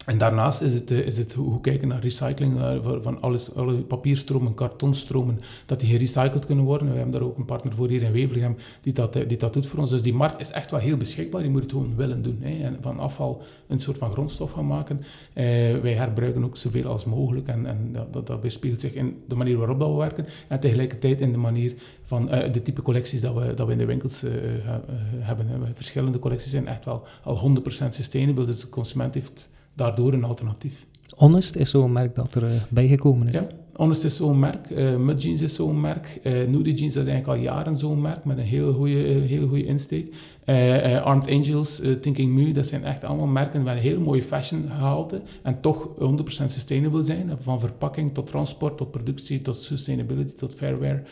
En 0.06 0.18
daarnaast 0.18 0.60
is 0.60 0.74
het, 0.74 0.90
eh, 0.90 0.98
is 0.98 1.18
het 1.18 1.32
hoe 1.32 1.60
kijken 1.60 1.88
naar 1.88 2.00
recycling 2.00 2.60
eh, 2.60 2.76
van 3.00 3.20
alles, 3.20 3.54
alle 3.54 3.74
papierstromen, 3.74 4.54
kartonstromen, 4.54 5.40
dat 5.66 5.80
die 5.80 5.88
gerecycled 5.88 6.46
kunnen 6.46 6.64
worden. 6.64 6.90
We 6.90 6.94
hebben 6.94 7.12
daar 7.12 7.22
ook 7.22 7.38
een 7.38 7.44
partner 7.44 7.74
voor 7.74 7.88
hier 7.88 8.02
in 8.02 8.12
Wevelgem 8.12 8.56
die 8.82 8.92
dat, 8.92 9.16
eh, 9.16 9.28
die 9.28 9.38
dat 9.38 9.52
doet 9.52 9.66
voor 9.66 9.78
ons. 9.78 9.90
Dus 9.90 10.02
die 10.02 10.14
markt 10.14 10.40
is 10.40 10.50
echt 10.50 10.70
wel 10.70 10.80
heel 10.80 10.96
beschikbaar. 10.96 11.42
Je 11.42 11.50
moet 11.50 11.62
het 11.62 11.70
gewoon 11.70 11.96
willen 11.96 12.22
doen. 12.22 12.38
Hè. 12.40 12.64
En 12.64 12.78
van 12.80 12.98
afval 12.98 13.42
een 13.66 13.78
soort 13.78 13.98
van 13.98 14.12
grondstof 14.12 14.50
gaan 14.50 14.66
maken. 14.66 15.00
Eh, 15.32 15.44
wij 15.78 15.94
herbruiken 15.94 16.44
ook 16.44 16.56
zoveel 16.56 16.86
als 16.86 17.04
mogelijk. 17.04 17.48
En, 17.48 17.66
en 17.66 17.96
dat, 18.10 18.26
dat, 18.26 18.40
weerspiegelt 18.40 18.80
zich 18.80 18.94
in 18.94 19.22
de 19.28 19.34
manier 19.34 19.56
waarop 19.56 19.78
we 19.78 19.88
werken. 19.88 20.26
En 20.48 20.60
tegelijkertijd 20.60 21.20
in 21.20 21.32
de 21.32 21.38
manier 21.38 21.74
van 22.04 22.26
de 22.26 22.62
type 22.62 22.82
collecties 22.82 23.20
dat 23.20 23.34
we, 23.34 23.54
dat 23.54 23.66
we 23.66 23.72
in 23.72 23.78
de 23.78 23.84
winkels 23.84 24.24
hebben. 25.18 25.46
Verschillende 25.74 26.18
collecties 26.18 26.50
zijn 26.50 26.66
echt 26.66 26.84
wel 26.84 27.06
al 27.22 27.36
100% 27.36 27.62
sustainable. 27.88 28.44
Dus 28.44 28.60
de 28.60 28.68
consument 28.68 29.14
heeft 29.14 29.50
daardoor 29.74 30.12
een 30.12 30.24
alternatief. 30.24 30.86
Honest 31.16 31.56
is 31.56 31.70
zo'n 31.70 31.92
merk 31.92 32.14
dat 32.14 32.34
er 32.34 32.42
uh, 32.42 32.50
bijgekomen 32.70 33.28
is. 33.28 33.34
Ja, 33.34 33.46
Honest 33.72 34.04
is 34.04 34.16
zo'n 34.16 34.38
merk. 34.38 34.70
Uh, 34.70 34.96
Mud 34.96 35.22
Jeans 35.22 35.42
is 35.42 35.54
zo'n 35.54 35.80
merk. 35.80 36.20
Uh, 36.22 36.48
Nudie 36.48 36.74
Jeans 36.74 36.96
is 36.96 37.06
eigenlijk 37.06 37.26
al 37.26 37.34
jaren 37.34 37.76
zo'n 37.76 38.00
merk 38.00 38.24
met 38.24 38.38
een 38.38 38.44
hele 38.44 38.72
goede, 38.72 38.94
hele 38.94 39.46
goede 39.46 39.64
insteek. 39.64 40.14
Uh, 40.50 41.02
Armed 41.02 41.28
Angels, 41.28 41.82
Thinking 42.00 42.32
Mu, 42.32 42.52
dat 42.52 42.66
zijn 42.66 42.84
echt 42.84 43.04
allemaal 43.04 43.26
merken 43.26 43.62
met 43.62 43.74
een 43.76 43.82
heel 43.82 44.00
mooie 44.00 44.22
fashion 44.22 44.68
gehalte 44.68 45.20
en 45.42 45.60
toch 45.60 45.88
100% 45.88 46.22
sustainable 46.24 47.02
zijn. 47.02 47.30
Van 47.40 47.60
verpakking 47.60 48.14
tot 48.14 48.26
transport, 48.26 48.76
tot 48.76 48.90
productie, 48.90 49.42
tot 49.42 49.62
sustainability, 49.62 50.34
tot 50.34 50.54
fairware. 50.54 51.02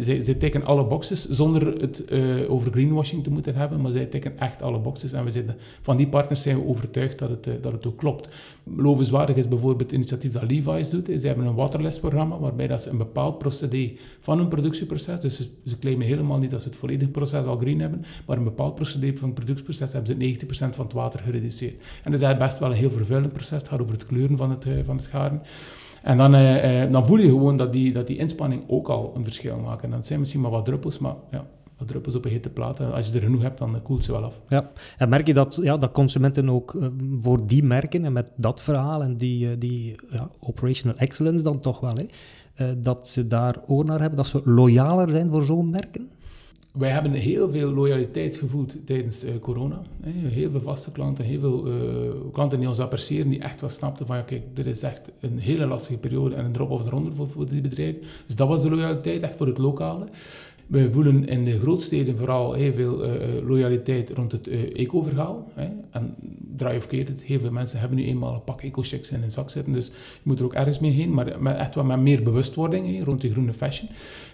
zij, 0.00 0.20
zij 0.20 0.64
alle 0.64 0.84
boxes 0.84 1.28
zonder 1.28 1.66
het 1.66 2.04
over 2.48 2.72
greenwashing 2.72 3.24
te 3.24 3.30
moeten 3.30 3.54
hebben, 3.54 3.80
maar 3.80 3.90
zij 3.90 4.06
tikken 4.06 4.38
echt 4.38 4.62
alle 4.62 4.78
boxes. 4.78 5.12
En 5.12 5.24
we 5.24 5.30
zitten, 5.30 5.56
van 5.80 5.96
die 5.96 6.08
partners 6.08 6.42
zijn 6.42 6.56
we 6.56 6.66
overtuigd 6.66 7.18
dat 7.18 7.30
het, 7.30 7.62
dat 7.62 7.72
het 7.72 7.86
ook 7.86 7.98
klopt. 7.98 8.28
Lovenswaardig 8.76 9.36
is 9.36 9.48
bijvoorbeeld 9.48 9.90
het 9.90 9.92
initiatief 9.92 10.32
dat 10.32 10.50
Levi's 10.50 10.90
doet. 10.90 11.06
Ze 11.06 11.26
hebben 11.26 11.46
een 11.46 11.54
waterlesprogramma 11.54 12.38
waarbij 12.38 12.66
dat 12.66 12.82
ze 12.82 12.90
een 12.90 12.98
bepaald 12.98 13.38
procedé 13.38 13.92
van 14.20 14.38
hun 14.38 14.48
productieproces, 14.48 15.20
dus 15.20 15.36
ze, 15.36 15.48
ze 15.64 15.78
claimen 15.78 16.06
helemaal 16.06 16.38
niet 16.38 16.50
dat 16.50 16.62
ze 16.62 16.68
het 16.68 16.76
volledige 16.76 17.10
proces 17.10 17.44
al 17.44 17.58
green 17.58 17.80
hebben, 17.80 18.04
maar 18.26 18.36
een 18.36 18.44
bepaald 18.56 18.74
procedé 18.74 19.16
van 19.16 19.28
het 19.28 19.34
productieproces 19.34 19.92
hebben 19.92 20.20
ze 20.20 20.46
90% 20.46 20.74
van 20.74 20.84
het 20.84 20.94
water 20.94 21.20
gereduceerd. 21.20 21.82
En 22.04 22.12
dat 22.12 22.22
is 22.22 22.36
best 22.36 22.58
wel 22.58 22.70
een 22.70 22.76
heel 22.76 22.90
vervuilend 22.90 23.32
proces. 23.32 23.58
Het 23.58 23.68
gaat 23.68 23.80
over 23.80 23.94
het 23.94 24.06
kleuren 24.06 24.36
van 24.36 24.50
het, 24.50 24.66
eh, 24.66 24.72
van 24.84 24.96
het 24.96 25.06
garen. 25.06 25.42
En 26.02 26.16
dan, 26.16 26.34
eh, 26.34 26.82
eh, 26.82 26.92
dan 26.92 27.06
voel 27.06 27.18
je 27.18 27.28
gewoon 27.28 27.56
dat 27.56 27.72
die, 27.72 27.92
dat 27.92 28.06
die 28.06 28.16
inspanning 28.16 28.62
ook 28.66 28.88
al 28.88 29.12
een 29.16 29.24
verschil 29.24 29.58
maakt. 29.58 29.84
En 29.84 29.90
dat 29.90 30.06
zijn 30.06 30.18
misschien 30.18 30.40
maar 30.40 30.50
wat 30.50 30.64
druppels, 30.64 30.98
maar 30.98 31.14
ja, 31.30 31.46
druppels 31.86 32.14
op 32.14 32.24
een 32.24 32.30
hete 32.30 32.50
plaat. 32.50 32.80
Als 32.80 33.08
je 33.08 33.14
er 33.14 33.20
genoeg 33.20 33.42
hebt, 33.42 33.58
dan 33.58 33.82
koelt 33.82 34.04
ze 34.04 34.12
wel 34.12 34.24
af. 34.24 34.40
Ja, 34.48 34.70
en 34.98 35.08
merk 35.08 35.26
je 35.26 35.34
dat, 35.34 35.60
ja, 35.62 35.76
dat 35.76 35.92
consumenten 35.92 36.48
ook 36.48 36.76
voor 37.20 37.46
die 37.46 37.62
merken 37.62 38.04
en 38.04 38.12
met 38.12 38.26
dat 38.36 38.62
verhaal 38.62 39.02
en 39.02 39.16
die, 39.16 39.58
die 39.58 39.94
ja, 40.10 40.30
operational 40.40 40.96
excellence 40.96 41.44
dan 41.44 41.60
toch 41.60 41.80
wel, 41.80 41.96
hè, 42.54 42.80
dat 42.82 43.08
ze 43.08 43.26
daar 43.26 43.56
oor 43.66 43.84
naar 43.84 44.00
hebben, 44.00 44.16
dat 44.16 44.26
ze 44.26 44.40
loyaler 44.44 45.10
zijn 45.10 45.28
voor 45.30 45.44
zo'n 45.44 45.70
merken? 45.70 46.10
Wij 46.72 46.90
hebben 46.90 47.12
heel 47.12 47.50
veel 47.50 47.70
loyaliteit 47.70 48.36
gevoeld 48.36 48.76
tijdens 48.86 49.24
corona. 49.40 49.82
Hè. 50.02 50.28
Heel 50.28 50.50
veel 50.50 50.60
vaste 50.60 50.92
klanten, 50.92 51.24
heel 51.24 51.40
veel 51.40 51.68
klanten 52.32 52.58
die 52.58 52.68
ons 52.68 52.78
appreciëren, 52.78 53.28
die 53.28 53.40
echt 53.40 53.60
wel 53.60 53.70
snapten 53.70 54.06
van, 54.06 54.16
ja, 54.16 54.24
dit 54.54 54.66
is 54.66 54.82
echt 54.82 55.10
een 55.20 55.38
hele 55.38 55.66
lastige 55.66 55.98
periode 55.98 56.34
en 56.34 56.44
een 56.44 56.52
drop 56.52 56.70
of 56.70 56.86
eronder 56.86 57.14
voor, 57.14 57.28
voor 57.28 57.48
die 57.48 57.60
bedrijven. 57.60 58.00
Dus 58.26 58.36
dat 58.36 58.48
was 58.48 58.62
de 58.62 58.70
loyaliteit, 58.70 59.22
echt 59.22 59.36
voor 59.36 59.46
het 59.46 59.58
lokale. 59.58 60.06
We 60.66 60.92
voelen 60.92 61.26
in 61.28 61.44
de 61.44 61.58
grootsteden 61.58 62.16
vooral 62.16 62.52
heel 62.52 62.72
veel 62.72 63.04
uh, 63.04 63.12
loyaliteit 63.46 64.10
rond 64.10 64.32
het 64.32 64.48
uh, 64.48 64.78
eco-verhaal. 64.78 65.52
En 65.90 66.14
draai 66.56 66.76
of 66.76 66.86
keer 66.86 67.06
het, 67.06 67.24
heel 67.24 67.40
veel 67.40 67.50
mensen 67.50 67.78
hebben 67.78 67.98
nu 67.98 68.04
eenmaal 68.04 68.34
een 68.34 68.44
pak 68.44 68.62
eco-checks 68.62 69.10
in 69.10 69.20
hun 69.20 69.30
zak 69.30 69.50
zitten, 69.50 69.72
dus 69.72 69.86
je 69.86 69.92
moet 70.22 70.38
er 70.38 70.44
ook 70.44 70.54
ergens 70.54 70.78
mee 70.78 70.90
heen, 70.90 71.14
maar 71.14 71.36
met, 71.40 71.56
echt 71.56 71.74
wel 71.74 71.84
met 71.84 72.00
meer 72.00 72.22
bewustwording 72.22 73.04
rond 73.04 73.20
die 73.20 73.30
groene 73.30 73.52
fashion. 73.52 73.88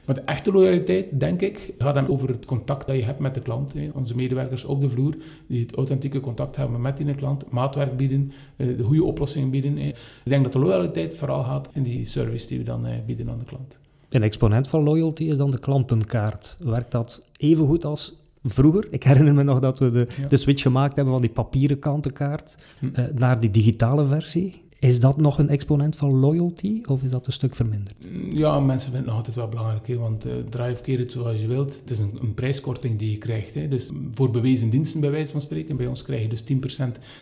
Maar 0.05 0.15
de 0.15 0.21
echte 0.21 0.53
loyaliteit, 0.53 1.21
denk 1.21 1.41
ik, 1.41 1.75
gaat 1.79 1.95
dan 1.95 2.09
over 2.09 2.29
het 2.29 2.45
contact 2.45 2.87
dat 2.87 2.97
je 2.97 3.03
hebt 3.03 3.19
met 3.19 3.35
de 3.35 3.41
klant. 3.41 3.75
Onze 3.93 4.17
medewerkers 4.17 4.65
op 4.65 4.81
de 4.81 4.91
vloer, 4.91 5.17
die 5.47 5.61
het 5.61 5.75
authentieke 5.75 6.21
contact 6.21 6.57
hebben 6.57 6.81
met 6.81 6.97
die 6.97 7.15
klant, 7.15 7.51
maatwerk 7.51 7.97
bieden, 7.97 8.33
de 8.57 8.83
goede 8.83 9.05
oplossingen 9.05 9.51
bieden. 9.51 9.79
Ik 9.79 9.95
denk 10.23 10.43
dat 10.43 10.53
de 10.53 10.59
loyaliteit 10.59 11.17
vooral 11.17 11.43
gaat 11.43 11.69
in 11.73 11.83
die 11.83 12.05
service 12.05 12.47
die 12.47 12.59
we 12.59 12.65
dan 12.65 12.87
bieden 13.07 13.31
aan 13.31 13.39
de 13.39 13.45
klant. 13.45 13.79
Een 14.09 14.23
exponent 14.23 14.69
van 14.69 14.83
loyalty 14.83 15.25
is 15.25 15.37
dan 15.37 15.51
de 15.51 15.59
klantenkaart. 15.59 16.57
Werkt 16.65 16.91
dat 16.91 17.23
even 17.37 17.67
goed 17.67 17.85
als 17.85 18.15
vroeger? 18.43 18.87
Ik 18.91 19.03
herinner 19.03 19.35
me 19.35 19.43
nog 19.43 19.59
dat 19.59 19.79
we 19.79 19.91
de, 19.91 20.07
de 20.29 20.37
switch 20.37 20.63
gemaakt 20.63 20.97
hebben 20.97 21.13
van 21.13 21.23
die 21.23 21.31
papieren 21.31 21.79
klantenkaart 21.79 22.57
hm. 22.79 22.87
uh, 22.87 23.05
naar 23.15 23.41
die 23.41 23.51
digitale 23.51 24.07
versie. 24.07 24.67
Is 24.81 25.01
dat 25.01 25.17
nog 25.21 25.39
een 25.39 25.49
exponent 25.49 25.97
van 25.97 26.11
loyalty 26.11 26.83
of 26.87 27.03
is 27.03 27.11
dat 27.11 27.27
een 27.27 27.33
stuk 27.33 27.55
verminderd? 27.55 28.07
Ja, 28.31 28.61
mensen 28.61 28.91
vinden 28.91 28.99
het 28.99 29.07
nog 29.07 29.17
altijd 29.17 29.37
wel 29.37 29.49
belangrijk, 29.49 29.87
hè, 29.87 29.97
want 29.97 30.27
uh, 30.27 30.71
of 30.73 30.81
keer 30.81 30.99
het 30.99 31.13
zoals 31.13 31.41
je 31.41 31.47
wilt. 31.47 31.81
Het 31.81 31.91
is 31.91 31.99
een, 31.99 32.19
een 32.21 32.35
prijskorting 32.35 32.99
die 32.99 33.11
je 33.11 33.19
krijgt. 33.19 33.55
Hè. 33.55 33.69
Dus 33.69 33.91
voor 34.15 34.31
bewezen 34.31 34.71
diensten, 34.71 35.01
bij 35.01 35.11
wijze 35.11 35.33
van 35.33 35.41
spreken. 35.41 35.77
Bij 35.77 35.87
ons 35.87 36.03
krijg 36.03 36.23
je 36.23 36.29
dus 36.29 36.43
10% 36.43 36.47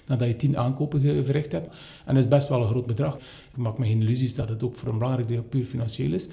nadat 0.06 0.28
je 0.28 0.36
10 0.36 0.58
aankopen 0.58 1.00
verricht 1.24 1.52
hebt. 1.52 1.68
En 2.04 2.14
dat 2.14 2.24
is 2.24 2.30
best 2.30 2.48
wel 2.48 2.62
een 2.62 2.68
groot 2.68 2.86
bedrag. 2.86 3.14
Ik 3.14 3.56
maak 3.56 3.78
me 3.78 3.86
geen 3.86 4.00
illusies 4.00 4.34
dat 4.34 4.48
het 4.48 4.62
ook 4.62 4.74
voor 4.74 4.88
een 4.88 4.98
belangrijk 4.98 5.28
deel 5.28 5.42
puur 5.42 5.64
financieel 5.64 6.12
is. 6.12 6.28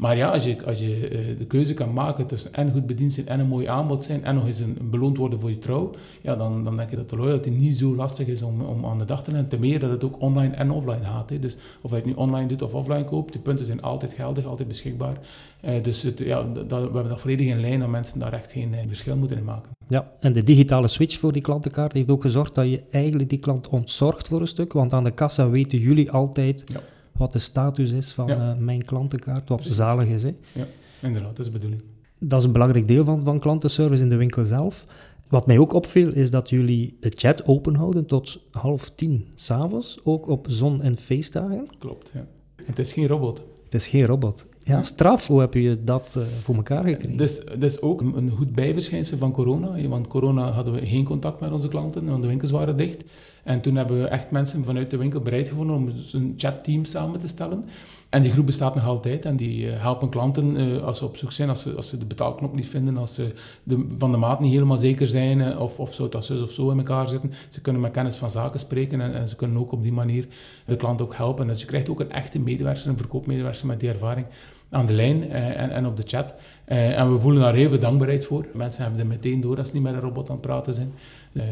Maar 0.00 0.16
ja, 0.16 0.30
als 0.30 0.44
je, 0.44 0.64
als 0.64 0.80
je 0.80 1.10
uh, 1.10 1.38
de 1.38 1.46
keuze 1.46 1.74
kan 1.74 1.92
maken 1.92 2.26
tussen 2.26 2.54
en 2.54 2.72
goed 2.72 2.86
bediend 2.86 3.12
zijn 3.12 3.28
en 3.28 3.40
een 3.40 3.46
mooi 3.46 3.66
aanbod 3.66 4.02
zijn 4.02 4.24
en 4.24 4.34
nog 4.34 4.46
eens 4.46 4.58
een, 4.58 4.76
een 4.78 4.90
beloond 4.90 5.16
worden 5.16 5.40
voor 5.40 5.50
je 5.50 5.58
trouw, 5.58 5.90
ja, 6.20 6.36
dan, 6.36 6.64
dan 6.64 6.76
denk 6.76 6.90
je 6.90 6.96
dat 6.96 7.10
de 7.10 7.16
loyalty 7.16 7.48
niet 7.48 7.76
zo 7.76 7.94
lastig 7.94 8.26
is 8.26 8.42
om, 8.42 8.60
om 8.60 8.86
aan 8.86 8.98
de 8.98 9.04
dag 9.04 9.24
te 9.24 9.30
leggen. 9.30 9.48
Ten 9.48 9.60
meer 9.60 9.80
dat 9.80 9.90
het 9.90 10.04
ook 10.04 10.20
online 10.20 10.54
en 10.54 10.70
offline 10.70 11.04
gaat. 11.04 11.30
Hè. 11.30 11.38
Dus 11.38 11.56
of 11.80 11.90
je 11.90 11.96
het 11.96 12.04
nu 12.04 12.12
online 12.12 12.48
doet 12.48 12.62
of 12.62 12.74
offline 12.74 13.04
koopt, 13.04 13.32
de 13.32 13.38
punten 13.38 13.66
zijn 13.66 13.82
altijd 13.82 14.12
geldig, 14.12 14.44
altijd 14.44 14.68
beschikbaar. 14.68 15.18
Uh, 15.64 15.82
dus 15.82 16.02
het, 16.02 16.18
ja, 16.18 16.42
dat, 16.42 16.66
we 16.68 16.74
hebben 16.76 17.08
dat 17.08 17.20
volledig 17.20 17.46
in 17.46 17.60
lijn 17.60 17.80
dat 17.80 17.88
mensen 17.88 18.18
daar 18.18 18.32
echt 18.32 18.52
geen 18.52 18.72
uh, 18.72 18.78
verschil 18.86 19.16
moeten 19.16 19.36
in 19.36 19.44
maken. 19.44 19.70
Ja, 19.88 20.12
en 20.20 20.32
de 20.32 20.42
digitale 20.42 20.88
switch 20.88 21.18
voor 21.18 21.32
die 21.32 21.42
klantenkaart 21.42 21.92
heeft 21.92 22.10
ook 22.10 22.22
gezorgd 22.22 22.54
dat 22.54 22.68
je 22.68 22.82
eigenlijk 22.90 23.28
die 23.28 23.38
klant 23.38 23.68
ontzorgt 23.68 24.28
voor 24.28 24.40
een 24.40 24.46
stuk, 24.46 24.72
want 24.72 24.92
aan 24.92 25.04
de 25.04 25.10
kassa 25.10 25.50
weten 25.50 25.78
jullie 25.78 26.10
altijd... 26.10 26.64
Ja 26.72 26.80
wat 27.20 27.32
de 27.32 27.38
status 27.38 27.90
is 27.90 28.12
van 28.12 28.30
uh, 28.30 28.56
mijn 28.56 28.84
klantenkaart, 28.84 29.48
wat 29.48 29.58
Precies. 29.58 29.76
zalig 29.76 30.08
is. 30.08 30.22
Hè. 30.22 30.34
Ja, 30.52 30.66
inderdaad, 31.02 31.36
dat 31.36 31.38
is 31.38 31.52
de 31.52 31.58
bedoeling. 31.58 31.82
Dat 32.18 32.38
is 32.38 32.44
een 32.44 32.52
belangrijk 32.52 32.88
deel 32.88 33.04
van, 33.04 33.24
van 33.24 33.38
klantenservice 33.38 34.02
in 34.02 34.08
de 34.08 34.16
winkel 34.16 34.44
zelf. 34.44 34.86
Wat 35.28 35.46
mij 35.46 35.58
ook 35.58 35.72
opviel, 35.72 36.12
is 36.12 36.30
dat 36.30 36.50
jullie 36.50 36.96
de 37.00 37.12
chat 37.14 37.46
open 37.46 37.74
houden 37.74 38.06
tot 38.06 38.40
half 38.50 38.90
tien 38.90 39.26
s'avonds, 39.34 39.98
ook 40.04 40.28
op 40.28 40.46
zon- 40.48 40.82
en 40.82 40.96
feestdagen. 40.96 41.64
Klopt, 41.78 42.10
ja. 42.14 42.26
Het 42.64 42.78
is 42.78 42.92
geen 42.92 43.06
robot. 43.06 43.42
Het 43.64 43.74
is 43.74 43.86
geen 43.86 44.06
robot. 44.06 44.46
Ja, 44.58 44.82
straf. 44.82 45.26
Hoe 45.26 45.40
heb 45.40 45.54
je 45.54 45.84
dat 45.84 46.14
uh, 46.18 46.24
voor 46.24 46.54
elkaar 46.54 46.84
gekregen? 46.84 47.16
Dus, 47.16 47.44
dat 47.44 47.62
is 47.62 47.80
ook 47.82 48.00
een 48.00 48.30
goed 48.30 48.52
bijverschijnsel 48.52 49.18
van 49.18 49.32
corona. 49.32 49.88
Want 49.88 50.06
corona 50.06 50.50
hadden 50.50 50.72
we 50.74 50.86
geen 50.86 51.04
contact 51.04 51.40
met 51.40 51.52
onze 51.52 51.68
klanten, 51.68 52.06
want 52.06 52.22
de 52.22 52.28
winkels 52.28 52.50
waren 52.50 52.76
dicht. 52.76 53.04
En 53.50 53.60
toen 53.60 53.76
hebben 53.76 54.00
we 54.02 54.08
echt 54.08 54.30
mensen 54.30 54.64
vanuit 54.64 54.90
de 54.90 54.96
winkel 54.96 55.20
bereid 55.20 55.48
gevonden 55.48 55.76
om 55.76 55.92
een 56.12 56.34
chatteam 56.36 56.84
samen 56.84 57.20
te 57.20 57.28
stellen. 57.28 57.64
En 58.08 58.22
die 58.22 58.30
groep 58.30 58.46
bestaat 58.46 58.74
nog 58.74 58.84
altijd 58.84 59.24
en 59.24 59.36
die 59.36 59.66
uh, 59.66 59.80
helpen 59.82 60.08
klanten 60.08 60.60
uh, 60.60 60.82
als 60.82 60.98
ze 60.98 61.04
op 61.04 61.16
zoek 61.16 61.32
zijn, 61.32 61.48
als 61.48 61.60
ze, 61.60 61.74
als 61.74 61.88
ze 61.88 61.98
de 61.98 62.04
betaalknop 62.04 62.54
niet 62.54 62.68
vinden, 62.68 62.96
als 62.96 63.14
ze 63.14 63.32
de, 63.62 63.86
van 63.98 64.10
de 64.10 64.16
maat 64.16 64.40
niet 64.40 64.52
helemaal 64.52 64.76
zeker 64.76 65.06
zijn 65.06 65.38
uh, 65.38 65.60
of, 65.60 65.78
of 65.78 65.94
zo 65.94 66.08
dat 66.08 66.24
zus 66.24 66.42
of 66.42 66.50
zo 66.50 66.70
in 66.70 66.78
elkaar 66.78 67.08
zitten. 67.08 67.32
Ze 67.48 67.60
kunnen 67.60 67.82
met 67.82 67.92
kennis 67.92 68.16
van 68.16 68.30
zaken 68.30 68.60
spreken 68.60 69.00
en, 69.00 69.14
en, 69.14 69.28
ze 69.28 69.36
kunnen 69.36 69.58
ook 69.58 69.72
op 69.72 69.82
die 69.82 69.92
manier 69.92 70.26
de 70.66 70.76
klant 70.76 71.02
ook 71.02 71.14
helpen. 71.14 71.46
Dus 71.46 71.60
je 71.60 71.66
krijgt 71.66 71.88
ook 71.88 72.00
een 72.00 72.12
echte 72.12 72.38
medewerker, 72.38 72.88
een 72.88 72.96
verkoopmedewerker 72.96 73.66
met 73.66 73.80
die 73.80 73.88
ervaring 73.88 74.26
aan 74.70 74.86
de 74.86 74.92
lijn 74.92 75.30
en, 75.30 75.70
en 75.70 75.86
op 75.86 75.96
de 75.96 76.04
chat. 76.06 76.34
en 76.64 77.12
we 77.12 77.18
voelen 77.18 77.42
daar 77.42 77.54
heel 77.54 77.68
veel 77.68 77.78
dankbaarheid 77.78 78.24
voor. 78.24 78.46
Mensen 78.52 78.82
hebben 78.82 79.00
er 79.00 79.06
meteen 79.06 79.40
door 79.40 79.58
als 79.58 79.68
ze 79.68 79.74
niet 79.74 79.82
met 79.82 79.94
een 79.94 80.00
robot 80.00 80.28
aan 80.28 80.36
het 80.36 80.46
praten 80.46 80.74
zijn. 80.74 80.92
Uh, 81.32 81.44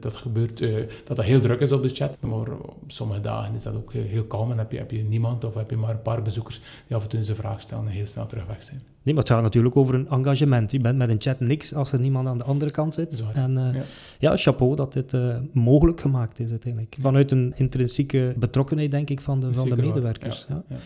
dat 0.00 0.14
gebeurt, 0.14 0.60
uh, 0.60 0.76
dat 1.04 1.16
dat 1.16 1.24
heel 1.24 1.40
druk 1.40 1.60
is 1.60 1.72
op 1.72 1.82
de 1.82 1.88
chat, 1.88 2.16
maar 2.20 2.52
op 2.52 2.76
sommige 2.86 3.20
dagen 3.20 3.54
is 3.54 3.62
dat 3.62 3.74
ook 3.74 3.92
heel 3.92 4.24
kalm 4.24 4.50
en 4.50 4.58
heb 4.58 4.72
je, 4.72 4.78
heb 4.78 4.90
je 4.90 5.02
niemand 5.02 5.44
of 5.44 5.54
heb 5.54 5.70
je 5.70 5.76
maar 5.76 5.90
een 5.90 6.02
paar 6.02 6.22
bezoekers 6.22 6.60
die 6.86 6.96
af 6.96 7.02
en 7.02 7.08
toe 7.08 7.18
eens 7.18 7.28
een 7.28 7.34
vraag 7.34 7.60
stellen 7.60 7.86
en 7.86 7.90
heel 7.90 8.06
snel 8.06 8.26
terug 8.26 8.46
weg 8.46 8.62
zijn. 8.62 8.82
Nee, 9.02 9.14
maar 9.14 9.22
het 9.22 9.32
gaat 9.32 9.42
natuurlijk 9.42 9.76
over 9.76 9.94
een 9.94 10.08
engagement. 10.08 10.72
Je 10.72 10.78
bent 10.78 10.98
met 10.98 11.08
een 11.08 11.20
chat 11.20 11.40
niks 11.40 11.74
als 11.74 11.92
er 11.92 12.00
niemand 12.00 12.28
aan 12.28 12.38
de 12.38 12.44
andere 12.44 12.70
kant 12.70 12.94
zit. 12.94 13.22
En 13.34 13.50
uh, 13.50 13.74
ja. 13.74 13.82
ja. 14.18 14.36
chapeau 14.36 14.76
dat 14.76 14.92
dit 14.92 15.14
mogelijk 15.52 16.00
gemaakt 16.00 16.38
is 16.38 16.50
uiteindelijk. 16.50 16.96
Vanuit 17.00 17.30
een 17.30 17.52
intrinsieke 17.56 18.34
betrokkenheid, 18.36 18.90
denk 18.90 19.10
ik, 19.10 19.20
van 19.20 19.40
de, 19.40 19.52
van 19.52 19.68
de 19.68 19.76
medewerkers. 19.76 20.46
Ja, 20.48 20.62
ja. 20.68 20.76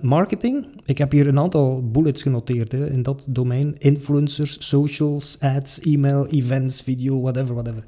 Marketing. 0.00 0.66
Ik 0.84 0.98
heb 0.98 1.12
hier 1.12 1.26
een 1.26 1.38
aantal 1.38 1.90
bullets 1.90 2.22
genoteerd 2.22 2.72
hè, 2.72 2.90
in 2.90 3.02
dat 3.02 3.26
domein. 3.30 3.78
Influencers, 3.78 4.68
socials, 4.68 5.40
ads, 5.40 5.80
e-mail, 5.80 6.26
events, 6.26 6.82
video, 6.82 7.20
whatever, 7.20 7.54
whatever. 7.54 7.84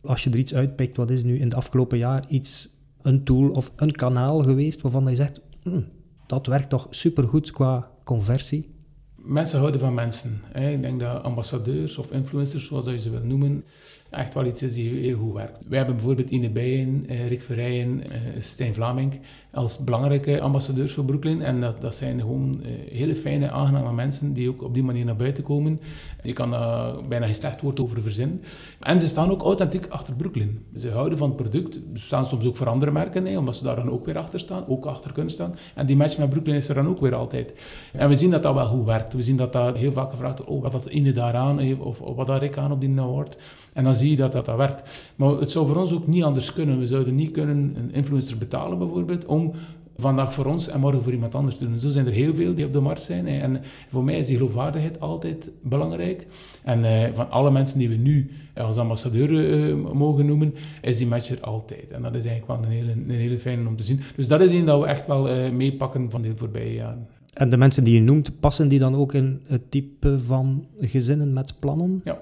Als 0.00 0.24
je 0.24 0.30
er 0.30 0.38
iets 0.38 0.54
uitpikt, 0.54 0.96
wat 0.96 1.10
is 1.10 1.22
nu 1.22 1.38
in 1.38 1.44
het 1.44 1.54
afgelopen 1.54 1.98
jaar 1.98 2.24
iets, 2.28 2.68
een 3.02 3.24
tool 3.24 3.50
of 3.50 3.72
een 3.76 3.92
kanaal 3.92 4.42
geweest 4.42 4.80
waarvan 4.80 5.06
je 5.06 5.14
zegt, 5.14 5.40
hm, 5.62 5.80
dat 6.26 6.46
werkt 6.46 6.68
toch 6.68 6.86
supergoed 6.90 7.50
qua 7.50 7.90
conversie? 8.04 8.70
Mensen 9.16 9.58
houden 9.58 9.80
van 9.80 9.94
mensen. 9.94 10.40
Hè. 10.44 10.70
Ik 10.70 10.82
denk 10.82 11.00
dat 11.00 11.22
ambassadeurs 11.22 11.98
of 11.98 12.12
influencers, 12.12 12.66
zoals 12.66 12.84
je 12.84 12.98
ze 12.98 13.10
wil 13.10 13.24
noemen, 13.24 13.64
echt 14.12 14.34
wel 14.34 14.44
iets 14.44 14.62
is 14.62 14.74
die 14.74 15.00
heel 15.00 15.16
goed 15.16 15.32
werkt. 15.32 15.58
Wij 15.68 15.78
hebben 15.78 15.96
bijvoorbeeld 15.96 16.30
Ine 16.30 16.50
Bijen, 16.50 17.04
eh, 17.08 17.28
Rick 17.28 17.42
Verrijen, 17.42 18.02
eh, 18.10 18.20
Stijn 18.38 18.74
Vlaming 18.74 19.20
als 19.52 19.78
belangrijke 19.78 20.40
ambassadeurs 20.40 20.92
voor 20.92 21.04
Brooklyn. 21.04 21.42
En 21.42 21.60
dat, 21.60 21.80
dat 21.80 21.94
zijn 21.94 22.20
gewoon 22.20 22.62
eh, 22.62 22.70
hele 22.92 23.14
fijne, 23.14 23.50
aangename 23.50 23.92
mensen 23.92 24.32
die 24.32 24.48
ook 24.48 24.62
op 24.62 24.74
die 24.74 24.82
manier 24.82 25.04
naar 25.04 25.16
buiten 25.16 25.44
komen. 25.44 25.80
Je 26.22 26.32
kan 26.32 26.50
daar 26.50 27.06
bijna 27.08 27.24
geen 27.24 27.34
slecht 27.34 27.60
woord 27.60 27.80
over 27.80 28.02
verzinnen. 28.02 28.42
En 28.80 29.00
ze 29.00 29.08
staan 29.08 29.30
ook 29.30 29.42
authentiek 29.42 29.86
achter 29.86 30.14
Brooklyn. 30.14 30.64
Ze 30.74 30.90
houden 30.90 31.18
van 31.18 31.28
het 31.28 31.36
product. 31.36 31.74
Ze 31.74 32.04
staan 32.04 32.24
soms 32.24 32.44
ook 32.44 32.56
voor 32.56 32.68
andere 32.68 32.90
merken, 32.90 33.26
hè, 33.26 33.38
omdat 33.38 33.56
ze 33.56 33.64
daar 33.64 33.76
dan 33.76 33.90
ook 33.90 34.06
weer 34.06 34.18
achter 34.18 34.40
staan, 34.40 34.66
ook 34.68 34.86
achter 34.86 35.12
kunnen 35.12 35.32
staan. 35.32 35.54
En 35.74 35.86
die 35.86 35.96
match 35.96 36.18
met 36.18 36.30
Brooklyn 36.30 36.56
is 36.56 36.68
er 36.68 36.74
dan 36.74 36.88
ook 36.88 37.00
weer 37.00 37.14
altijd. 37.14 37.52
En 37.92 38.08
we 38.08 38.14
zien 38.14 38.30
dat 38.30 38.42
dat 38.42 38.54
wel 38.54 38.66
goed 38.66 38.84
werkt. 38.84 39.12
We 39.12 39.22
zien 39.22 39.36
dat 39.36 39.52
daar 39.52 39.74
heel 39.74 39.92
vaak 39.92 40.10
gevraagd 40.10 40.38
wordt, 40.38 40.52
oh, 40.52 40.62
wat 40.62 40.72
dat 40.72 40.86
Ine 40.86 41.12
daaraan 41.12 41.58
heeft, 41.58 41.80
of, 41.80 41.98
wat 41.98 42.26
daar 42.26 42.42
ik 42.42 42.56
aan 42.56 42.72
op 42.72 42.80
die 42.80 43.00
award. 43.00 43.36
En 43.72 43.84
dan 43.84 43.94
zie 43.94 44.10
je 44.10 44.16
dat, 44.16 44.32
dat 44.32 44.44
dat 44.44 44.56
werkt. 44.56 45.12
Maar 45.16 45.30
het 45.30 45.50
zou 45.50 45.66
voor 45.66 45.76
ons 45.76 45.92
ook 45.92 46.06
niet 46.06 46.22
anders 46.22 46.52
kunnen. 46.52 46.78
We 46.78 46.86
zouden 46.86 47.14
niet 47.14 47.30
kunnen 47.30 47.74
een 47.76 47.92
influencer 47.92 48.38
betalen 48.38 48.78
bijvoorbeeld 48.78 49.26
om 49.26 49.52
vandaag 49.96 50.34
voor 50.34 50.44
ons 50.44 50.68
en 50.68 50.80
morgen 50.80 51.02
voor 51.02 51.12
iemand 51.12 51.34
anders 51.34 51.56
te 51.56 51.68
doen. 51.68 51.80
Zo 51.80 51.90
zijn 51.90 52.06
er 52.06 52.12
heel 52.12 52.34
veel 52.34 52.54
die 52.54 52.64
op 52.64 52.72
de 52.72 52.80
markt 52.80 53.02
zijn. 53.02 53.26
En 53.26 53.60
voor 53.88 54.04
mij 54.04 54.18
is 54.18 54.26
die 54.26 54.36
geloofwaardigheid 54.36 55.00
altijd 55.00 55.50
belangrijk. 55.62 56.26
En 56.62 56.84
eh, 56.84 57.08
van 57.14 57.30
alle 57.30 57.50
mensen 57.50 57.78
die 57.78 57.88
we 57.88 57.94
nu 57.94 58.30
als 58.54 58.76
ambassadeur 58.76 59.52
eh, 59.52 59.74
mogen 59.92 60.26
noemen, 60.26 60.54
is 60.80 60.96
die 60.96 61.06
match 61.06 61.30
er 61.30 61.40
altijd. 61.40 61.90
En 61.90 62.02
dat 62.02 62.14
is 62.14 62.26
eigenlijk 62.26 62.60
wel 62.60 62.70
een 62.70 62.76
hele, 62.76 62.92
een 62.92 63.20
hele 63.20 63.38
fijne 63.38 63.68
om 63.68 63.76
te 63.76 63.84
zien. 63.84 64.00
Dus 64.16 64.28
dat 64.28 64.40
is 64.40 64.50
een 64.50 64.66
dat 64.66 64.80
we 64.80 64.86
echt 64.86 65.06
wel 65.06 65.52
meepakken 65.52 66.10
van 66.10 66.22
de 66.22 66.32
voorbije 66.36 66.74
jaren. 66.74 67.06
En 67.32 67.48
de 67.48 67.56
mensen 67.56 67.84
die 67.84 67.94
je 67.94 68.00
noemt, 68.00 68.40
passen 68.40 68.68
die 68.68 68.78
dan 68.78 68.94
ook 68.94 69.14
in 69.14 69.40
het 69.46 69.70
type 69.70 70.20
van 70.20 70.66
gezinnen 70.80 71.32
met 71.32 71.54
plannen? 71.58 72.00
Ja, 72.04 72.20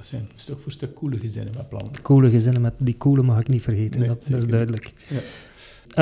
dat 0.00 0.08
zijn 0.08 0.28
stuk 0.34 0.60
voor 0.60 0.72
stuk 0.72 0.94
coole 0.94 1.18
gezinnen 1.18 1.54
met 1.56 1.68
plannen. 1.68 2.02
Coole 2.02 2.30
gezinnen 2.30 2.60
met 2.62 2.74
die 2.78 2.96
coole 2.96 3.22
mag 3.22 3.40
ik 3.40 3.48
niet 3.48 3.62
vergeten, 3.62 4.06
dat, 4.06 4.26
dat, 4.28 4.38
is 4.38 4.46
duidelijk. 4.46 4.92
Ja. 5.08 5.20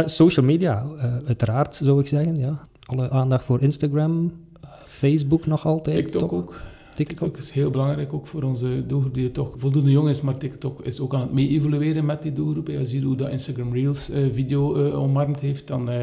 Uh, 0.03 0.07
social 0.07 0.47
media, 0.47 0.85
uh, 0.97 1.17
uiteraard 1.27 1.75
zou 1.75 2.01
ik 2.01 2.07
zeggen. 2.07 2.37
Ja. 2.37 2.61
Alle 2.85 3.11
aandacht 3.11 3.45
voor 3.45 3.63
Instagram, 3.63 4.33
uh, 4.65 4.71
Facebook 4.87 5.47
nog 5.47 5.67
altijd. 5.67 5.97
TikTok 5.97 6.21
toch? 6.21 6.33
ook. 6.33 6.61
TikTok. 6.99 7.37
is 7.37 7.51
heel 7.51 7.71
belangrijk 7.71 8.13
ook 8.13 8.27
voor 8.27 8.43
onze 8.43 8.87
doelgroep 8.87 9.15
die 9.15 9.31
toch 9.31 9.55
voldoende 9.57 9.91
jong 9.91 10.09
is, 10.09 10.21
maar 10.21 10.37
TikTok 10.37 10.81
is 10.81 11.01
ook 11.01 11.15
aan 11.15 11.21
het 11.21 11.33
mee-evolueren 11.33 12.05
met 12.05 12.23
die 12.23 12.33
doelgroep. 12.33 12.67
Je 12.67 12.85
ziet 12.85 13.03
hoe 13.03 13.17
dat 13.17 13.31
Instagram 13.31 13.73
Reels 13.73 14.11
uh, 14.11 14.33
video 14.33 14.77
uh, 14.77 14.99
omarmd 14.99 15.41
heeft, 15.41 15.67
dan, 15.67 15.91
uh, 15.91 15.97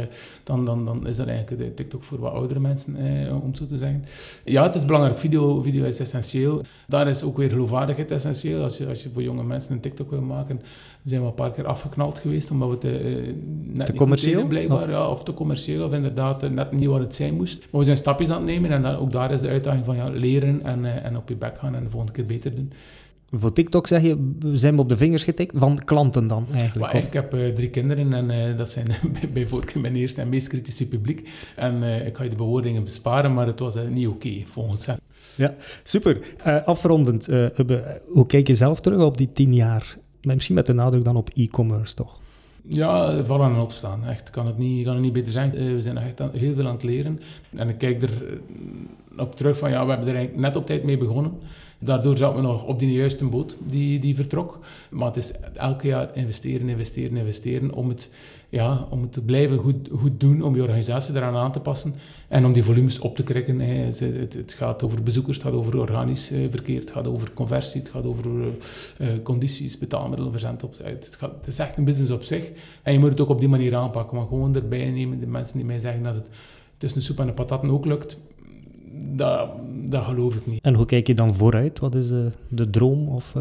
dan, 0.44 0.66
dan, 0.66 0.86
dan 0.86 1.08
is 1.08 1.18
dat 1.18 1.28
eigenlijk 1.28 1.62
de 1.62 1.74
TikTok 1.74 2.04
voor 2.04 2.20
wat 2.20 2.34
oudere 2.34 2.60
mensen, 2.60 2.96
om 3.44 3.56
zo 3.56 3.66
te 3.66 3.78
zeggen. 3.78 4.06
Ja, 4.44 4.64
het 4.64 4.76
is 4.76 4.86
belangrijk. 4.86 5.18
Video, 5.18 5.62
video 5.62 5.86
is 5.86 6.00
essentieel. 6.00 6.62
Daar 6.88 7.08
is 7.08 7.24
ook 7.24 7.38
weer 7.38 7.50
geloofwaardigheid 7.50 8.12
essentieel. 8.12 8.64
Als 8.64 8.78
je, 8.78 8.88
als 8.88 9.04
je 9.04 9.10
voor 9.14 9.24
jonge 9.24 9.44
mensen 9.44 9.74
een 9.74 9.80
TikTok 9.80 10.10
wil 10.10 10.22
maken, 10.22 10.62
zijn 11.10 11.22
wel 11.22 11.30
een 11.30 11.36
paar 11.36 11.52
keer 11.52 11.66
afgeknald 11.66 12.20
geweest, 12.20 12.52
omdat 12.52 12.70
we 12.70 12.78
te, 12.78 13.34
net 13.64 13.86
te 13.86 13.94
commercieel? 13.94 14.48
blijkbaar. 14.48 14.84
Of? 14.84 14.90
Ja, 14.90 15.10
of 15.10 15.24
te 15.24 15.34
commercieel, 15.34 15.86
of 15.86 15.94
inderdaad 15.94 16.50
net 16.50 16.72
niet 16.72 16.88
wat 16.88 17.00
het 17.00 17.16
zijn 17.16 17.36
moest. 17.36 17.60
Maar 17.60 17.80
we 17.80 17.86
zijn 17.86 17.98
stapjes 17.98 18.30
aan 18.30 18.38
het 18.38 18.46
nemen 18.46 18.72
en 18.72 18.82
dan, 18.82 18.96
ook 18.96 19.12
daar 19.12 19.32
is 19.32 19.42
de 19.42 19.48
uitdaging 19.48 19.86
van 19.86 19.96
ja, 19.96 20.10
leren 20.10 20.64
en 20.64 20.86
eh, 20.86 21.06
en 21.06 21.18
op 21.18 21.30
je 21.30 21.36
bek 21.36 21.58
gaan 21.58 21.76
en 21.76 21.84
de 21.84 21.90
volgende 21.90 22.16
keer 22.16 22.26
beter 22.26 22.56
doen. 22.56 22.72
Voor 23.32 23.54
TikTok 23.54 23.88
zeg 23.88 24.02
je, 24.02 24.34
zijn 24.54 24.76
we 24.76 24.82
op 24.82 24.90
de 24.90 24.98
vingers 24.98 25.24
getikt 25.24 25.54
van 25.58 25.80
klanten 25.86 26.28
dan 26.28 26.46
eigenlijk? 26.54 26.94
ik 26.94 27.14
heb 27.14 27.34
uh, 27.34 27.48
drie 27.48 27.70
kinderen 27.70 28.14
en 28.14 28.30
uh, 28.30 28.58
dat 28.58 28.70
zijn 28.70 28.88
bij 29.34 29.48
voorkeur 29.48 29.82
mijn 29.82 29.96
eerste 29.96 30.22
en 30.22 30.30
meest 30.30 30.48
kritische 30.48 30.88
publiek. 30.88 31.30
En 31.56 31.84
uh, 31.84 32.08
ik 32.08 32.18
ga 32.18 32.24
je 32.24 32.30
de 32.30 32.36
bewoordingen 32.36 32.84
besparen, 32.84 33.34
maar 33.34 33.48
het 33.48 33.60
was 33.60 33.76
niet 33.90 34.08
oké 34.08 34.28
okay, 34.28 34.44
volgens 34.48 34.86
hen. 34.86 35.00
Ja, 35.36 35.56
super. 35.84 36.20
afrondend, 36.66 37.26
hoe 38.08 38.26
kijk 38.28 38.48
je 38.48 38.56
zelf 38.56 38.82
terug 38.82 39.02
op 39.02 39.18
die 39.18 39.32
tien 39.34 39.54
jaar? 39.54 39.98
Misschien 40.26 40.56
met 40.56 40.66
de 40.66 40.74
nadruk 40.74 41.04
dan 41.04 41.16
op 41.16 41.30
e-commerce 41.34 41.94
toch? 41.94 42.20
Ja, 42.68 43.24
vallen 43.24 43.54
en 43.54 43.60
opstaan. 43.60 44.08
Echt, 44.08 44.30
kan 44.30 44.46
het 44.46 44.58
niet, 44.58 44.86
kan 44.86 44.94
het 44.94 45.04
niet 45.04 45.14
beter 45.14 45.32
zijn. 45.32 45.52
we 45.52 45.82
zijn 45.82 45.98
echt 45.98 46.22
heel 46.32 46.56
veel 46.56 46.68
aan 46.68 46.74
het 46.74 46.84
leren. 46.84 47.20
En 47.56 47.70
ik 47.70 47.78
kijk 47.78 48.02
er 48.02 48.40
op 49.18 49.36
terug 49.36 49.58
van, 49.58 49.70
ja, 49.70 49.86
we 49.86 49.92
hebben 49.92 50.16
er 50.16 50.30
net 50.34 50.56
op 50.56 50.66
tijd 50.66 50.84
mee 50.84 50.98
begonnen. 50.98 51.32
Daardoor 51.80 52.18
zaten 52.18 52.36
we 52.36 52.42
nog 52.42 52.64
op 52.64 52.80
die 52.80 52.92
juiste 52.92 53.26
boot 53.26 53.58
die, 53.66 54.00
die 54.00 54.16
vertrok. 54.16 54.60
Maar 54.90 55.08
het 55.08 55.18
is 55.18 55.32
elke 55.54 55.88
jaar 55.88 56.10
investeren, 56.14 56.70
investeren, 56.70 57.18
investeren 57.18 57.74
om 57.74 57.90
het, 57.90 58.12
ja, 58.56 58.88
om 58.90 59.02
het 59.02 59.14
te 59.14 59.22
blijven 59.22 59.58
goed, 59.58 59.90
goed 59.92 60.20
doen, 60.20 60.42
om 60.42 60.56
je 60.56 60.62
organisatie 60.62 61.16
eraan 61.16 61.36
aan 61.36 61.52
te 61.52 61.60
passen 61.60 61.94
en 62.28 62.46
om 62.46 62.54
die 62.54 62.64
volumes 62.64 63.00
op 63.00 63.16
te 63.16 63.24
krikken. 63.24 63.60
Het, 63.60 64.00
het, 64.34 64.54
gaat 64.54 64.84
over 64.84 65.04
bezoekers, 65.04 65.38
het 65.38 65.46
gaat 65.46 65.56
over 65.56 65.80
organisch 65.80 66.32
eh, 66.32 66.40
verkeer, 66.50 66.80
het 66.80 66.92
gaat 66.92 67.08
over 67.08 67.34
conversie, 67.34 67.82
het 67.82 67.90
gaat 67.90 68.06
over 68.06 68.26
uh, 68.26 69.08
condities, 69.24 69.78
betaalmiddelen, 69.78 70.32
verzend. 70.32 70.62
Het, 70.62 71.16
gaat, 71.20 71.32
het 71.38 71.48
is 71.48 71.60
echt 71.60 71.78
een 71.78 71.84
business 71.84 72.12
op 72.12 72.24
zich. 72.24 72.52
En 72.84 72.94
je 72.94 73.00
moet 73.00 73.10
het 73.10 73.22
ook 73.22 73.30
op 73.30 73.40
die 73.40 73.50
manier 73.50 73.76
aanpakken, 73.76 74.18
maar 74.18 74.28
gewoon 74.28 74.56
erbij 74.56 74.90
nemen. 74.90 75.20
De 75.20 75.28
mensen 75.28 75.58
die 75.58 75.66
mij 75.66 75.80
zeggen 75.80 76.04
dat 76.04 76.16
het 76.16 76.26
tussen 76.78 77.00
de 77.00 77.06
soep 77.06 77.20
en 77.20 77.26
de 77.26 77.34
patatten 77.34 77.70
ook 77.70 77.86
lukt, 77.86 78.20
dat, 79.16 79.50
dat 79.90 80.04
geloof 80.04 80.36
ik 80.36 80.46
niet. 80.46 80.60
En 80.62 80.74
hoe 80.74 80.86
kijk 80.86 81.08
je 81.08 81.14
dan 81.14 81.36
vooruit? 81.36 81.80
Wat 81.80 81.96
is 81.96 82.08
de, 82.08 82.30
de 82.48 82.70
droom 82.70 83.08
of 83.08 83.36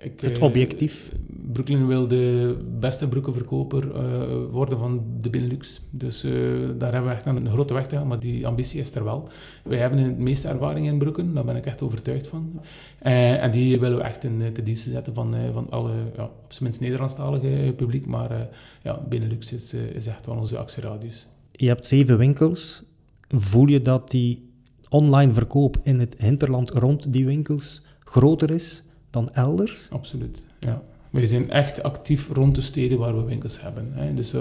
ik, 0.00 0.20
het 0.20 0.38
eh, 0.38 0.42
objectief? 0.42 1.12
Brooklyn 1.52 1.86
wil 1.86 2.08
de 2.08 2.56
beste 2.78 3.08
broekenverkoper 3.08 3.84
uh, 3.84 4.50
worden 4.50 4.78
van 4.78 5.02
de 5.20 5.30
Benelux. 5.30 5.80
Dus 5.90 6.24
uh, 6.24 6.32
daar 6.78 6.92
hebben 6.92 7.10
we 7.10 7.16
echt 7.16 7.26
een, 7.26 7.48
grote 7.48 7.74
weg 7.74 7.86
te 7.86 7.96
gaan, 7.96 8.06
maar 8.06 8.20
die 8.20 8.46
ambitie 8.46 8.80
is 8.80 8.94
er 8.94 9.04
wel. 9.04 9.28
Wij 9.62 9.78
hebben 9.78 10.02
de 10.02 10.22
meeste 10.22 10.48
ervaring 10.48 10.86
in 10.86 10.98
Broeken, 10.98 11.34
daar 11.34 11.44
ben 11.44 11.56
ik 11.56 11.66
echt 11.66 11.82
overtuigd 11.82 12.26
van. 12.26 12.60
en 12.98 13.50
die 13.50 13.80
willen 13.80 13.98
we 13.98 14.04
echt 14.04 14.24
in 14.24 14.38
de 14.38 14.62
diensten 14.62 14.90
zetten 14.90 15.14
van, 15.14 15.34
van 15.52 15.70
alle, 15.70 15.92
ja, 16.16 16.24
op 16.24 16.32
zijn 16.48 16.64
minst 16.64 16.80
Nederlandstalige 16.80 17.72
publiek, 17.76 18.06
maar 18.06 18.48
ja, 18.82 19.00
Benelux 19.08 19.52
is, 19.52 19.74
is 19.74 20.06
echt 20.06 20.26
wel 20.26 20.36
onze 20.36 20.58
actieradius. 20.58 21.28
Je 21.52 21.66
hebt 21.66 21.86
zeven 21.86 22.18
winkels. 22.18 22.82
Voel 23.28 23.66
je 23.66 23.82
dat 23.82 24.10
die 24.10 24.53
online 24.94 25.32
verkoop 25.32 25.76
in 25.82 26.00
het 26.00 26.14
hinterland 26.18 26.70
rond 26.70 27.12
die 27.12 27.24
winkels 27.24 27.82
groter 28.04 28.50
is 28.50 28.84
dan 29.10 29.30
elders? 29.32 29.88
Absoluut, 29.90 30.42
ja. 30.60 30.82
Wij 31.10 31.26
zijn 31.26 31.50
echt 31.50 31.82
actief 31.82 32.28
rond 32.32 32.54
de 32.54 32.60
steden 32.60 32.98
waar 32.98 33.16
we 33.16 33.24
winkels 33.24 33.62
hebben. 33.62 33.88
Hè. 33.92 34.14
Dus 34.14 34.34
uh, 34.34 34.40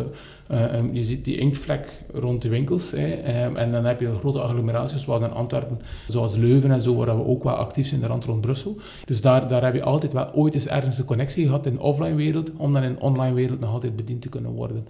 uh, 0.52 0.94
je 0.94 1.04
ziet 1.04 1.26
die 1.26 1.38
inktvlek 1.38 2.04
rond 2.12 2.42
de 2.42 2.50
winkels. 2.50 2.92
Hè. 2.92 3.18
Uh, 3.18 3.62
en 3.62 3.72
dan 3.72 3.86
heb 3.86 4.00
je 4.00 4.16
grote 4.20 4.42
agglomeraties 4.42 5.04
zoals 5.04 5.22
in 5.22 5.32
Antwerpen, 5.32 5.80
zoals 6.08 6.36
Leuven 6.36 6.72
en 6.72 6.82
zo, 6.82 6.96
waar 6.96 7.18
we 7.18 7.26
ook 7.26 7.44
wel 7.44 7.54
actief 7.54 7.88
zijn, 7.88 8.02
de 8.02 8.08
rand 8.08 8.26
rond 8.26 8.42
Brussel. 8.42 8.78
Dus 9.06 9.22
daar, 9.22 9.48
daar 9.48 9.64
heb 9.64 9.74
je 9.74 9.84
altijd 9.84 10.14
wel 10.14 10.34
ooit 10.34 10.56
eens 10.56 10.68
ergens 10.68 10.98
een 10.98 11.06
connectie 11.06 11.46
gehad 11.46 11.66
in 11.66 11.74
de 11.74 11.82
offline 11.82 12.16
wereld, 12.16 12.52
om 12.58 12.74
dan 12.74 12.84
in 12.84 12.94
de 12.94 13.00
online 13.00 13.34
wereld 13.34 13.60
nog 13.60 13.72
altijd 13.72 13.96
bediend 13.96 14.22
te 14.22 14.30
kunnen 14.30 14.52
worden. 14.52 14.88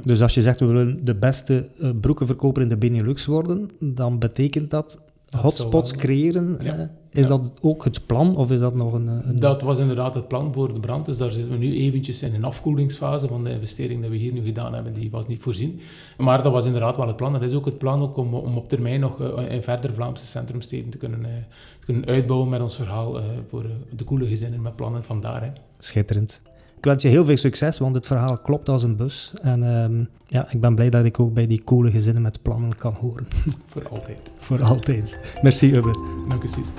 Dus 0.00 0.22
als 0.22 0.34
je 0.34 0.40
zegt 0.40 0.60
we 0.60 0.66
willen 0.66 1.04
de 1.04 1.14
beste 1.14 1.68
uh, 1.80 1.90
broekenverkoper 2.00 2.62
in 2.62 2.68
de 2.68 2.76
Benelux 2.76 3.26
worden, 3.26 3.70
dan 3.78 4.18
betekent 4.18 4.70
dat, 4.70 4.98
hotspots 5.36 5.92
creëren. 5.92 6.58
Ja. 6.62 6.90
Is 7.10 7.26
dat 7.26 7.52
ook 7.60 7.84
het 7.84 8.06
plan 8.06 8.36
of 8.36 8.50
is 8.50 8.60
dat 8.60 8.74
nog 8.74 8.92
een, 8.92 9.06
een, 9.06 9.40
Dat 9.40 9.62
was 9.62 9.78
inderdaad 9.78 10.14
het 10.14 10.28
plan 10.28 10.52
voor 10.52 10.74
de 10.74 10.80
brand. 10.80 11.06
Dus 11.06 11.16
daar 11.16 11.30
zitten 11.30 11.52
we 11.52 11.58
nu 11.58 11.76
eventjes 11.76 12.22
in 12.22 12.34
een 12.34 12.44
afkoelingsfase 12.44 13.28
van 13.28 13.44
de 13.44 13.50
investering 13.50 14.00
die 14.00 14.10
we 14.10 14.16
hier 14.16 14.32
nu 14.32 14.44
gedaan 14.44 14.74
hebben. 14.74 14.92
Die 14.92 15.10
was 15.10 15.26
niet 15.26 15.42
voorzien. 15.42 15.80
Maar 16.18 16.42
dat 16.42 16.52
was 16.52 16.66
inderdaad 16.66 16.96
wel 16.96 17.06
het 17.06 17.16
plan. 17.16 17.32
Dat 17.32 17.42
is 17.42 17.52
ook 17.52 17.64
het 17.64 17.78
plan 17.78 18.02
ook 18.02 18.16
om, 18.16 18.34
om 18.34 18.56
op 18.56 18.68
termijn 18.68 19.00
nog 19.00 19.20
uh, 19.20 19.52
in 19.52 19.62
verder 19.62 19.94
Vlaamse 19.94 20.26
centrumsteden 20.26 20.90
te 20.90 20.98
kunnen, 20.98 21.20
te 21.80 21.84
kunnen 21.84 22.06
uitbouwen 22.06 22.48
met 22.48 22.60
ons 22.60 22.76
verhaal 22.76 23.20
voor 23.48 23.66
de 23.96 24.04
koele 24.04 24.26
gezinnen 24.26 24.62
met 24.62 24.76
plannen 24.76 25.04
vandaar. 25.04 25.52
Schitterend. 25.78 26.42
Ik 26.82 26.88
wens 26.88 27.02
je 27.02 27.08
heel 27.08 27.24
veel 27.24 27.36
succes, 27.36 27.78
want 27.78 27.94
het 27.94 28.06
verhaal 28.06 28.38
klopt 28.38 28.68
als 28.68 28.82
een 28.82 28.96
bus. 28.96 29.32
En 29.42 29.62
um, 29.62 30.08
ja, 30.26 30.50
ik 30.50 30.60
ben 30.60 30.74
blij 30.74 30.90
dat 30.90 31.04
ik 31.04 31.20
ook 31.20 31.34
bij 31.34 31.46
die 31.46 31.64
coole 31.64 31.90
gezinnen 31.90 32.22
met 32.22 32.42
plannen 32.42 32.76
kan 32.76 32.94
horen. 32.94 33.26
Voor 33.64 33.88
altijd. 33.88 34.32
Voor 34.38 34.62
altijd. 34.62 35.36
Merci, 35.42 35.76
Ubbe. 35.76 35.92
Dank 36.28 36.42
u, 36.42 36.48
Cies. 36.48 36.72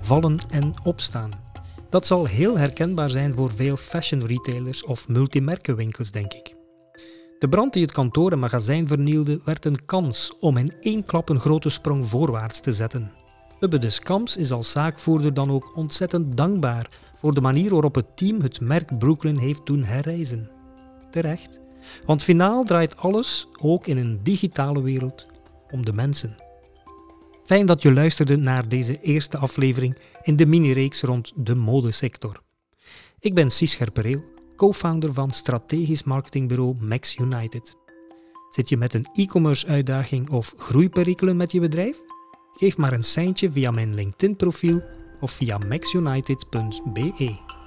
vallen 0.00 0.38
en 0.50 0.74
opstaan. 0.84 1.30
Dat 1.90 2.06
zal 2.06 2.26
heel 2.26 2.58
herkenbaar 2.58 3.10
zijn 3.10 3.34
voor 3.34 3.50
veel 3.50 3.76
fashion 3.76 4.26
retailers 4.26 4.84
of 4.84 5.08
multimerkenwinkels, 5.08 6.10
denk 6.10 6.32
ik. 6.32 6.54
De 7.38 7.48
brand 7.48 7.72
die 7.72 7.82
het 7.82 7.92
kantoor 7.92 8.32
en 8.32 8.38
magazijn 8.38 8.86
vernielde, 8.86 9.40
werd 9.44 9.64
een 9.64 9.84
kans 9.84 10.36
om 10.40 10.56
in 10.56 10.72
één 10.80 11.04
klap 11.04 11.28
een 11.28 11.40
grote 11.40 11.68
sprong 11.68 12.06
voorwaarts 12.06 12.60
te 12.60 12.72
zetten. 12.72 13.17
Ubbe 13.60 13.78
de 13.78 13.90
Skams 13.90 14.36
is 14.36 14.52
als 14.52 14.70
zaakvoerder 14.70 15.34
dan 15.34 15.50
ook 15.50 15.76
ontzettend 15.76 16.36
dankbaar 16.36 16.90
voor 17.14 17.34
de 17.34 17.40
manier 17.40 17.70
waarop 17.70 17.94
het 17.94 18.16
team 18.16 18.40
het 18.40 18.60
merk 18.60 18.98
Brooklyn 18.98 19.36
heeft 19.36 19.66
doen 19.66 19.84
herreizen. 19.84 20.50
Terecht, 21.10 21.60
want 22.06 22.22
finaal 22.22 22.64
draait 22.64 22.96
alles, 22.96 23.48
ook 23.60 23.86
in 23.86 23.96
een 23.96 24.20
digitale 24.22 24.82
wereld, 24.82 25.26
om 25.70 25.84
de 25.84 25.92
mensen. 25.92 26.36
Fijn 27.44 27.66
dat 27.66 27.82
je 27.82 27.92
luisterde 27.92 28.36
naar 28.36 28.68
deze 28.68 29.00
eerste 29.00 29.38
aflevering 29.38 29.98
in 30.22 30.36
de 30.36 30.46
mini-reeks 30.46 31.02
rond 31.02 31.32
de 31.36 31.54
modesector. 31.54 32.40
Ik 33.18 33.34
ben 33.34 33.50
Cies 33.50 33.70
Scherpereel, 33.70 34.22
co-founder 34.56 35.14
van 35.14 35.30
strategisch 35.30 36.02
marketingbureau 36.02 36.76
Max 36.80 37.16
United. 37.16 37.76
Zit 38.50 38.68
je 38.68 38.76
met 38.76 38.94
een 38.94 39.08
e-commerce 39.12 39.66
uitdaging 39.66 40.30
of 40.30 40.54
groeiperikelen 40.56 41.36
met 41.36 41.52
je 41.52 41.60
bedrijf? 41.60 42.02
Geef 42.58 42.76
maar 42.76 42.92
een 42.92 43.04
seintje 43.04 43.50
via 43.50 43.70
mijn 43.70 43.94
LinkedIn 43.94 44.36
profiel 44.36 44.82
of 45.20 45.30
via 45.30 45.58
maxunited.be. 45.58 47.57